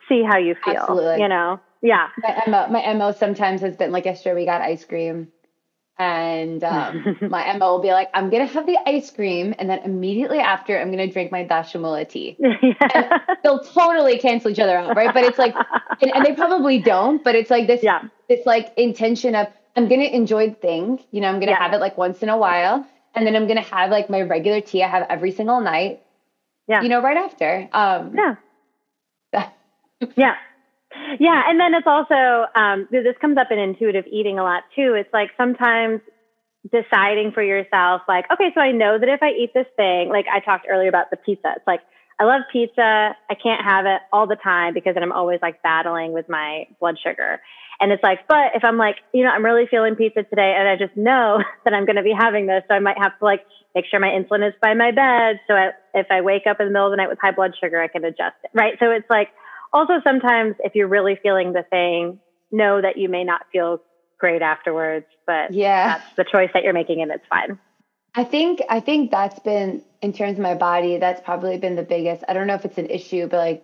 see 0.09 0.23
how 0.23 0.37
you 0.37 0.55
feel, 0.63 0.75
Absolutely. 0.75 1.21
you 1.21 1.27
know. 1.27 1.59
Yeah. 1.81 2.09
My 2.17 2.43
MO, 2.47 2.67
my 2.67 2.93
MO 2.93 3.11
sometimes 3.11 3.61
has 3.61 3.75
been 3.75 3.91
like 3.91 4.05
yesterday 4.05 4.35
we 4.35 4.45
got 4.45 4.61
ice 4.61 4.85
cream 4.85 5.29
and 5.97 6.63
um, 6.63 7.17
my 7.29 7.53
MO 7.57 7.73
will 7.73 7.81
be 7.81 7.91
like, 7.91 8.09
I'm 8.13 8.29
going 8.29 8.45
to 8.47 8.53
have 8.53 8.65
the 8.65 8.77
ice 8.87 9.11
cream 9.11 9.53
and 9.59 9.69
then 9.69 9.79
immediately 9.79 10.39
after 10.39 10.79
I'm 10.79 10.91
going 10.91 11.07
to 11.07 11.11
drink 11.11 11.31
my 11.31 11.45
Dashamula 11.45 12.07
tea. 12.09 12.37
yeah. 12.39 13.19
They'll 13.43 13.63
totally 13.63 14.17
cancel 14.19 14.51
each 14.51 14.59
other 14.59 14.77
out, 14.77 14.95
right? 14.95 15.13
But 15.13 15.23
it's 15.23 15.37
like, 15.39 15.55
and, 16.01 16.11
and 16.15 16.25
they 16.25 16.33
probably 16.33 16.79
don't, 16.79 17.23
but 17.23 17.35
it's 17.35 17.49
like 17.51 17.67
this, 17.67 17.83
Yeah. 17.83 18.01
this 18.29 18.45
like 18.45 18.73
intention 18.77 19.35
of 19.35 19.47
I'm 19.75 19.87
going 19.87 20.01
to 20.01 20.15
enjoy 20.15 20.49
the 20.49 20.55
thing, 20.55 20.99
you 21.11 21.21
know, 21.21 21.27
I'm 21.29 21.35
going 21.35 21.47
to 21.47 21.51
Yeah. 21.51 21.59
have 21.59 21.73
it 21.73 21.79
like 21.79 21.97
once 21.97 22.21
in 22.23 22.29
a 22.29 22.37
while. 22.37 22.85
And 23.15 23.27
then 23.27 23.35
I'm 23.35 23.45
going 23.47 23.61
to 23.61 23.69
have 23.69 23.89
like 23.91 24.09
my 24.09 24.21
regular 24.21 24.61
tea 24.61 24.83
I 24.83 24.87
have 24.87 25.05
every 25.09 25.31
single 25.31 25.61
night, 25.61 26.01
Yeah. 26.67 26.81
you 26.81 26.89
know, 26.89 27.01
right 27.01 27.17
after. 27.17 27.69
Um, 27.73 28.15
Yeah. 28.15 28.35
Yeah. 30.17 30.35
Yeah. 31.19 31.43
And 31.47 31.59
then 31.59 31.73
it's 31.73 31.87
also, 31.87 32.45
um, 32.55 32.87
this 32.91 33.15
comes 33.19 33.37
up 33.37 33.47
in 33.51 33.59
intuitive 33.59 34.05
eating 34.11 34.39
a 34.39 34.43
lot 34.43 34.63
too. 34.75 34.93
It's 34.95 35.11
like 35.13 35.29
sometimes 35.37 36.01
deciding 36.69 37.31
for 37.33 37.41
yourself, 37.41 38.01
like, 38.07 38.25
okay, 38.31 38.51
so 38.53 38.61
I 38.61 38.71
know 38.71 38.99
that 38.99 39.09
if 39.09 39.23
I 39.23 39.29
eat 39.31 39.51
this 39.53 39.67
thing, 39.75 40.09
like 40.09 40.25
I 40.31 40.39
talked 40.39 40.67
earlier 40.69 40.89
about 40.89 41.09
the 41.09 41.17
pizza, 41.17 41.53
it's 41.55 41.67
like, 41.67 41.81
I 42.19 42.23
love 42.23 42.41
pizza. 42.53 43.15
I 43.29 43.33
can't 43.33 43.63
have 43.65 43.87
it 43.87 44.01
all 44.13 44.27
the 44.27 44.35
time 44.35 44.75
because 44.75 44.93
then 44.93 45.01
I'm 45.01 45.11
always 45.11 45.39
like 45.41 45.63
battling 45.63 46.13
with 46.13 46.29
my 46.29 46.67
blood 46.79 46.97
sugar. 47.01 47.41
And 47.79 47.91
it's 47.91 48.03
like, 48.03 48.27
but 48.27 48.53
if 48.53 48.63
I'm 48.63 48.77
like, 48.77 48.97
you 49.11 49.23
know, 49.23 49.31
I'm 49.31 49.43
really 49.43 49.65
feeling 49.65 49.95
pizza 49.95 50.21
today 50.21 50.53
and 50.55 50.69
I 50.69 50.75
just 50.77 50.95
know 50.95 51.39
that 51.65 51.73
I'm 51.73 51.85
going 51.85 51.95
to 51.95 52.03
be 52.03 52.13
having 52.15 52.45
this. 52.45 52.61
So 52.67 52.75
I 52.75 52.79
might 52.79 52.97
have 53.01 53.17
to 53.17 53.25
like 53.25 53.41
make 53.73 53.85
sure 53.89 53.99
my 53.99 54.09
insulin 54.09 54.47
is 54.47 54.53
by 54.61 54.75
my 54.75 54.91
bed. 54.91 55.39
So 55.47 55.55
I, 55.55 55.71
if 55.95 56.07
I 56.11 56.21
wake 56.21 56.43
up 56.47 56.59
in 56.59 56.67
the 56.67 56.71
middle 56.71 56.85
of 56.85 56.91
the 56.91 56.97
night 56.97 57.09
with 57.09 57.17
high 57.19 57.31
blood 57.31 57.53
sugar, 57.59 57.81
I 57.81 57.87
can 57.87 58.05
adjust 58.05 58.37
it. 58.43 58.51
Right. 58.53 58.75
So 58.79 58.91
it's 58.91 59.09
like 59.09 59.29
also 59.73 59.93
sometimes 60.03 60.55
if 60.59 60.75
you're 60.75 60.87
really 60.87 61.17
feeling 61.21 61.53
the 61.53 61.63
thing, 61.69 62.19
know 62.51 62.81
that 62.81 62.97
you 62.97 63.09
may 63.09 63.23
not 63.23 63.41
feel 63.51 63.79
great 64.19 64.41
afterwards, 64.41 65.05
but 65.25 65.53
yeah. 65.53 65.87
that's 65.87 66.15
the 66.15 66.23
choice 66.23 66.49
that 66.53 66.63
you're 66.63 66.73
making 66.73 67.01
and 67.01 67.11
it's 67.11 67.25
fine. 67.29 67.57
I 68.13 68.23
think 68.23 68.61
I 68.69 68.81
think 68.81 69.09
that's 69.09 69.39
been 69.39 69.83
in 70.01 70.13
terms 70.13 70.37
of 70.37 70.43
my 70.43 70.55
body, 70.55 70.97
that's 70.97 71.21
probably 71.21 71.57
been 71.57 71.75
the 71.75 71.83
biggest. 71.83 72.23
I 72.27 72.33
don't 72.33 72.47
know 72.47 72.55
if 72.55 72.65
it's 72.65 72.77
an 72.77 72.89
issue, 72.89 73.27
but 73.27 73.37
like 73.37 73.63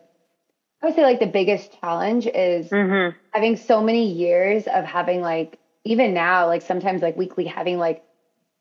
I 0.81 0.87
would 0.87 0.95
say 0.95 1.03
like 1.03 1.19
the 1.19 1.27
biggest 1.27 1.77
challenge 1.81 2.27
is 2.27 2.69
Mm-hmm. 2.69 3.17
having 3.33 3.57
so 3.57 3.81
many 3.81 4.11
years 4.11 4.67
of 4.67 4.85
having 4.85 5.21
like 5.21 5.59
even 5.83 6.13
now, 6.13 6.47
like 6.47 6.61
sometimes 6.61 7.01
like 7.01 7.17
weekly 7.17 7.45
having 7.45 7.77
like 7.77 8.03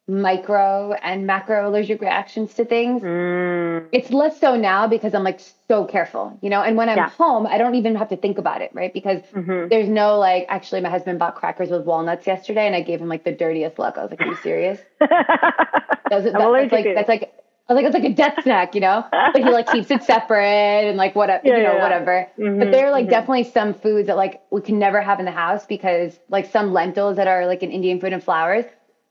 micro 0.08 0.92
and 0.92 1.26
macro 1.26 1.68
allergic 1.68 2.00
reactions 2.00 2.54
to 2.54 2.64
things. 2.64 3.02
Mm. 3.02 3.88
It's 3.92 4.10
less 4.10 4.38
so 4.40 4.56
now 4.56 4.86
because 4.86 5.14
I'm 5.14 5.24
like 5.24 5.40
so 5.68 5.84
careful, 5.84 6.38
you 6.42 6.50
know. 6.50 6.62
And 6.62 6.76
when 6.76 6.88
I'm 6.88 6.96
Yeah. 6.98 7.08
home, 7.08 7.46
I 7.46 7.58
don't 7.58 7.74
even 7.74 7.96
have 7.96 8.08
to 8.10 8.16
think 8.16 8.38
about 8.38 8.62
it, 8.62 8.70
right? 8.72 8.92
Because 8.92 9.20
Mhm. 9.32 9.68
there's 9.68 9.88
no 9.88 10.18
like. 10.18 10.46
Actually, 10.48 10.80
my 10.80 10.90
husband 10.90 11.18
bought 11.18 11.34
crackers 11.34 11.70
with 11.70 11.84
walnuts 11.84 12.26
yesterday, 12.26 12.66
and 12.66 12.74
I 12.76 12.82
gave 12.82 13.00
him 13.00 13.08
like 13.08 13.24
the 13.24 13.32
dirtiest 13.32 13.78
look. 13.78 13.98
I 13.98 14.02
was 14.02 14.10
like, 14.10 14.20
"Are 14.22 14.26
you 14.28 14.36
serious?" 14.36 14.80
That's, 15.00 16.24
I'm 16.26 16.32
that- 16.38 16.52
that's 16.56 16.72
like 16.72 16.84
that's 16.94 17.08
like 17.08 17.32
I 17.68 17.72
was 17.74 17.82
like, 17.82 17.86
it's 17.86 17.94
like 17.94 18.12
a 18.12 18.14
death 18.14 18.44
snack, 18.44 18.76
you 18.76 18.80
know? 18.80 19.04
But 19.10 19.42
he 19.42 19.50
like 19.52 19.66
keeps 19.66 19.90
it 19.90 20.04
separate 20.04 20.86
and 20.88 20.96
like 20.96 21.16
whatever, 21.16 21.42
Yeah, 21.44 21.56
you 21.56 21.62
know, 21.64 21.74
yeah, 21.74 21.82
whatever. 21.82 22.28
Mhm, 22.38 22.60
But 22.60 22.70
there 22.70 22.86
are 22.86 22.92
like 22.92 23.06
mhm. 23.06 23.10
definitely 23.10 23.42
some 23.44 23.74
foods 23.74 24.06
that 24.06 24.16
like 24.16 24.40
we 24.52 24.60
can 24.60 24.78
never 24.78 25.00
have 25.00 25.18
in 25.18 25.24
the 25.24 25.32
house 25.32 25.66
because 25.66 26.16
like 26.28 26.46
some 26.46 26.72
lentils 26.72 27.16
that 27.16 27.26
are 27.26 27.44
like 27.46 27.64
an 27.64 27.72
Indian 27.72 27.98
food 27.98 28.12
and 28.12 28.22
flours, 28.22 28.64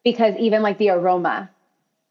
because 0.05 0.35
even 0.37 0.61
like 0.63 0.77
the 0.77 0.91
aroma, 0.91 1.49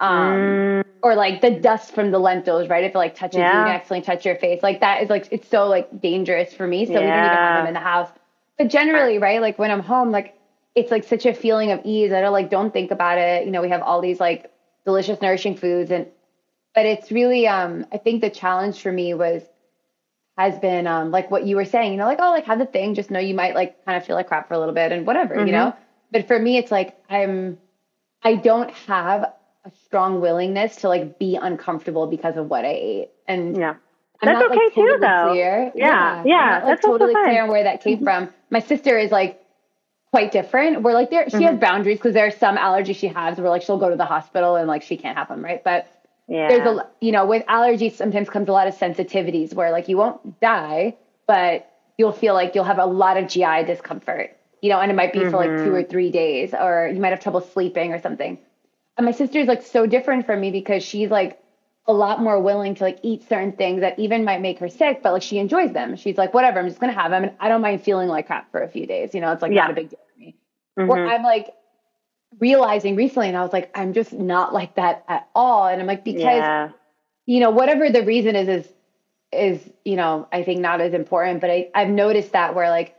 um, 0.00 0.10
Mm, 0.10 0.84
or 1.02 1.14
like 1.14 1.40
the 1.40 1.50
dust 1.52 1.94
from 1.94 2.10
the 2.10 2.18
lentils, 2.18 2.68
right? 2.68 2.84
If 2.84 2.94
it 2.94 2.98
like 2.98 3.14
touches 3.14 3.36
you 3.36 3.42
Yeah. 3.42 3.60
and 3.60 3.68
accidentally 3.68 4.02
touch 4.02 4.26
your 4.26 4.36
face, 4.36 4.62
like 4.62 4.80
that 4.80 5.02
is 5.02 5.10
like 5.10 5.28
it's 5.30 5.48
so 5.48 5.68
like 5.68 6.00
dangerous 6.00 6.52
for 6.52 6.66
me. 6.66 6.86
So 6.86 7.02
we 7.02 7.10
don't 7.12 7.24
even 7.24 7.38
have 7.38 7.54
them 7.54 7.66
in 7.66 7.74
the 7.74 7.80
house. 7.80 8.10
But 8.58 8.68
generally, 8.68 9.18
right? 9.18 9.40
Like 9.40 9.58
when 9.58 9.70
I'm 9.70 9.80
home, 9.80 10.10
like 10.10 10.36
it's 10.74 10.90
like 10.90 11.04
such 11.04 11.24
a 11.26 11.34
feeling 11.34 11.70
of 11.72 11.80
ease. 11.84 12.12
I 12.12 12.20
don't 12.20 12.32
like 12.32 12.50
don't 12.50 12.72
think 12.72 12.90
about 12.90 13.18
it. 13.18 13.46
You 13.46 13.52
know, 13.52 13.62
we 13.62 13.70
have 13.70 13.82
all 13.82 14.00
these 14.00 14.20
like 14.20 14.50
delicious, 14.84 15.20
nourishing 15.22 15.56
foods, 15.56 15.90
and 15.90 16.06
but 16.74 16.86
it's 16.86 17.12
really 17.12 17.46
um 17.46 17.86
I 17.92 17.98
think 17.98 18.20
the 18.22 18.30
challenge 18.30 18.80
for 18.82 18.90
me 18.92 19.14
was 19.14 19.42
has 20.36 20.58
been 20.58 20.86
um 20.86 21.10
like 21.10 21.30
what 21.30 21.46
you 21.46 21.56
were 21.56 21.64
saying. 21.64 21.92
You 21.92 21.98
know, 21.98 22.06
like 22.06 22.18
oh, 22.20 22.30
like 22.30 22.46
have 22.46 22.58
the 22.58 22.66
thing. 22.66 22.94
Just 22.94 23.10
know 23.10 23.20
you 23.20 23.34
might 23.34 23.54
like 23.54 23.84
kind 23.84 23.96
of 23.96 24.04
feel 24.06 24.16
like 24.16 24.26
crap 24.28 24.48
for 24.48 24.54
a 24.54 24.58
little 24.58 24.74
bit 24.74 24.90
and 24.92 25.06
whatever. 25.06 25.36
Mhm. 25.36 25.46
You 25.46 25.52
know. 25.52 25.76
But 26.10 26.26
for 26.26 26.38
me, 26.38 26.56
it's 26.58 26.70
like 26.70 26.96
I'm 27.08 27.58
I 28.24 28.36
don't 28.36 28.70
have 28.88 29.22
a 29.64 29.70
strong 29.84 30.20
willingness 30.20 30.76
to 30.76 30.88
like 30.88 31.18
be 31.18 31.36
uncomfortable 31.36 32.06
because 32.06 32.36
of 32.36 32.48
what 32.48 32.64
I 32.64 32.68
ate. 32.72 33.10
And 33.28 33.56
yeah. 33.56 33.74
I'm 34.22 34.26
That's 34.26 34.40
not 34.40 34.50
like 34.50 34.58
okay, 34.58 34.74
too, 34.74 34.98
though. 35.00 35.28
clear. 35.30 35.72
Yeah, 35.74 36.20
I'm 36.20 36.26
yeah, 36.26 36.36
not, 36.36 36.64
like 36.64 36.66
that's 36.66 36.84
totally 36.86 37.14
clear 37.14 37.42
on 37.42 37.48
where 37.50 37.64
that 37.64 37.82
came 37.82 38.02
from. 38.02 38.30
My 38.50 38.60
sister 38.60 38.98
is 38.98 39.10
like 39.10 39.40
quite 40.10 40.32
different. 40.32 40.82
We're 40.82 40.94
like 40.94 41.10
there 41.10 41.28
she 41.28 41.42
has 41.44 41.56
Mhm. 41.56 41.60
boundaries 41.60 41.98
because 41.98 42.14
there 42.14 42.26
are 42.26 42.30
some 42.30 42.56
allergies 42.56 42.96
she 42.96 43.08
has 43.08 43.38
where 43.38 43.50
like 43.50 43.62
she'll 43.62 43.78
go 43.78 43.90
to 43.90 43.96
the 43.96 44.04
hospital 44.04 44.56
and 44.56 44.68
like 44.68 44.82
she 44.82 44.96
can't 44.96 45.16
have 45.18 45.28
them, 45.28 45.44
right? 45.44 45.62
But 45.62 45.86
Yeah. 46.28 46.48
there's 46.48 46.66
a 46.66 46.88
you 47.00 47.12
know 47.12 47.26
with 47.26 47.44
allergies 47.46 47.92
sometimes 47.92 48.30
comes 48.30 48.48
a 48.48 48.52
lot 48.52 48.68
of 48.68 48.74
sensitivities 48.76 49.52
where 49.54 49.70
like 49.72 49.88
you 49.88 49.96
won't 49.98 50.40
die 50.40 50.96
but 51.26 51.70
you'll 51.98 52.12
feel 52.12 52.34
like 52.34 52.54
you'll 52.54 52.64
have 52.64 52.78
a 52.78 52.86
lot 52.86 53.16
of 53.16 53.28
gi 53.28 53.64
discomfort 53.66 54.36
you 54.64 54.70
know 54.70 54.80
and 54.80 54.90
it 54.92 54.94
might 54.94 55.12
be 55.14 55.24
for 55.26 55.38
like 55.38 55.56
Mm-hmm. 55.56 55.64
two 55.64 55.74
or 55.74 55.84
three 55.84 56.10
days 56.10 56.54
or 56.54 56.90
you 56.94 57.00
might 57.00 57.10
have 57.10 57.20
trouble 57.20 57.42
sleeping 57.42 57.92
or 57.92 58.00
something 58.00 58.38
and 58.98 59.06
my 59.06 59.12
sister's 59.12 59.48
like 59.48 59.62
so 59.62 59.86
different 59.86 60.26
from 60.26 60.40
me 60.40 60.52
because 60.52 60.84
she's 60.84 61.10
like 61.10 61.40
a 61.86 61.94
lot 61.94 62.22
more 62.22 62.40
willing 62.40 62.74
to 62.76 62.84
like 62.84 63.00
eat 63.02 63.28
certain 63.28 63.52
things 63.52 63.82
that 63.82 63.98
even 63.98 64.24
might 64.24 64.42
make 64.42 64.60
her 64.60 64.70
sick 64.70 65.02
but 65.02 65.12
like 65.14 65.22
she 65.22 65.38
enjoys 65.38 65.72
them 65.74 65.96
she's 65.96 66.18
like 66.18 66.34
whatever 66.34 66.60
i'm 66.60 66.68
just 66.68 66.80
gonna 66.80 66.92
have 66.92 67.12
them 67.12 67.24
and 67.24 67.34
i 67.40 67.48
don't 67.48 67.62
mind 67.62 67.82
feeling 67.82 68.08
like 68.08 68.26
crap 68.26 68.50
for 68.52 68.62
a 68.62 68.68
few 68.68 68.86
days 68.86 69.14
you 69.14 69.20
know 69.22 69.32
it's 69.32 69.42
like 69.42 69.52
Yeah. 69.52 69.66
not 69.66 69.70
a 69.70 69.74
big 69.74 69.90
deal 69.90 70.00
for 70.14 70.20
me 70.20 70.36
where 70.84 71.00
Mhm. 71.00 71.06
I'm 71.06 71.22
like 71.22 71.50
realizing 72.40 72.96
recently, 72.96 73.28
and 73.28 73.36
I 73.38 73.42
was 73.42 73.52
like, 73.52 73.70
I'm 73.74 73.94
just 73.94 74.12
not 74.12 74.54
like 74.54 74.76
that 74.76 75.04
at 75.08 75.28
all. 75.34 75.66
And 75.68 75.80
I'm 75.80 75.88
like, 75.88 76.04
because 76.04 76.20
yeah. 76.20 76.70
you 77.26 77.40
know, 77.40 77.50
whatever 77.50 77.90
the 77.90 78.04
reason 78.04 78.36
is, 78.36 78.48
is 78.48 78.72
is 79.32 79.70
you 79.84 79.96
know, 79.96 80.28
I 80.32 80.44
think 80.44 80.60
not 80.60 80.80
as 80.80 80.94
important. 80.94 81.40
But 81.42 81.50
I 81.50 81.70
I've 81.74 81.90
noticed 81.90 82.32
that 82.32 82.54
where 82.54 82.70
like 82.70 82.96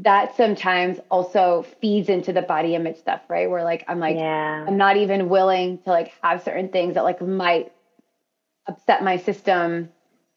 that 0.00 0.36
sometimes 0.36 1.00
also 1.10 1.64
feeds 1.80 2.08
into 2.08 2.32
the 2.32 2.42
body 2.42 2.74
image 2.74 2.96
stuff, 2.98 3.20
right? 3.28 3.50
Where 3.50 3.64
like 3.64 3.84
I'm 3.88 3.98
like 4.00 4.16
yeah. 4.16 4.64
I'm 4.66 4.76
not 4.76 4.96
even 4.96 5.28
willing 5.28 5.78
to 5.78 5.90
like 5.90 6.12
have 6.22 6.42
certain 6.42 6.68
things 6.68 6.94
that 6.94 7.04
like 7.04 7.20
might 7.20 7.72
upset 8.66 9.02
my 9.02 9.16
system. 9.16 9.90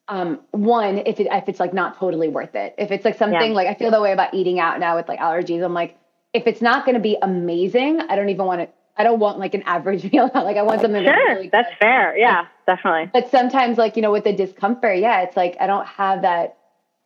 Um, 0.07 0.41
one, 0.51 0.99
if 1.05 1.19
it 1.19 1.27
if 1.31 1.47
it's 1.47 1.59
like 1.59 1.73
not 1.73 1.97
totally 1.97 2.27
worth 2.27 2.55
it. 2.55 2.75
If 2.77 2.91
it's 2.91 3.05
like 3.05 3.17
something 3.17 3.51
Yeah. 3.51 3.55
like 3.55 3.67
I 3.67 3.75
feel 3.75 3.91
that 3.91 4.01
way 4.01 4.11
about 4.11 4.33
eating 4.33 4.59
out 4.59 4.79
now 4.79 4.95
with 4.97 5.07
like 5.07 5.19
allergies. 5.19 5.63
I'm 5.63 5.73
like, 5.73 5.97
if 6.33 6.47
it's 6.47 6.61
not 6.61 6.85
going 6.85 6.95
to 6.95 7.01
be 7.01 7.17
amazing, 7.21 8.01
I 8.01 8.15
don't 8.15 8.29
even 8.29 8.45
want 8.45 8.61
it. 8.61 8.73
I 8.97 9.03
don't 9.03 9.19
want 9.19 9.39
like 9.39 9.53
an 9.53 9.63
average 9.63 10.03
meal. 10.11 10.29
like 10.33 10.57
I 10.57 10.63
want 10.63 10.81
something 10.81 11.03
that's 11.03 11.17
Sure. 11.17 11.35
really 11.35 11.49
That's 11.49 11.71
fair. 11.79 12.17
Yeah, 12.17 12.45
definitely. 12.67 13.09
But 13.13 13.29
sometimes, 13.31 13.77
like 13.77 13.95
you 13.95 14.01
know, 14.01 14.11
with 14.11 14.23
the 14.23 14.33
discomfort, 14.33 14.97
yeah, 14.97 15.21
it's 15.21 15.37
like 15.37 15.55
I 15.59 15.67
don't 15.67 15.85
have 15.87 16.23
that 16.23 16.57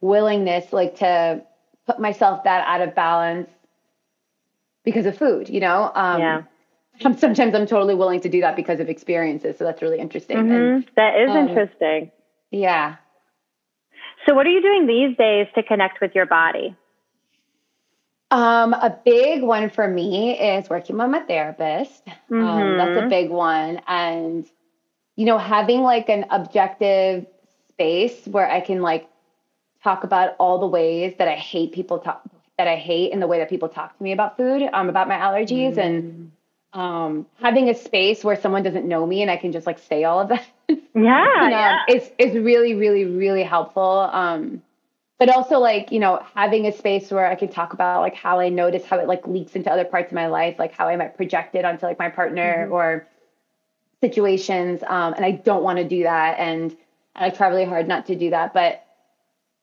willingness, 0.02 0.72
like 0.74 0.96
to 0.98 1.44
put 1.86 2.00
myself 2.00 2.44
that 2.44 2.66
out 2.68 2.82
of 2.88 2.96
balance 2.96 3.50
because 4.84 5.06
of 5.06 5.18
food. 5.18 5.50
You 5.50 5.60
know, 5.62 5.92
um, 5.96 6.20
Yeah. 6.22 6.42
Sometimes 7.02 7.54
I'm 7.54 7.66
totally 7.66 7.94
willing 7.96 8.22
to 8.22 8.30
do 8.30 8.40
that 8.42 8.56
because 8.56 8.80
of 8.80 8.88
experiences. 8.88 9.58
So 9.58 9.66
that's 9.66 9.82
really 9.82 10.00
interesting. 10.00 10.38
And 10.38 10.50
Mhm. 10.50 10.88
That 10.96 11.20
is 11.20 11.30
um, 11.30 11.50
interesting. 11.50 12.12
yeah, 12.52 12.96
So, 14.26 14.34
what 14.34 14.48
are 14.48 14.50
you 14.50 14.62
doing 14.62 14.88
these 14.88 15.16
days 15.18 15.48
to 15.56 15.64
connect 15.64 16.00
with 16.02 16.16
your 16.16 16.26
body? 16.26 16.76
um, 18.32 18.74
a 18.74 18.98
big 19.06 19.44
one 19.44 19.70
for 19.70 19.88
me 19.88 20.40
is 20.40 20.70
working 20.70 20.98
with 20.98 21.10
my 21.10 21.20
therapist. 21.20 22.04
Um, 22.32 22.76
that's 22.78 22.98
a 22.98 23.08
big 23.10 23.30
one, 23.30 23.82
and 23.88 24.46
you 25.16 25.26
know, 25.26 25.38
having 25.38 25.82
like 25.82 26.10
an 26.10 26.26
objective 26.32 27.28
space 27.70 28.26
where 28.28 28.50
I 28.50 28.62
can 28.62 28.82
like 28.82 29.08
talk 29.86 30.04
about 30.04 30.36
all 30.40 30.60
the 30.60 30.68
ways 30.68 31.14
that 31.20 31.28
I 31.28 31.36
hate 31.36 31.72
people 31.72 32.00
talk 32.00 32.22
that 32.58 32.68
I 32.68 32.76
hate 32.76 33.12
in 33.12 33.20
the 33.20 33.28
way 33.28 33.40
that 33.40 33.50
people 33.50 33.70
talk 33.70 33.96
to 33.98 34.04
me 34.04 34.12
about 34.14 34.38
food, 34.38 34.68
um, 34.74 34.90
about 34.90 35.08
my 35.08 35.16
allergies, 35.16 35.78
and 35.78 36.32
um, 36.74 37.26
having 37.42 37.70
a 37.70 37.76
space 37.76 38.24
where 38.24 38.36
someone 38.36 38.64
doesn't 38.64 38.88
know 38.88 39.06
me 39.06 39.22
and 39.22 39.30
I 39.30 39.38
can 39.38 39.52
just 39.52 39.68
like 39.68 39.80
say 39.80 40.04
all 40.04 40.20
of 40.20 40.30
that. 40.30 40.46
Yeah, 40.98 41.44
you 41.44 41.50
know, 41.50 41.58
yeah. 41.58 41.80
it's 41.90 42.10
it's 42.18 42.36
really, 42.36 42.74
really, 42.74 43.04
really 43.04 43.44
helpful. 43.44 44.10
Um, 44.12 44.64
but 45.20 45.28
also 45.28 45.60
like 45.60 45.92
you 45.92 46.00
know 46.00 46.26
having 46.34 46.66
a 46.68 46.72
space 46.72 47.12
where 47.12 47.28
I 47.28 47.36
can 47.36 47.50
talk 47.50 47.74
about 47.74 48.00
like 48.00 48.16
how 48.16 48.40
I 48.40 48.48
notice 48.48 48.86
how 48.86 49.00
it 49.00 49.08
like 49.08 49.28
leaks 49.28 49.58
into 49.58 49.70
other 49.70 49.84
parts 49.84 50.08
of 50.08 50.14
my 50.14 50.28
life, 50.28 50.58
like 50.58 50.74
how 50.74 50.88
I 50.88 50.96
might 50.96 51.18
project 51.18 51.54
it 51.54 51.66
onto 51.66 51.86
like 51.86 52.00
my 52.00 52.10
partner 52.10 52.70
or 52.72 53.08
situations. 54.00 54.82
Um, 54.84 55.14
and 55.16 55.26
I 55.26 55.32
don't 55.32 55.64
want 55.64 55.80
to 55.80 55.84
do 55.88 56.04
that, 56.04 56.40
and 56.40 56.76
I 57.14 57.30
try 57.30 57.50
really 57.50 57.66
hard 57.66 57.90
not 57.90 58.06
to 58.06 58.16
do 58.16 58.30
that. 58.30 58.54
But 58.54 58.85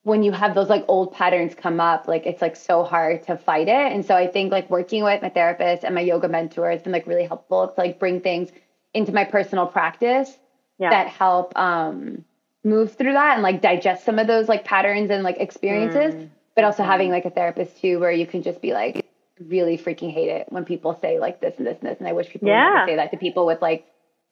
when 0.04 0.22
you 0.22 0.32
have 0.32 0.54
those 0.54 0.68
like 0.68 0.84
old 0.88 1.12
patterns 1.12 1.54
come 1.54 1.78
up, 1.80 2.08
like 2.08 2.26
it's 2.26 2.42
like 2.42 2.56
so 2.56 2.82
hard 2.82 3.24
to 3.26 3.36
fight 3.36 3.68
it. 3.68 3.92
And 3.92 4.04
so 4.04 4.16
I 4.16 4.26
think 4.26 4.50
like 4.50 4.68
working 4.68 5.04
with 5.04 5.22
my 5.22 5.28
therapist 5.28 5.84
and 5.84 5.94
my 5.94 6.00
yoga 6.00 6.28
mentor 6.28 6.70
has 6.70 6.82
been 6.82 6.92
like 6.92 7.06
really 7.06 7.24
helpful 7.24 7.68
to 7.68 7.74
like 7.80 7.98
bring 8.00 8.20
things 8.20 8.50
into 8.94 9.12
my 9.12 9.24
personal 9.24 9.66
practice 9.66 10.36
yeah. 10.78 10.90
that 10.90 11.06
help 11.08 11.56
um 11.56 12.24
move 12.64 12.94
through 12.94 13.12
that 13.14 13.34
and 13.34 13.42
like 13.42 13.60
digest 13.62 14.04
some 14.04 14.18
of 14.18 14.26
those 14.26 14.48
like 14.48 14.64
patterns 14.64 15.10
and 15.10 15.22
like 15.22 15.36
experiences 15.38 16.14
Mm. 16.14 16.28
but 16.54 16.64
also 16.64 16.82
having 16.84 17.10
like 17.10 17.24
a 17.24 17.30
therapist 17.30 17.80
too 17.80 17.98
where 17.98 18.12
you 18.12 18.26
can 18.26 18.42
just 18.42 18.60
be 18.60 18.72
like 18.72 19.04
really 19.48 19.76
freaking 19.78 20.12
hate 20.12 20.28
it 20.28 20.46
when 20.50 20.64
people 20.64 20.96
say 21.00 21.18
like 21.18 21.40
this 21.40 21.54
and 21.58 21.66
this 21.66 21.78
and 21.80 21.90
this 21.90 21.98
and 21.98 22.06
i 22.06 22.12
wish 22.12 22.28
people 22.28 22.46
would 22.46 22.54
Yeah. 22.54 22.70
never 22.74 22.86
say 22.86 22.96
that 22.96 23.10
to 23.12 23.16
people 23.16 23.46
with 23.46 23.60
like 23.62 23.86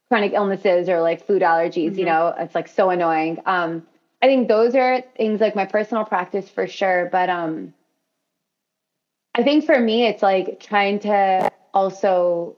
chronic 0.08 0.32
illnesses 0.32 0.88
or 0.88 1.00
like 1.00 1.26
food 1.26 1.42
allergies 1.42 1.96
you 1.96 2.04
Mhm. 2.04 2.06
know 2.06 2.34
it's 2.38 2.54
like 2.54 2.68
so 2.68 2.90
annoying 2.90 3.40
um 3.46 3.84
i 4.22 4.26
think 4.26 4.48
those 4.48 4.74
are 4.74 5.02
things 5.16 5.40
like 5.40 5.54
my 5.56 5.66
personal 5.66 6.04
practice 6.04 6.48
for 6.48 6.66
sure 6.66 7.08
but 7.10 7.28
um 7.30 7.72
i 9.34 9.42
think 9.42 9.64
for 9.64 9.78
me 9.78 10.06
it's 10.06 10.22
like 10.22 10.60
trying 10.60 10.98
to 11.00 11.50
also 11.72 12.56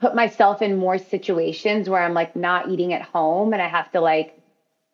put 0.00 0.14
myself 0.14 0.62
in 0.62 0.76
more 0.76 0.98
situations 0.98 1.88
where 1.88 2.02
I'm 2.02 2.14
like 2.14 2.36
not 2.36 2.68
eating 2.70 2.92
at 2.92 3.02
home 3.02 3.52
and 3.52 3.60
I 3.60 3.68
have 3.68 3.90
to 3.92 4.00
like 4.00 4.38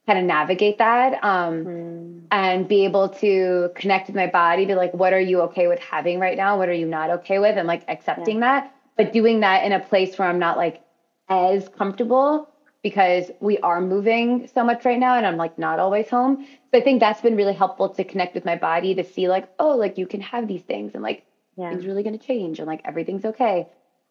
kind 0.07 0.19
of 0.19 0.25
navigate 0.25 0.79
that 0.79 1.23
um, 1.23 1.65
Mm. 1.65 2.23
and 2.31 2.69
be 2.69 2.85
able 2.85 3.11
to 3.11 3.71
connect 3.75 4.07
with 4.09 4.17
my 4.17 4.27
body, 4.27 4.65
be 4.67 4.75
like, 4.75 4.95
what 4.95 5.13
are 5.13 5.21
you 5.21 5.43
okay 5.43 5.67
with 5.69 5.79
having 5.79 6.21
right 6.21 6.37
now? 6.37 6.59
What 6.59 6.69
are 6.69 6.75
you 6.75 6.87
not 6.87 7.11
okay 7.11 7.39
with? 7.39 7.57
And 7.57 7.69
like 7.69 7.85
accepting 7.89 8.41
that, 8.41 8.75
but 8.97 9.13
doing 9.13 9.41
that 9.41 9.65
in 9.65 9.73
a 9.73 9.81
place 9.81 10.19
where 10.19 10.29
I'm 10.29 10.39
not 10.39 10.57
like 10.57 10.83
as 11.29 11.69
comfortable 11.69 12.49
because 12.85 13.31
we 13.41 13.59
are 13.59 13.81
moving 13.81 14.47
so 14.55 14.63
much 14.63 14.85
right 14.85 14.99
now 15.01 15.17
and 15.17 15.27
I'm 15.27 15.37
like 15.37 15.59
not 15.59 15.81
always 15.81 16.09
home. 16.09 16.47
So 16.71 16.79
I 16.79 16.83
think 16.83 17.01
that's 17.01 17.21
been 17.21 17.35
really 17.35 17.55
helpful 17.55 17.89
to 17.89 18.05
connect 18.05 18.35
with 18.37 18.45
my 18.45 18.55
body 18.55 18.95
to 18.95 19.03
see 19.03 19.27
like, 19.27 19.49
oh, 19.59 19.75
like 19.77 19.99
you 19.99 20.07
can 20.07 20.21
have 20.21 20.47
these 20.47 20.63
things 20.63 20.93
and 20.95 21.03
like 21.03 21.25
Yeah. 21.57 21.71
things 21.71 21.87
really 21.87 22.03
going 22.05 22.17
to 22.19 22.25
change 22.25 22.59
and 22.61 22.69
like 22.69 22.83
everything's 22.85 23.25
okay. 23.25 23.67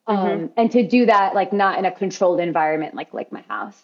Mhm. 0.10 0.18
Um, 0.18 0.52
and 0.58 0.70
to 0.72 0.86
do 0.86 1.06
that 1.06 1.34
like 1.36 1.54
not 1.54 1.78
in 1.80 1.86
a 1.86 1.92
controlled 1.92 2.42
environment 2.42 2.96
like 2.96 3.14
like 3.14 3.32
my 3.32 3.42
house. 3.48 3.82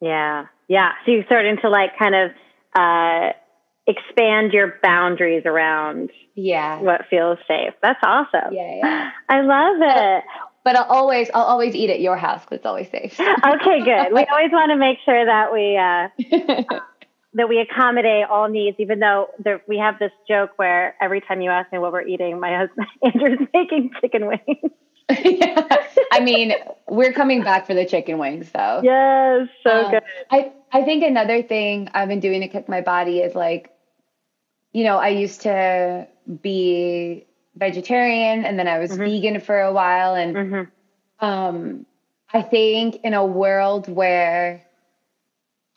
Yeah. 0.00 0.46
Yeah. 0.68 0.92
So 1.04 1.12
you're 1.12 1.24
starting 1.24 1.56
to 1.62 1.68
like 1.70 1.98
kind 1.98 2.14
of 2.14 2.30
uh, 2.78 3.32
expand 3.86 4.52
your 4.52 4.74
boundaries 4.82 5.44
around 5.46 6.10
Yeah. 6.34 6.80
what 6.80 7.06
feels 7.08 7.38
safe. 7.48 7.72
That's 7.82 7.98
awesome. 8.04 8.52
Yeah, 8.52 8.74
yeah. 8.76 9.10
I 9.28 9.40
love 9.40 9.76
it. 9.80 10.24
But 10.64 10.76
I'll 10.76 10.84
always 10.84 11.30
I'll 11.34 11.44
always 11.44 11.74
eat 11.74 11.88
at 11.90 12.00
your 12.00 12.16
house 12.16 12.42
because 12.42 12.56
it's 12.58 12.66
always 12.66 12.90
safe. 12.90 13.18
Okay, 13.20 13.80
good. 13.84 14.12
We 14.12 14.24
always 14.30 14.52
want 14.52 14.70
to 14.70 14.76
make 14.76 14.98
sure 15.04 15.24
that 15.24 15.52
we 15.52 15.76
uh, 15.76 16.68
that 17.34 17.48
we 17.48 17.60
accommodate 17.60 18.26
all 18.28 18.48
needs, 18.48 18.76
even 18.80 18.98
though 18.98 19.28
there, 19.38 19.62
we 19.68 19.78
have 19.78 19.98
this 19.98 20.12
joke 20.26 20.50
where 20.56 20.94
every 21.00 21.20
time 21.20 21.40
you 21.40 21.50
ask 21.50 21.70
me 21.72 21.78
what 21.78 21.92
we're 21.92 22.06
eating, 22.06 22.40
my 22.40 22.56
husband 22.56 22.86
Andrew's 23.04 23.46
making 23.54 23.90
chicken 24.00 24.26
wings. 24.26 24.72
yeah. 25.24 25.66
I 26.12 26.20
mean, 26.20 26.52
we're 26.88 27.12
coming 27.12 27.42
back 27.42 27.66
for 27.66 27.72
the 27.74 27.86
chicken 27.86 28.18
wings 28.18 28.50
though. 28.50 28.80
Yes, 28.82 29.48
so 29.62 29.84
Um, 29.86 29.90
good. 29.92 30.02
I 30.30 30.52
I 30.72 30.82
think 30.82 31.02
another 31.04 31.42
thing 31.42 31.88
I've 31.94 32.08
been 32.08 32.20
doing 32.20 32.40
to 32.42 32.48
cook 32.48 32.68
my 32.68 32.80
body 32.82 33.20
is 33.20 33.34
like, 33.34 33.70
you 34.72 34.84
know, 34.84 34.98
I 34.98 35.08
used 35.08 35.42
to 35.42 36.06
be 36.42 37.24
vegetarian 37.58 38.44
and 38.44 38.58
then 38.58 38.68
I 38.68 38.78
was 38.78 38.92
Mhm. 38.92 39.04
vegan 39.04 39.40
for 39.40 39.60
a 39.60 39.72
while 39.72 40.14
and 40.14 40.36
hmm 40.36 40.62
um 41.20 41.86
I 42.32 42.42
think 42.42 42.96
in 43.04 43.14
a 43.14 43.24
world 43.24 43.88
where 43.88 44.62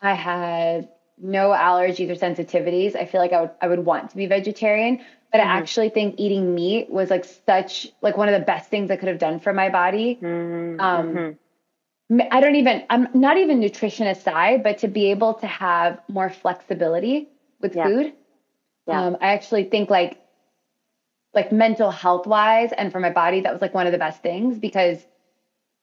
I 0.01 0.13
had 0.13 0.89
no 1.17 1.49
allergies 1.49 2.09
or 2.09 2.15
sensitivities, 2.15 2.95
I 2.95 3.05
feel 3.05 3.21
like 3.21 3.31
I 3.33 3.41
would 3.41 3.51
I 3.61 3.67
would 3.67 3.85
want 3.85 4.09
to 4.09 4.17
be 4.17 4.25
vegetarian. 4.25 4.99
But 5.31 5.39
mm-hmm. 5.39 5.49
I 5.49 5.57
actually 5.57 5.89
think 5.89 6.15
eating 6.17 6.53
meat 6.53 6.89
was 6.89 7.09
like 7.09 7.25
such 7.45 7.87
like 8.01 8.17
one 8.17 8.27
of 8.27 8.33
the 8.37 8.45
best 8.45 8.69
things 8.69 8.91
I 8.91 8.97
could 8.97 9.07
have 9.07 9.19
done 9.19 9.39
for 9.39 9.53
my 9.53 9.69
body. 9.69 10.19
Mm-hmm. 10.21 10.79
Um, 10.79 11.13
mm-hmm. 11.13 12.21
I 12.31 12.41
don't 12.41 12.55
even 12.55 12.83
I'm 12.89 13.07
not 13.13 13.37
even 13.37 13.59
nutrition 13.59 14.07
aside, 14.07 14.63
but 14.63 14.79
to 14.79 14.87
be 14.87 15.11
able 15.11 15.35
to 15.35 15.47
have 15.47 16.01
more 16.09 16.29
flexibility 16.29 17.29
with 17.61 17.75
yeah. 17.75 17.85
food. 17.85 18.13
Yeah. 18.87 19.05
Um, 19.05 19.17
I 19.21 19.33
actually 19.33 19.65
think 19.65 19.89
like 19.89 20.20
like 21.33 21.51
mental 21.51 21.91
health 21.91 22.27
wise 22.27 22.71
and 22.77 22.91
for 22.91 22.99
my 22.99 23.09
body 23.09 23.41
that 23.41 23.53
was 23.53 23.61
like 23.61 23.73
one 23.73 23.85
of 23.85 23.91
the 23.91 23.97
best 23.97 24.21
things 24.21 24.57
because 24.57 25.05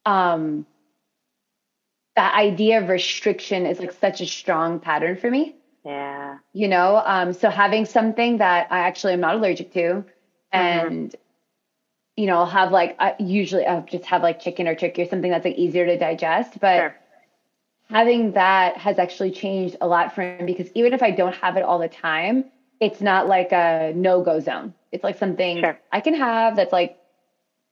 um 0.05 0.66
that 2.18 2.34
idea 2.34 2.82
of 2.82 2.88
restriction 2.88 3.64
is 3.64 3.78
like 3.78 3.92
such 3.92 4.20
a 4.20 4.26
strong 4.26 4.80
pattern 4.80 5.16
for 5.16 5.30
me. 5.30 5.55
Yeah. 5.84 6.38
You 6.53 6.66
know, 6.66 7.01
um, 7.07 7.32
so 7.32 7.49
having 7.49 7.84
something 7.84 8.38
that 8.38 8.66
I 8.72 8.80
actually 8.80 9.12
am 9.12 9.20
not 9.20 9.36
allergic 9.36 9.72
to 9.74 9.78
mm-hmm. 9.78 10.05
and, 10.51 11.11
mm-hmm. 11.11 11.20
you 12.16 12.26
know, 12.26 12.38
I'll 12.38 12.46
have 12.46 12.72
like, 12.72 12.96
I 12.99 13.14
usually 13.20 13.64
I'll 13.64 13.86
just 13.86 14.05
have 14.07 14.24
like 14.24 14.40
chicken 14.40 14.66
or 14.66 14.74
turkey 14.74 15.03
or 15.03 15.07
something 15.09 15.30
that's 15.30 15.44
like 15.44 15.55
easier 15.55 15.86
to 15.86 15.96
digest. 15.96 16.59
But 16.59 16.78
sure. 16.78 16.96
having 17.88 18.32
that 18.32 18.76
has 18.78 18.99
actually 18.99 19.30
changed 19.30 19.76
a 19.80 19.86
lot 19.86 20.12
for 20.12 20.22
me 20.40 20.44
because 20.44 20.72
even 20.74 20.94
if 20.94 21.05
I 21.05 21.12
don't 21.12 21.36
have 21.36 21.57
it 21.57 21.62
all 21.62 21.78
the 21.78 21.88
time, 21.88 22.46
it's 22.80 23.01
not 23.01 23.28
like 23.28 23.53
a 23.53 23.92
no 23.94 24.24
go 24.24 24.40
zone. 24.40 24.74
It's 24.93 25.05
like 25.05 25.18
something 25.18 25.61
sure. 25.61 25.78
I 25.93 26.01
can 26.01 26.14
have 26.14 26.57
that's 26.57 26.72
like, 26.72 26.99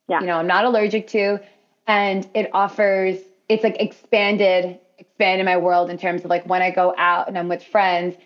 yeah. 0.09 0.21
you 0.21 0.27
know, 0.27 0.37
I'm 0.37 0.47
not 0.47 0.64
allergic 0.64 1.09
to. 1.09 1.41
And 1.87 2.29
it 2.35 2.51
offers 2.53 3.19
it's 3.49 3.62
like 3.62 3.77
expanded 3.81 4.79
expanded 4.99 5.45
my 5.45 5.57
world 5.57 5.91
in 5.91 5.99
terms 5.99 6.25
of 6.25 6.31
like 6.31 6.47
when 6.47 6.62
I 6.62 6.71
go 6.71 6.95
out 6.97 7.29
and 7.29 7.39
I'm 7.39 7.49
with 7.49 7.62
friends, 7.62 8.17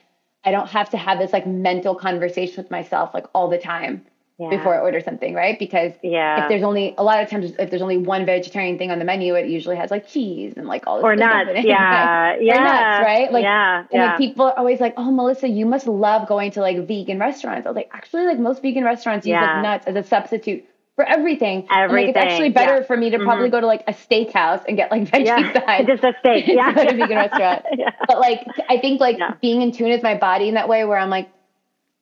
I 0.45 0.51
don't 0.51 0.69
have 0.69 0.91
to 0.91 0.97
have 0.97 1.19
this 1.19 1.33
like 1.33 1.47
mental 1.47 1.95
conversation 1.95 2.57
with 2.57 2.71
myself 2.71 3.13
like 3.13 3.27
all 3.35 3.49
the 3.49 3.59
time 3.59 4.07
yeah. 4.41 4.51
before 4.51 4.75
I 4.75 4.79
order 4.79 5.01
something, 5.01 5.35
right? 5.35 5.59
Because 5.59 5.93
yeah. 6.03 6.43
if 6.43 6.49
there's 6.49 6.63
only 6.63 6.95
a 6.97 7.05
lot 7.05 7.23
of 7.23 7.29
times 7.29 7.53
if 7.59 7.71
there's 7.71 7.83
only 7.83 7.99
one 7.99 8.25
vegetarian 8.25 8.79
thing 8.79 8.91
on 8.91 8.99
the 8.99 9.05
menu, 9.05 9.35
it 9.35 9.49
usually 9.49 9.77
has 9.77 9.91
like 9.91 10.09
cheese 10.09 10.55
and 10.57 10.67
like 10.67 10.87
all 10.87 10.97
this 10.97 11.05
or 11.05 11.15
nuts, 11.15 11.51
yeah, 11.65 12.37
yeah, 12.41 12.59
or 12.59 12.65
nuts, 12.65 13.05
right? 13.05 13.33
Like, 13.33 13.43
yeah, 13.43 13.85
and 13.93 14.03
like 14.03 14.19
people 14.19 14.47
are 14.47 14.59
always 14.59 14.81
like, 14.81 14.95
"Oh, 14.97 15.11
Melissa, 15.11 15.49
you 15.49 15.67
must 15.67 15.87
love 15.87 16.27
going 16.27 16.53
to 16.53 16.61
like 16.61 16.87
vegan 16.89 17.19
restaurants." 17.19 17.67
I 17.67 17.71
was 17.71 17.77
like, 17.77 17.91
actually, 17.93 18.27
like 18.27 18.39
most 18.39 18.63
vegan 18.63 18.85
restaurants 18.85 19.27
use 19.27 19.35
like 19.35 19.63
nuts 19.63 19.87
as 19.87 19.97
a 19.97 20.03
substitute 20.03 20.65
for 20.97 21.07
everything. 21.07 21.67
Everything. 21.71 22.15
like, 22.15 22.25
it's 22.25 22.33
actually 22.33 22.51
better 22.51 22.81
yeah. 22.81 22.87
for 22.87 22.97
me 22.97 23.11
to 23.11 23.19
probably 23.19 23.47
mm-hmm. 23.47 23.53
go 23.53 23.61
to 23.61 23.67
like 23.67 23.85
a 23.87 23.93
steakhouse 23.93 24.65
and 24.67 24.77
get 24.77 24.91
like 24.91 25.05
veggie 25.05 25.27
yeah. 25.27 25.53
side. 25.67 25.87
Just 25.87 26.03
a 26.03 26.15
steak. 26.21 26.47
Yeah. 26.49 26.75
go 26.75 26.85
to 26.85 26.91
a 26.91 26.97
vegan 26.97 27.17
restaurant. 27.17 27.65
yeah. 27.77 27.91
But 28.07 28.21
like, 28.21 28.47
I 28.69 28.79
think 28.79 29.01
like 29.01 29.19
yeah. 29.19 29.35
being 29.41 29.63
in 29.63 29.73
tune 29.73 29.91
with 29.91 30.03
my 30.03 30.17
body 30.17 30.49
in 30.49 30.55
that 30.55 30.69
way 30.69 30.85
where 30.85 30.99
I'm 30.99 31.11
like, 31.11 31.31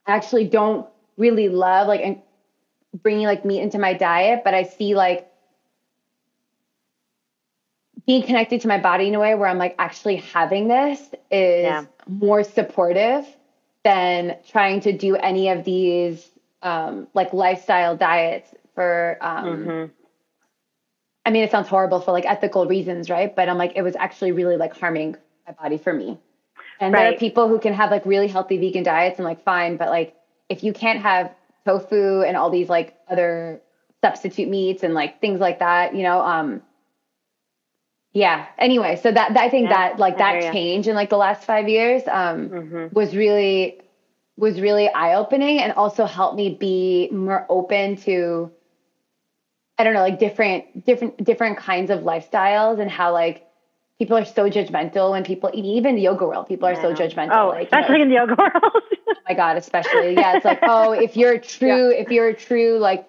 I 0.07 0.17
actually 0.17 0.47
don't 0.47 0.87
really 1.17 1.49
love 1.49 1.87
like 1.89 2.01
bringing 2.95 3.27
like 3.27 3.45
meat 3.45 3.61
into 3.61 3.79
my 3.79 3.95
diet, 3.95 4.43
but 4.45 4.55
I 4.55 4.65
see 4.65 4.95
like 4.95 5.31
being 8.07 8.23
connected 8.23 8.63
to 8.63 8.69
my 8.69 8.79
body 8.79 9.09
in 9.09 9.15
a 9.15 9.21
way 9.21 9.35
where 9.35 9.49
I'm 9.49 9.59
like 9.59 9.75
actually 9.79 10.17
having 10.17 10.69
this 10.69 10.99
is 11.31 11.65
yeah. 11.65 11.85
more 12.07 12.43
supportive 12.43 13.27
than 13.85 14.37
trying 14.49 14.81
to 14.81 14.93
do 14.93 15.15
any 15.15 15.51
of 15.51 15.65
these 15.65 16.27
um, 16.63 17.07
like 17.15 17.33
lifestyle 17.33 17.97
diets 17.97 18.49
for 18.75 19.19
um 19.21 19.45
mm-hmm. 19.45 19.93
I 21.27 21.31
mean 21.31 21.45
it 21.45 21.51
sounds 21.51 21.69
horrible 21.69 22.01
for 22.01 22.13
like 22.13 22.25
ethical 22.25 22.67
reasons, 22.67 23.11
right? 23.11 23.35
But 23.35 23.49
I'm 23.49 23.59
like 23.59 23.73
it 23.77 23.83
was 23.83 23.95
actually 23.97 24.33
really 24.33 24.57
like 24.57 24.77
harming 24.77 25.17
my 25.47 25.53
body 25.53 25.79
for 25.79 25.93
me. 25.93 26.19
And 26.81 26.95
right. 26.95 27.01
there 27.01 27.13
are 27.15 27.19
people 27.19 27.49
who 27.49 27.59
can 27.59 27.75
have 27.75 27.91
like 27.91 28.07
really 28.07 28.29
healthy 28.29 28.57
vegan 28.57 28.85
diets 28.85 29.19
and 29.19 29.27
like 29.27 29.45
fine, 29.45 29.77
but 29.77 29.89
like 29.89 30.17
if 30.49 30.65
you 30.65 30.73
can't 30.73 31.01
have 31.01 31.35
tofu 31.65 32.23
and 32.23 32.37
all 32.37 32.51
these 32.51 32.69
like 32.69 32.97
other 33.09 33.61
substitute 34.03 34.49
meats 34.49 34.83
and 34.83 34.95
like 34.95 35.21
things 35.21 35.41
like 35.41 35.59
that, 35.59 35.95
you 35.95 36.03
know, 36.03 36.21
um 36.21 36.63
yeah. 38.13 38.47
Anyway, 38.59 38.97
so 38.97 39.13
that, 39.13 39.35
that 39.35 39.43
I 39.43 39.49
think 39.51 39.69
yeah, 39.69 39.91
that 39.91 39.99
like 39.99 40.19
that 40.19 40.53
change 40.53 40.89
in 40.89 40.95
like 40.95 41.11
the 41.11 41.17
last 41.17 41.45
5 41.45 41.69
years 41.69 42.03
um 42.09 42.49
mm-hmm. 42.49 42.87
was 42.93 43.15
really 43.15 43.81
was 44.37 44.61
really 44.61 44.89
eye 44.89 45.15
opening 45.15 45.59
and 45.59 45.73
also 45.73 46.07
helped 46.07 46.37
me 46.37 46.55
be 46.55 47.09
more 47.11 47.45
open 47.49 47.97
to 47.97 48.51
I 49.79 49.85
don't 49.85 49.95
know, 49.95 50.01
like 50.01 50.19
different, 50.19 50.85
different, 50.85 51.23
different 51.23 51.57
kinds 51.59 51.91
of 51.91 52.01
lifestyles 52.01 52.81
and 52.81 52.91
how 52.91 53.13
like 53.13 53.48
people 53.99 54.17
are 54.17 54.25
so 54.25 54.49
judgmental 54.49 55.11
when 55.11 55.25
people 55.25 55.51
eat 55.53 55.65
even 55.65 55.97
the 55.97 56.03
yoga 56.03 56.27
world, 56.27 56.47
people 56.47 56.69
are 56.69 56.77
so 56.77 56.95
judgmental. 56.95 57.37
Oh, 57.37 57.49
like, 57.49 57.65
especially 57.65 57.99
know, 57.99 58.03
in 58.03 58.09
the 58.09 58.15
yoga 58.15 58.35
world. 58.39 58.53
oh 59.09 59.15
my 59.29 59.35
God, 59.35 59.57
especially. 59.57 60.15
Yeah. 60.15 60.37
It's 60.37 60.45
like, 60.45 60.61
oh, 60.63 60.93
if 60.93 61.17
you're 61.17 61.33
a 61.33 61.41
true, 61.57 61.91
yeah. 61.91 62.01
if 62.01 62.11
you're 62.11 62.29
a 62.29 62.35
true, 62.35 62.79
like, 62.79 63.09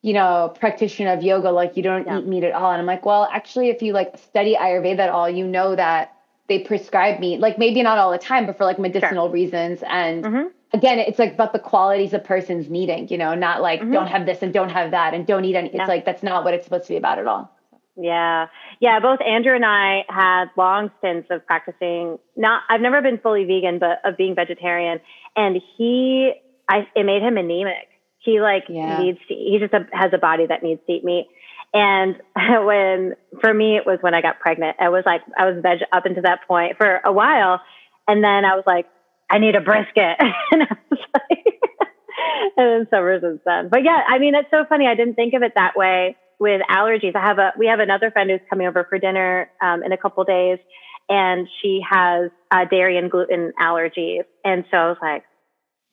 you 0.00 0.14
know, 0.14 0.52
practitioner 0.58 1.12
of 1.12 1.22
yoga, 1.22 1.50
like 1.50 1.76
you 1.76 1.82
don't 1.82 2.06
yeah. 2.06 2.18
eat 2.18 2.26
meat 2.26 2.44
at 2.44 2.52
all. 2.52 2.72
And 2.72 2.80
I'm 2.80 2.86
like, 2.86 3.06
well, 3.06 3.28
actually, 3.30 3.68
if 3.68 3.82
you 3.82 3.92
like 3.92 4.18
study 4.18 4.56
Ayurveda 4.56 4.98
at 4.98 5.10
all, 5.10 5.28
you 5.30 5.46
know 5.46 5.76
that 5.76 6.16
they 6.48 6.60
prescribe 6.60 7.20
meat, 7.20 7.38
like 7.38 7.58
maybe 7.58 7.82
not 7.82 7.98
all 7.98 8.10
the 8.10 8.18
time, 8.18 8.46
but 8.46 8.56
for 8.56 8.64
like 8.64 8.78
medicinal 8.78 9.26
sure. 9.26 9.32
reasons. 9.32 9.80
And 9.86 10.24
mm-hmm 10.24 10.48
again, 10.72 10.98
it's 10.98 11.18
like 11.18 11.34
about 11.34 11.52
the 11.52 11.58
qualities 11.58 12.12
a 12.12 12.18
person's 12.18 12.68
needing, 12.68 13.08
you 13.08 13.18
know, 13.18 13.34
not 13.34 13.60
like 13.60 13.80
mm-hmm. 13.80 13.92
don't 13.92 14.06
have 14.06 14.26
this 14.26 14.42
and 14.42 14.52
don't 14.52 14.70
have 14.70 14.92
that 14.92 15.14
and 15.14 15.26
don't 15.26 15.44
eat 15.44 15.54
any. 15.54 15.70
Yeah. 15.72 15.82
It's 15.82 15.88
like 15.88 16.04
that's 16.04 16.22
not 16.22 16.44
what 16.44 16.54
it's 16.54 16.64
supposed 16.64 16.84
to 16.84 16.94
be 16.94 16.96
about 16.96 17.18
at 17.18 17.26
all. 17.26 17.54
Yeah. 17.96 18.46
Yeah. 18.80 19.00
Both 19.00 19.20
Andrew 19.20 19.54
and 19.54 19.64
I 19.64 20.04
had 20.08 20.46
long 20.56 20.90
stints 20.98 21.28
of 21.30 21.46
practicing 21.46 22.18
not, 22.36 22.62
I've 22.68 22.80
never 22.80 23.02
been 23.02 23.18
fully 23.18 23.44
vegan, 23.44 23.78
but 23.78 24.00
of 24.04 24.16
being 24.16 24.34
vegetarian. 24.34 25.00
And 25.36 25.60
he, 25.76 26.32
I, 26.68 26.86
it 26.94 27.04
made 27.04 27.22
him 27.22 27.36
anemic. 27.36 27.88
He 28.18 28.40
like 28.40 28.64
yeah. 28.68 28.98
needs 28.98 29.18
to, 29.28 29.34
he 29.34 29.58
just 29.60 29.74
a, 29.74 29.86
has 29.92 30.12
a 30.14 30.18
body 30.18 30.46
that 30.46 30.62
needs 30.62 30.80
to 30.86 30.92
eat 30.92 31.04
meat. 31.04 31.28
And 31.74 32.16
when, 32.66 33.14
for 33.40 33.52
me, 33.52 33.76
it 33.76 33.86
was 33.86 33.98
when 34.00 34.14
I 34.14 34.22
got 34.22 34.40
pregnant. 34.40 34.76
I 34.80 34.88
was 34.88 35.02
like, 35.04 35.22
I 35.36 35.50
was 35.50 35.60
veg 35.62 35.80
up 35.92 36.06
until 36.06 36.22
that 36.22 36.46
point 36.46 36.76
for 36.78 37.00
a 37.04 37.12
while. 37.12 37.60
And 38.08 38.22
then 38.22 38.44
I 38.44 38.54
was 38.54 38.64
like, 38.66 38.86
I 39.30 39.38
need 39.38 39.54
a 39.54 39.60
brisket. 39.60 40.16
and 40.50 40.62
I 40.62 40.76
was 40.90 41.00
like, 41.14 41.60
and 42.56 42.66
then 42.66 42.86
summer 42.90 43.20
since 43.20 43.40
then. 43.44 43.68
But 43.68 43.84
yeah, 43.84 44.00
I 44.08 44.18
mean, 44.18 44.34
it's 44.34 44.50
so 44.50 44.64
funny. 44.68 44.86
I 44.86 44.94
didn't 44.94 45.14
think 45.14 45.34
of 45.34 45.42
it 45.42 45.52
that 45.56 45.76
way 45.76 46.16
with 46.42 46.60
allergies. 46.68 47.14
I 47.14 47.20
have 47.20 47.38
a, 47.38 47.52
we 47.56 47.68
have 47.68 47.78
another 47.78 48.10
friend 48.10 48.28
who's 48.28 48.40
coming 48.50 48.66
over 48.66 48.84
for 48.90 48.98
dinner 48.98 49.48
um, 49.62 49.84
in 49.84 49.92
a 49.92 49.96
couple 49.96 50.24
days 50.24 50.58
and 51.08 51.46
she 51.62 51.80
has 51.88 52.30
uh, 52.50 52.64
dairy 52.68 52.98
and 52.98 53.08
gluten 53.08 53.52
allergies. 53.60 54.24
And 54.44 54.64
so 54.68 54.76
I 54.76 54.88
was 54.88 54.96
like, 55.00 55.22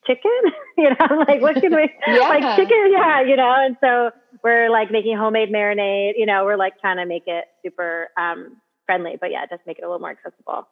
chicken, 0.08 0.32
you 0.78 0.90
know, 0.90 1.24
like 1.28 1.40
what 1.40 1.56
can 1.62 1.76
we, 1.76 1.92
yeah. 2.08 2.18
like 2.28 2.56
chicken, 2.56 2.92
yeah, 2.92 3.22
you 3.22 3.36
know, 3.36 3.54
and 3.56 3.78
so 3.80 4.10
we're 4.44 4.72
like 4.72 4.90
making 4.90 5.16
homemade 5.16 5.50
marinade, 5.50 6.14
you 6.18 6.26
know, 6.26 6.46
we're 6.46 6.58
like 6.58 6.80
trying 6.82 6.98
to 6.98 7.06
make 7.06 7.24
it 7.28 7.46
super 7.64 8.08
um, 8.20 8.58
friendly, 8.88 9.18
but 9.22 9.30
yeah, 9.30 9.46
just 9.46 9.62
make 9.68 9.78
it 9.78 9.84
a 9.84 9.88
little 9.88 10.00
more 10.00 10.12
accessible. 10.12 10.68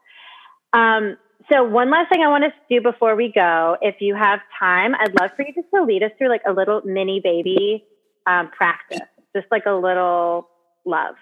Um, 0.73 1.17
so 1.51 1.63
one 1.63 1.91
last 1.91 2.09
thing 2.09 2.23
I 2.23 2.29
want 2.29 2.45
to 2.45 2.51
do 2.67 2.81
before 2.81 3.15
we 3.15 3.31
go, 3.31 3.77
if 3.81 3.97
you 3.99 4.15
have 4.15 4.39
time, 4.59 4.95
I'd 4.95 5.13
love 5.19 5.31
for 5.35 5.45
you 5.45 5.53
just 5.53 5.67
to 5.75 5.83
lead 5.83 6.01
us 6.01 6.11
through 6.17 6.29
like 6.29 6.41
a 6.47 6.51
little 6.51 6.81
mini 6.83 7.21
baby 7.23 7.85
um, 8.25 8.49
practice, 8.49 9.07
just 9.35 9.47
like 9.51 9.65
a 9.65 9.73
little 9.73 10.47
love. 10.85 11.15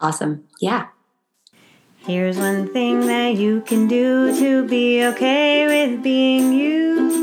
Awesome. 0.00 0.44
Yeah. 0.60 0.86
Here's 1.98 2.38
one 2.38 2.72
thing 2.72 3.06
that 3.06 3.34
you 3.34 3.60
can 3.62 3.86
do 3.86 4.34
to 4.38 4.66
be 4.66 5.04
okay 5.04 5.66
with 5.66 6.02
being 6.02 6.52
you. 6.54 7.20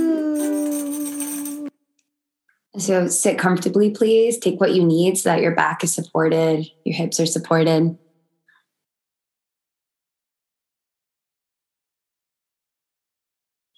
So 2.78 3.08
sit 3.08 3.40
comfortably, 3.40 3.90
please. 3.90 4.38
Take 4.38 4.62
what 4.62 4.76
you 4.76 4.86
need 4.86 5.18
so 5.18 5.30
that 5.30 5.42
your 5.42 5.56
back 5.56 5.84
is 5.84 5.94
supported, 5.94 6.68
your 6.86 6.96
hips 6.96 7.20
are 7.20 7.26
supported. 7.26 7.98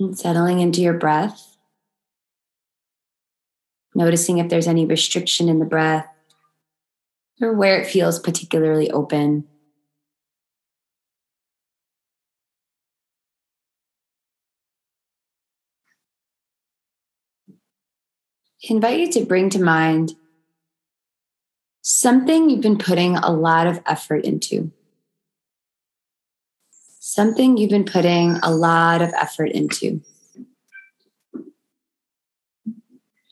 And 0.01 0.17
settling 0.17 0.59
into 0.59 0.81
your 0.81 0.93
breath. 0.93 1.57
Noticing 3.99 4.37
if 4.37 4.47
there's 4.47 4.65
any 4.65 4.85
restriction 4.85 5.49
in 5.49 5.59
the 5.59 5.65
breath 5.65 6.07
or 7.41 7.51
where 7.51 7.81
it 7.81 7.85
feels 7.85 8.17
particularly 8.17 8.89
open. 8.89 9.45
Invite 18.69 18.99
you 19.01 19.11
to 19.11 19.25
bring 19.25 19.49
to 19.49 19.61
mind 19.61 20.13
something 21.81 22.49
you've 22.49 22.61
been 22.61 22.77
putting 22.77 23.17
a 23.17 23.31
lot 23.33 23.67
of 23.67 23.81
effort 23.85 24.23
into 24.23 24.71
something 27.01 27.57
you've 27.57 27.69
been 27.69 27.83
putting 27.83 28.37
a 28.43 28.49
lot 28.51 29.01
of 29.01 29.11
effort 29.13 29.51
into. 29.51 29.99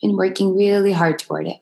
and 0.02 0.16
working 0.16 0.56
really 0.56 0.92
hard 0.92 1.18
toward 1.18 1.46
it. 1.46 1.60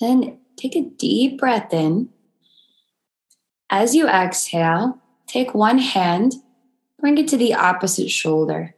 Then 0.00 0.38
take 0.56 0.76
a 0.76 0.82
deep 0.82 1.38
breath 1.38 1.72
in. 1.72 2.10
As 3.70 3.94
you 3.94 4.08
exhale, 4.08 4.98
take 5.26 5.54
one 5.54 5.78
hand, 5.78 6.34
bring 7.00 7.18
it 7.18 7.28
to 7.28 7.36
the 7.36 7.54
opposite 7.54 8.10
shoulder. 8.10 8.74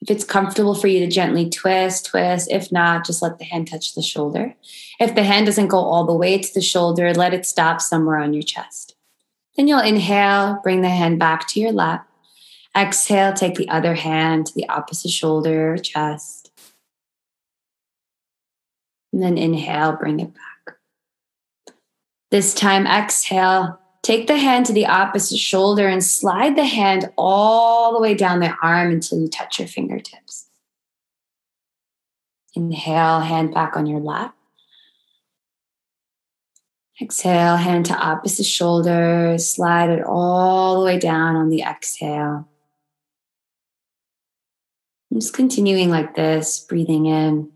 If 0.00 0.10
it's 0.10 0.24
comfortable 0.24 0.74
for 0.74 0.86
you 0.86 1.00
to 1.00 1.06
gently 1.06 1.50
twist, 1.50 2.06
twist. 2.06 2.50
If 2.50 2.72
not, 2.72 3.04
just 3.04 3.20
let 3.20 3.38
the 3.38 3.44
hand 3.44 3.68
touch 3.68 3.94
the 3.94 4.02
shoulder. 4.02 4.54
If 4.98 5.14
the 5.14 5.24
hand 5.24 5.46
doesn't 5.46 5.68
go 5.68 5.78
all 5.78 6.06
the 6.06 6.14
way 6.14 6.38
to 6.38 6.54
the 6.54 6.62
shoulder, 6.62 7.12
let 7.12 7.34
it 7.34 7.44
stop 7.44 7.82
somewhere 7.82 8.18
on 8.18 8.32
your 8.32 8.42
chest. 8.42 8.96
Then 9.56 9.68
you'll 9.68 9.80
inhale, 9.80 10.60
bring 10.62 10.80
the 10.80 10.88
hand 10.88 11.18
back 11.18 11.46
to 11.48 11.60
your 11.60 11.72
lap. 11.72 12.08
Exhale, 12.74 13.34
take 13.34 13.56
the 13.56 13.68
other 13.68 13.94
hand 13.94 14.46
to 14.46 14.54
the 14.54 14.68
opposite 14.68 15.10
shoulder, 15.10 15.76
chest. 15.76 16.50
And 19.12 19.22
then 19.22 19.36
inhale, 19.36 19.92
bring 19.92 20.20
it 20.20 20.32
back. 20.32 20.76
This 22.30 22.54
time, 22.54 22.86
exhale, 22.86 23.79
take 24.02 24.26
the 24.26 24.36
hand 24.36 24.66
to 24.66 24.72
the 24.72 24.86
opposite 24.86 25.38
shoulder 25.38 25.86
and 25.86 26.02
slide 26.02 26.56
the 26.56 26.64
hand 26.64 27.10
all 27.16 27.92
the 27.92 28.00
way 28.00 28.14
down 28.14 28.40
the 28.40 28.54
arm 28.62 28.90
until 28.92 29.20
you 29.20 29.28
touch 29.28 29.58
your 29.58 29.68
fingertips. 29.68 30.48
Inhale, 32.54 33.20
hand 33.20 33.54
back 33.54 33.76
on 33.76 33.86
your 33.86 34.00
lap. 34.00 34.34
Exhale, 37.00 37.56
hand 37.56 37.86
to 37.86 37.94
opposite 37.94 38.44
shoulder, 38.44 39.36
slide 39.38 39.88
it 39.88 40.04
all 40.04 40.78
the 40.78 40.84
way 40.84 40.98
down 40.98 41.34
on 41.34 41.48
the 41.48 41.62
exhale. 41.62 42.46
Just 45.12 45.32
continuing 45.32 45.88
like 45.88 46.14
this, 46.14 46.60
breathing 46.60 47.06
in, 47.06 47.50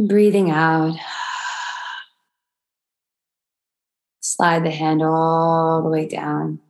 breathing 0.00 0.50
out. 0.50 0.96
Slide 4.36 4.64
the 4.66 4.70
hand 4.70 5.02
all 5.02 5.82
the 5.82 5.88
way 5.88 6.06
down. 6.06 6.60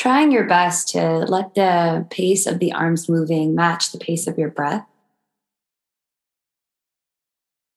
Trying 0.00 0.32
your 0.32 0.48
best 0.48 0.88
to 0.88 1.18
let 1.18 1.54
the 1.54 2.04
pace 2.10 2.44
of 2.44 2.58
the 2.58 2.72
arms 2.72 3.08
moving 3.08 3.54
match 3.54 3.92
the 3.92 3.98
pace 3.98 4.26
of 4.26 4.36
your 4.36 4.48
breath. 4.48 4.84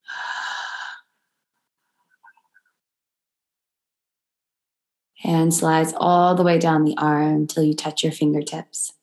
Hand 5.18 5.54
slides 5.54 5.94
all 5.96 6.34
the 6.34 6.42
way 6.42 6.58
down 6.58 6.84
the 6.84 6.98
arm 6.98 7.28
until 7.28 7.62
you 7.62 7.76
touch 7.76 8.02
your 8.02 8.12
fingertips. 8.12 8.94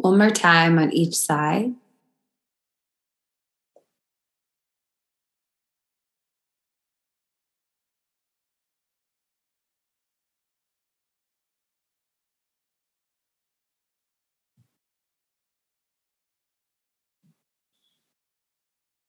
One 0.00 0.16
more 0.16 0.30
time 0.30 0.78
on 0.78 0.94
each 0.94 1.14
side. 1.14 1.74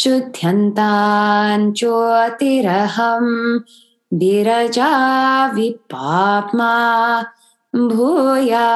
शुद्ध्यन्तान् 0.00 1.72
ज्योतिरहं 1.78 3.26
Viraja 4.20 4.92
विपाप्मा 5.54 6.74
Bhuya 7.74 8.68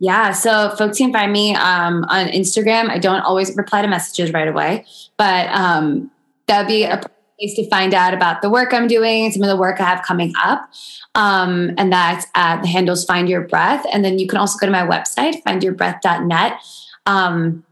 Yeah, 0.00 0.32
so 0.32 0.74
folks 0.76 0.98
can 0.98 1.12
find 1.12 1.32
me 1.32 1.54
um, 1.56 2.04
on 2.08 2.28
Instagram. 2.28 2.88
I 2.88 2.98
don't 2.98 3.20
always 3.20 3.54
reply 3.56 3.82
to 3.82 3.88
messages 3.88 4.32
right 4.32 4.46
away, 4.46 4.86
but 5.16 5.48
um, 5.48 6.10
that 6.46 6.60
would 6.60 6.68
be 6.68 6.84
a 6.84 7.02
place 7.38 7.54
to 7.54 7.68
find 7.68 7.94
out 7.94 8.14
about 8.14 8.42
the 8.42 8.50
work 8.50 8.72
I'm 8.72 8.86
doing, 8.86 9.30
some 9.30 9.42
of 9.42 9.48
the 9.48 9.56
work 9.56 9.80
I 9.80 9.84
have 9.84 10.02
coming 10.02 10.32
up. 10.42 10.70
Um, 11.14 11.72
and 11.78 11.92
that's 11.92 12.26
at 12.34 12.62
the 12.62 12.68
handles 12.68 13.04
Find 13.04 13.28
Your 13.28 13.42
Breath. 13.42 13.84
And 13.92 14.04
then 14.04 14.18
you 14.18 14.26
can 14.26 14.38
also 14.38 14.58
go 14.58 14.66
to 14.66 14.72
my 14.72 14.86
website, 14.86 15.42
findyourbreath.net. 15.44 16.60
Um, 17.06 17.64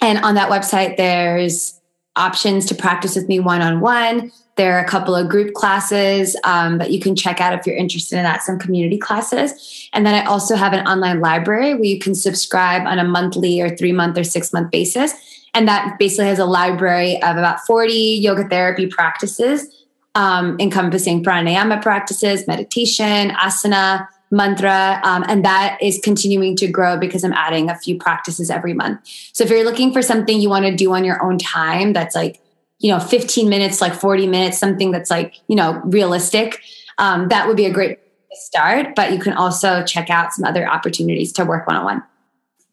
and 0.00 0.18
on 0.24 0.34
that 0.34 0.50
website, 0.50 0.96
there's 0.96 1.80
options 2.16 2.66
to 2.66 2.74
practice 2.74 3.16
with 3.16 3.28
me 3.28 3.40
one 3.40 3.62
on 3.62 3.80
one. 3.80 4.30
There 4.56 4.76
are 4.76 4.84
a 4.84 4.88
couple 4.88 5.14
of 5.14 5.30
group 5.30 5.54
classes 5.54 6.36
um, 6.44 6.76
that 6.76 6.90
you 6.90 7.00
can 7.00 7.16
check 7.16 7.40
out 7.40 7.58
if 7.58 7.66
you're 7.66 7.76
interested 7.76 8.16
in 8.16 8.24
that, 8.24 8.42
some 8.42 8.58
community 8.58 8.98
classes. 8.98 9.88
And 9.94 10.04
then 10.04 10.14
I 10.14 10.26
also 10.26 10.56
have 10.56 10.74
an 10.74 10.86
online 10.86 11.20
library 11.20 11.74
where 11.74 11.84
you 11.84 11.98
can 11.98 12.14
subscribe 12.14 12.86
on 12.86 12.98
a 12.98 13.04
monthly 13.04 13.62
or 13.62 13.74
three 13.74 13.92
month 13.92 14.18
or 14.18 14.24
six 14.24 14.52
month 14.52 14.70
basis 14.70 15.14
and 15.54 15.68
that 15.68 15.98
basically 15.98 16.26
has 16.26 16.38
a 16.38 16.46
library 16.46 17.16
of 17.22 17.36
about 17.36 17.60
40 17.60 17.92
yoga 17.92 18.48
therapy 18.48 18.86
practices, 18.86 19.68
um, 20.14 20.56
encompassing 20.58 21.22
pranayama 21.22 21.80
practices, 21.82 22.46
meditation, 22.46 23.30
asana, 23.30 24.08
mantra. 24.30 24.98
Um, 25.04 25.24
and 25.28 25.44
that 25.44 25.78
is 25.80 26.00
continuing 26.02 26.56
to 26.56 26.66
grow 26.66 26.96
because 26.96 27.22
I'm 27.22 27.34
adding 27.34 27.68
a 27.68 27.76
few 27.76 27.98
practices 27.98 28.50
every 28.50 28.72
month. 28.72 29.00
So 29.32 29.44
if 29.44 29.50
you're 29.50 29.64
looking 29.64 29.92
for 29.92 30.00
something 30.00 30.40
you 30.40 30.48
want 30.48 30.64
to 30.64 30.74
do 30.74 30.92
on 30.94 31.04
your 31.04 31.22
own 31.22 31.38
time, 31.38 31.92
that's 31.92 32.16
like, 32.16 32.40
you 32.78 32.90
know, 32.90 32.98
15 32.98 33.48
minutes, 33.48 33.80
like 33.80 33.94
40 33.94 34.26
minutes, 34.26 34.58
something 34.58 34.90
that's 34.90 35.10
like, 35.10 35.38
you 35.48 35.54
know, 35.54 35.80
realistic, 35.84 36.62
um, 36.98 37.28
that 37.28 37.46
would 37.46 37.56
be 37.56 37.66
a 37.66 37.72
great 37.72 37.98
start. 38.32 38.94
But 38.96 39.12
you 39.12 39.18
can 39.18 39.34
also 39.34 39.84
check 39.84 40.08
out 40.08 40.32
some 40.32 40.44
other 40.44 40.66
opportunities 40.66 41.32
to 41.34 41.44
work 41.44 41.66
one 41.66 41.76
on 41.76 41.84
one. 41.84 42.02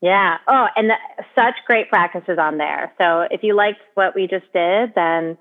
Yeah. 0.02 0.38
Oh, 0.48 0.68
and 0.76 0.90
the, 0.90 0.96
such 1.36 1.56
great 1.68 1.90
practices 1.90 2.38
on 2.40 2.58
there. 2.58 2.94
So 2.98 3.28
if 3.30 3.44
you 3.44 3.56
liked 3.56 3.80
what 3.96 4.16
we 4.16 4.28
just 4.28 4.52
did, 4.54 4.94
then 4.96 5.38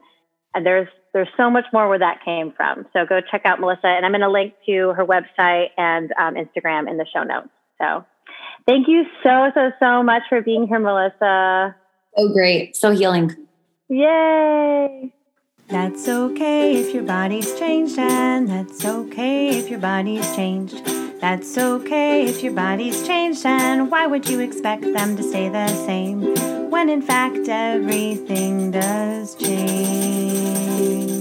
there's 0.65 0.89
there's 1.13 1.29
so 1.37 1.51
much 1.51 1.65
more 1.73 1.89
where 1.89 1.99
that 1.99 2.25
came 2.25 2.53
from. 2.57 2.87
So 2.93 3.07
go 3.07 3.21
check 3.21 3.43
out 3.45 3.61
Melissa, 3.61 3.87
and 3.87 4.05
I'm 4.05 4.13
going 4.13 4.21
to 4.21 4.31
link 4.31 4.55
to 4.67 4.93
her 4.97 5.07
website 5.07 5.69
and 5.77 6.13
um, 6.21 6.35
Instagram 6.35 6.91
in 6.91 6.97
the 6.97 7.07
show 7.13 7.23
notes. 7.23 7.49
So 7.81 8.05
thank 8.67 8.89
you 8.89 9.05
so 9.23 9.51
so 9.55 9.71
so 9.81 10.03
much 10.03 10.23
for 10.29 10.43
being 10.43 10.67
here, 10.67 10.81
Melissa. 10.81 11.77
So 12.17 12.33
great, 12.33 12.77
so 12.77 12.91
healing. 12.91 13.35
Yay! 13.89 15.13
That's 15.69 16.09
okay 16.09 16.77
if 16.77 16.95
your 16.95 17.03
body's 17.03 17.59
changed, 17.59 17.99
and 17.99 18.49
that's 18.49 18.87
okay 18.87 19.51
if 19.51 19.69
your 19.69 19.79
body's 19.79 20.25
changed. 20.35 20.83
That's 21.21 21.59
okay 21.59 22.25
if 22.25 22.43
your 22.43 22.55
body's 22.55 23.07
changed, 23.07 23.45
and 23.45 23.91
why 23.91 24.07
would 24.07 24.27
you 24.31 24.41
expect 24.41 24.83
them 24.83 25.15
to 25.19 25.23
stay 25.23 25.51
the 25.51 25.69
same 25.69 26.71
when 26.71 26.89
in 26.89 27.03
fact 27.03 27.49
everything 27.49 28.71
does 28.71 29.35
change? 29.35 31.18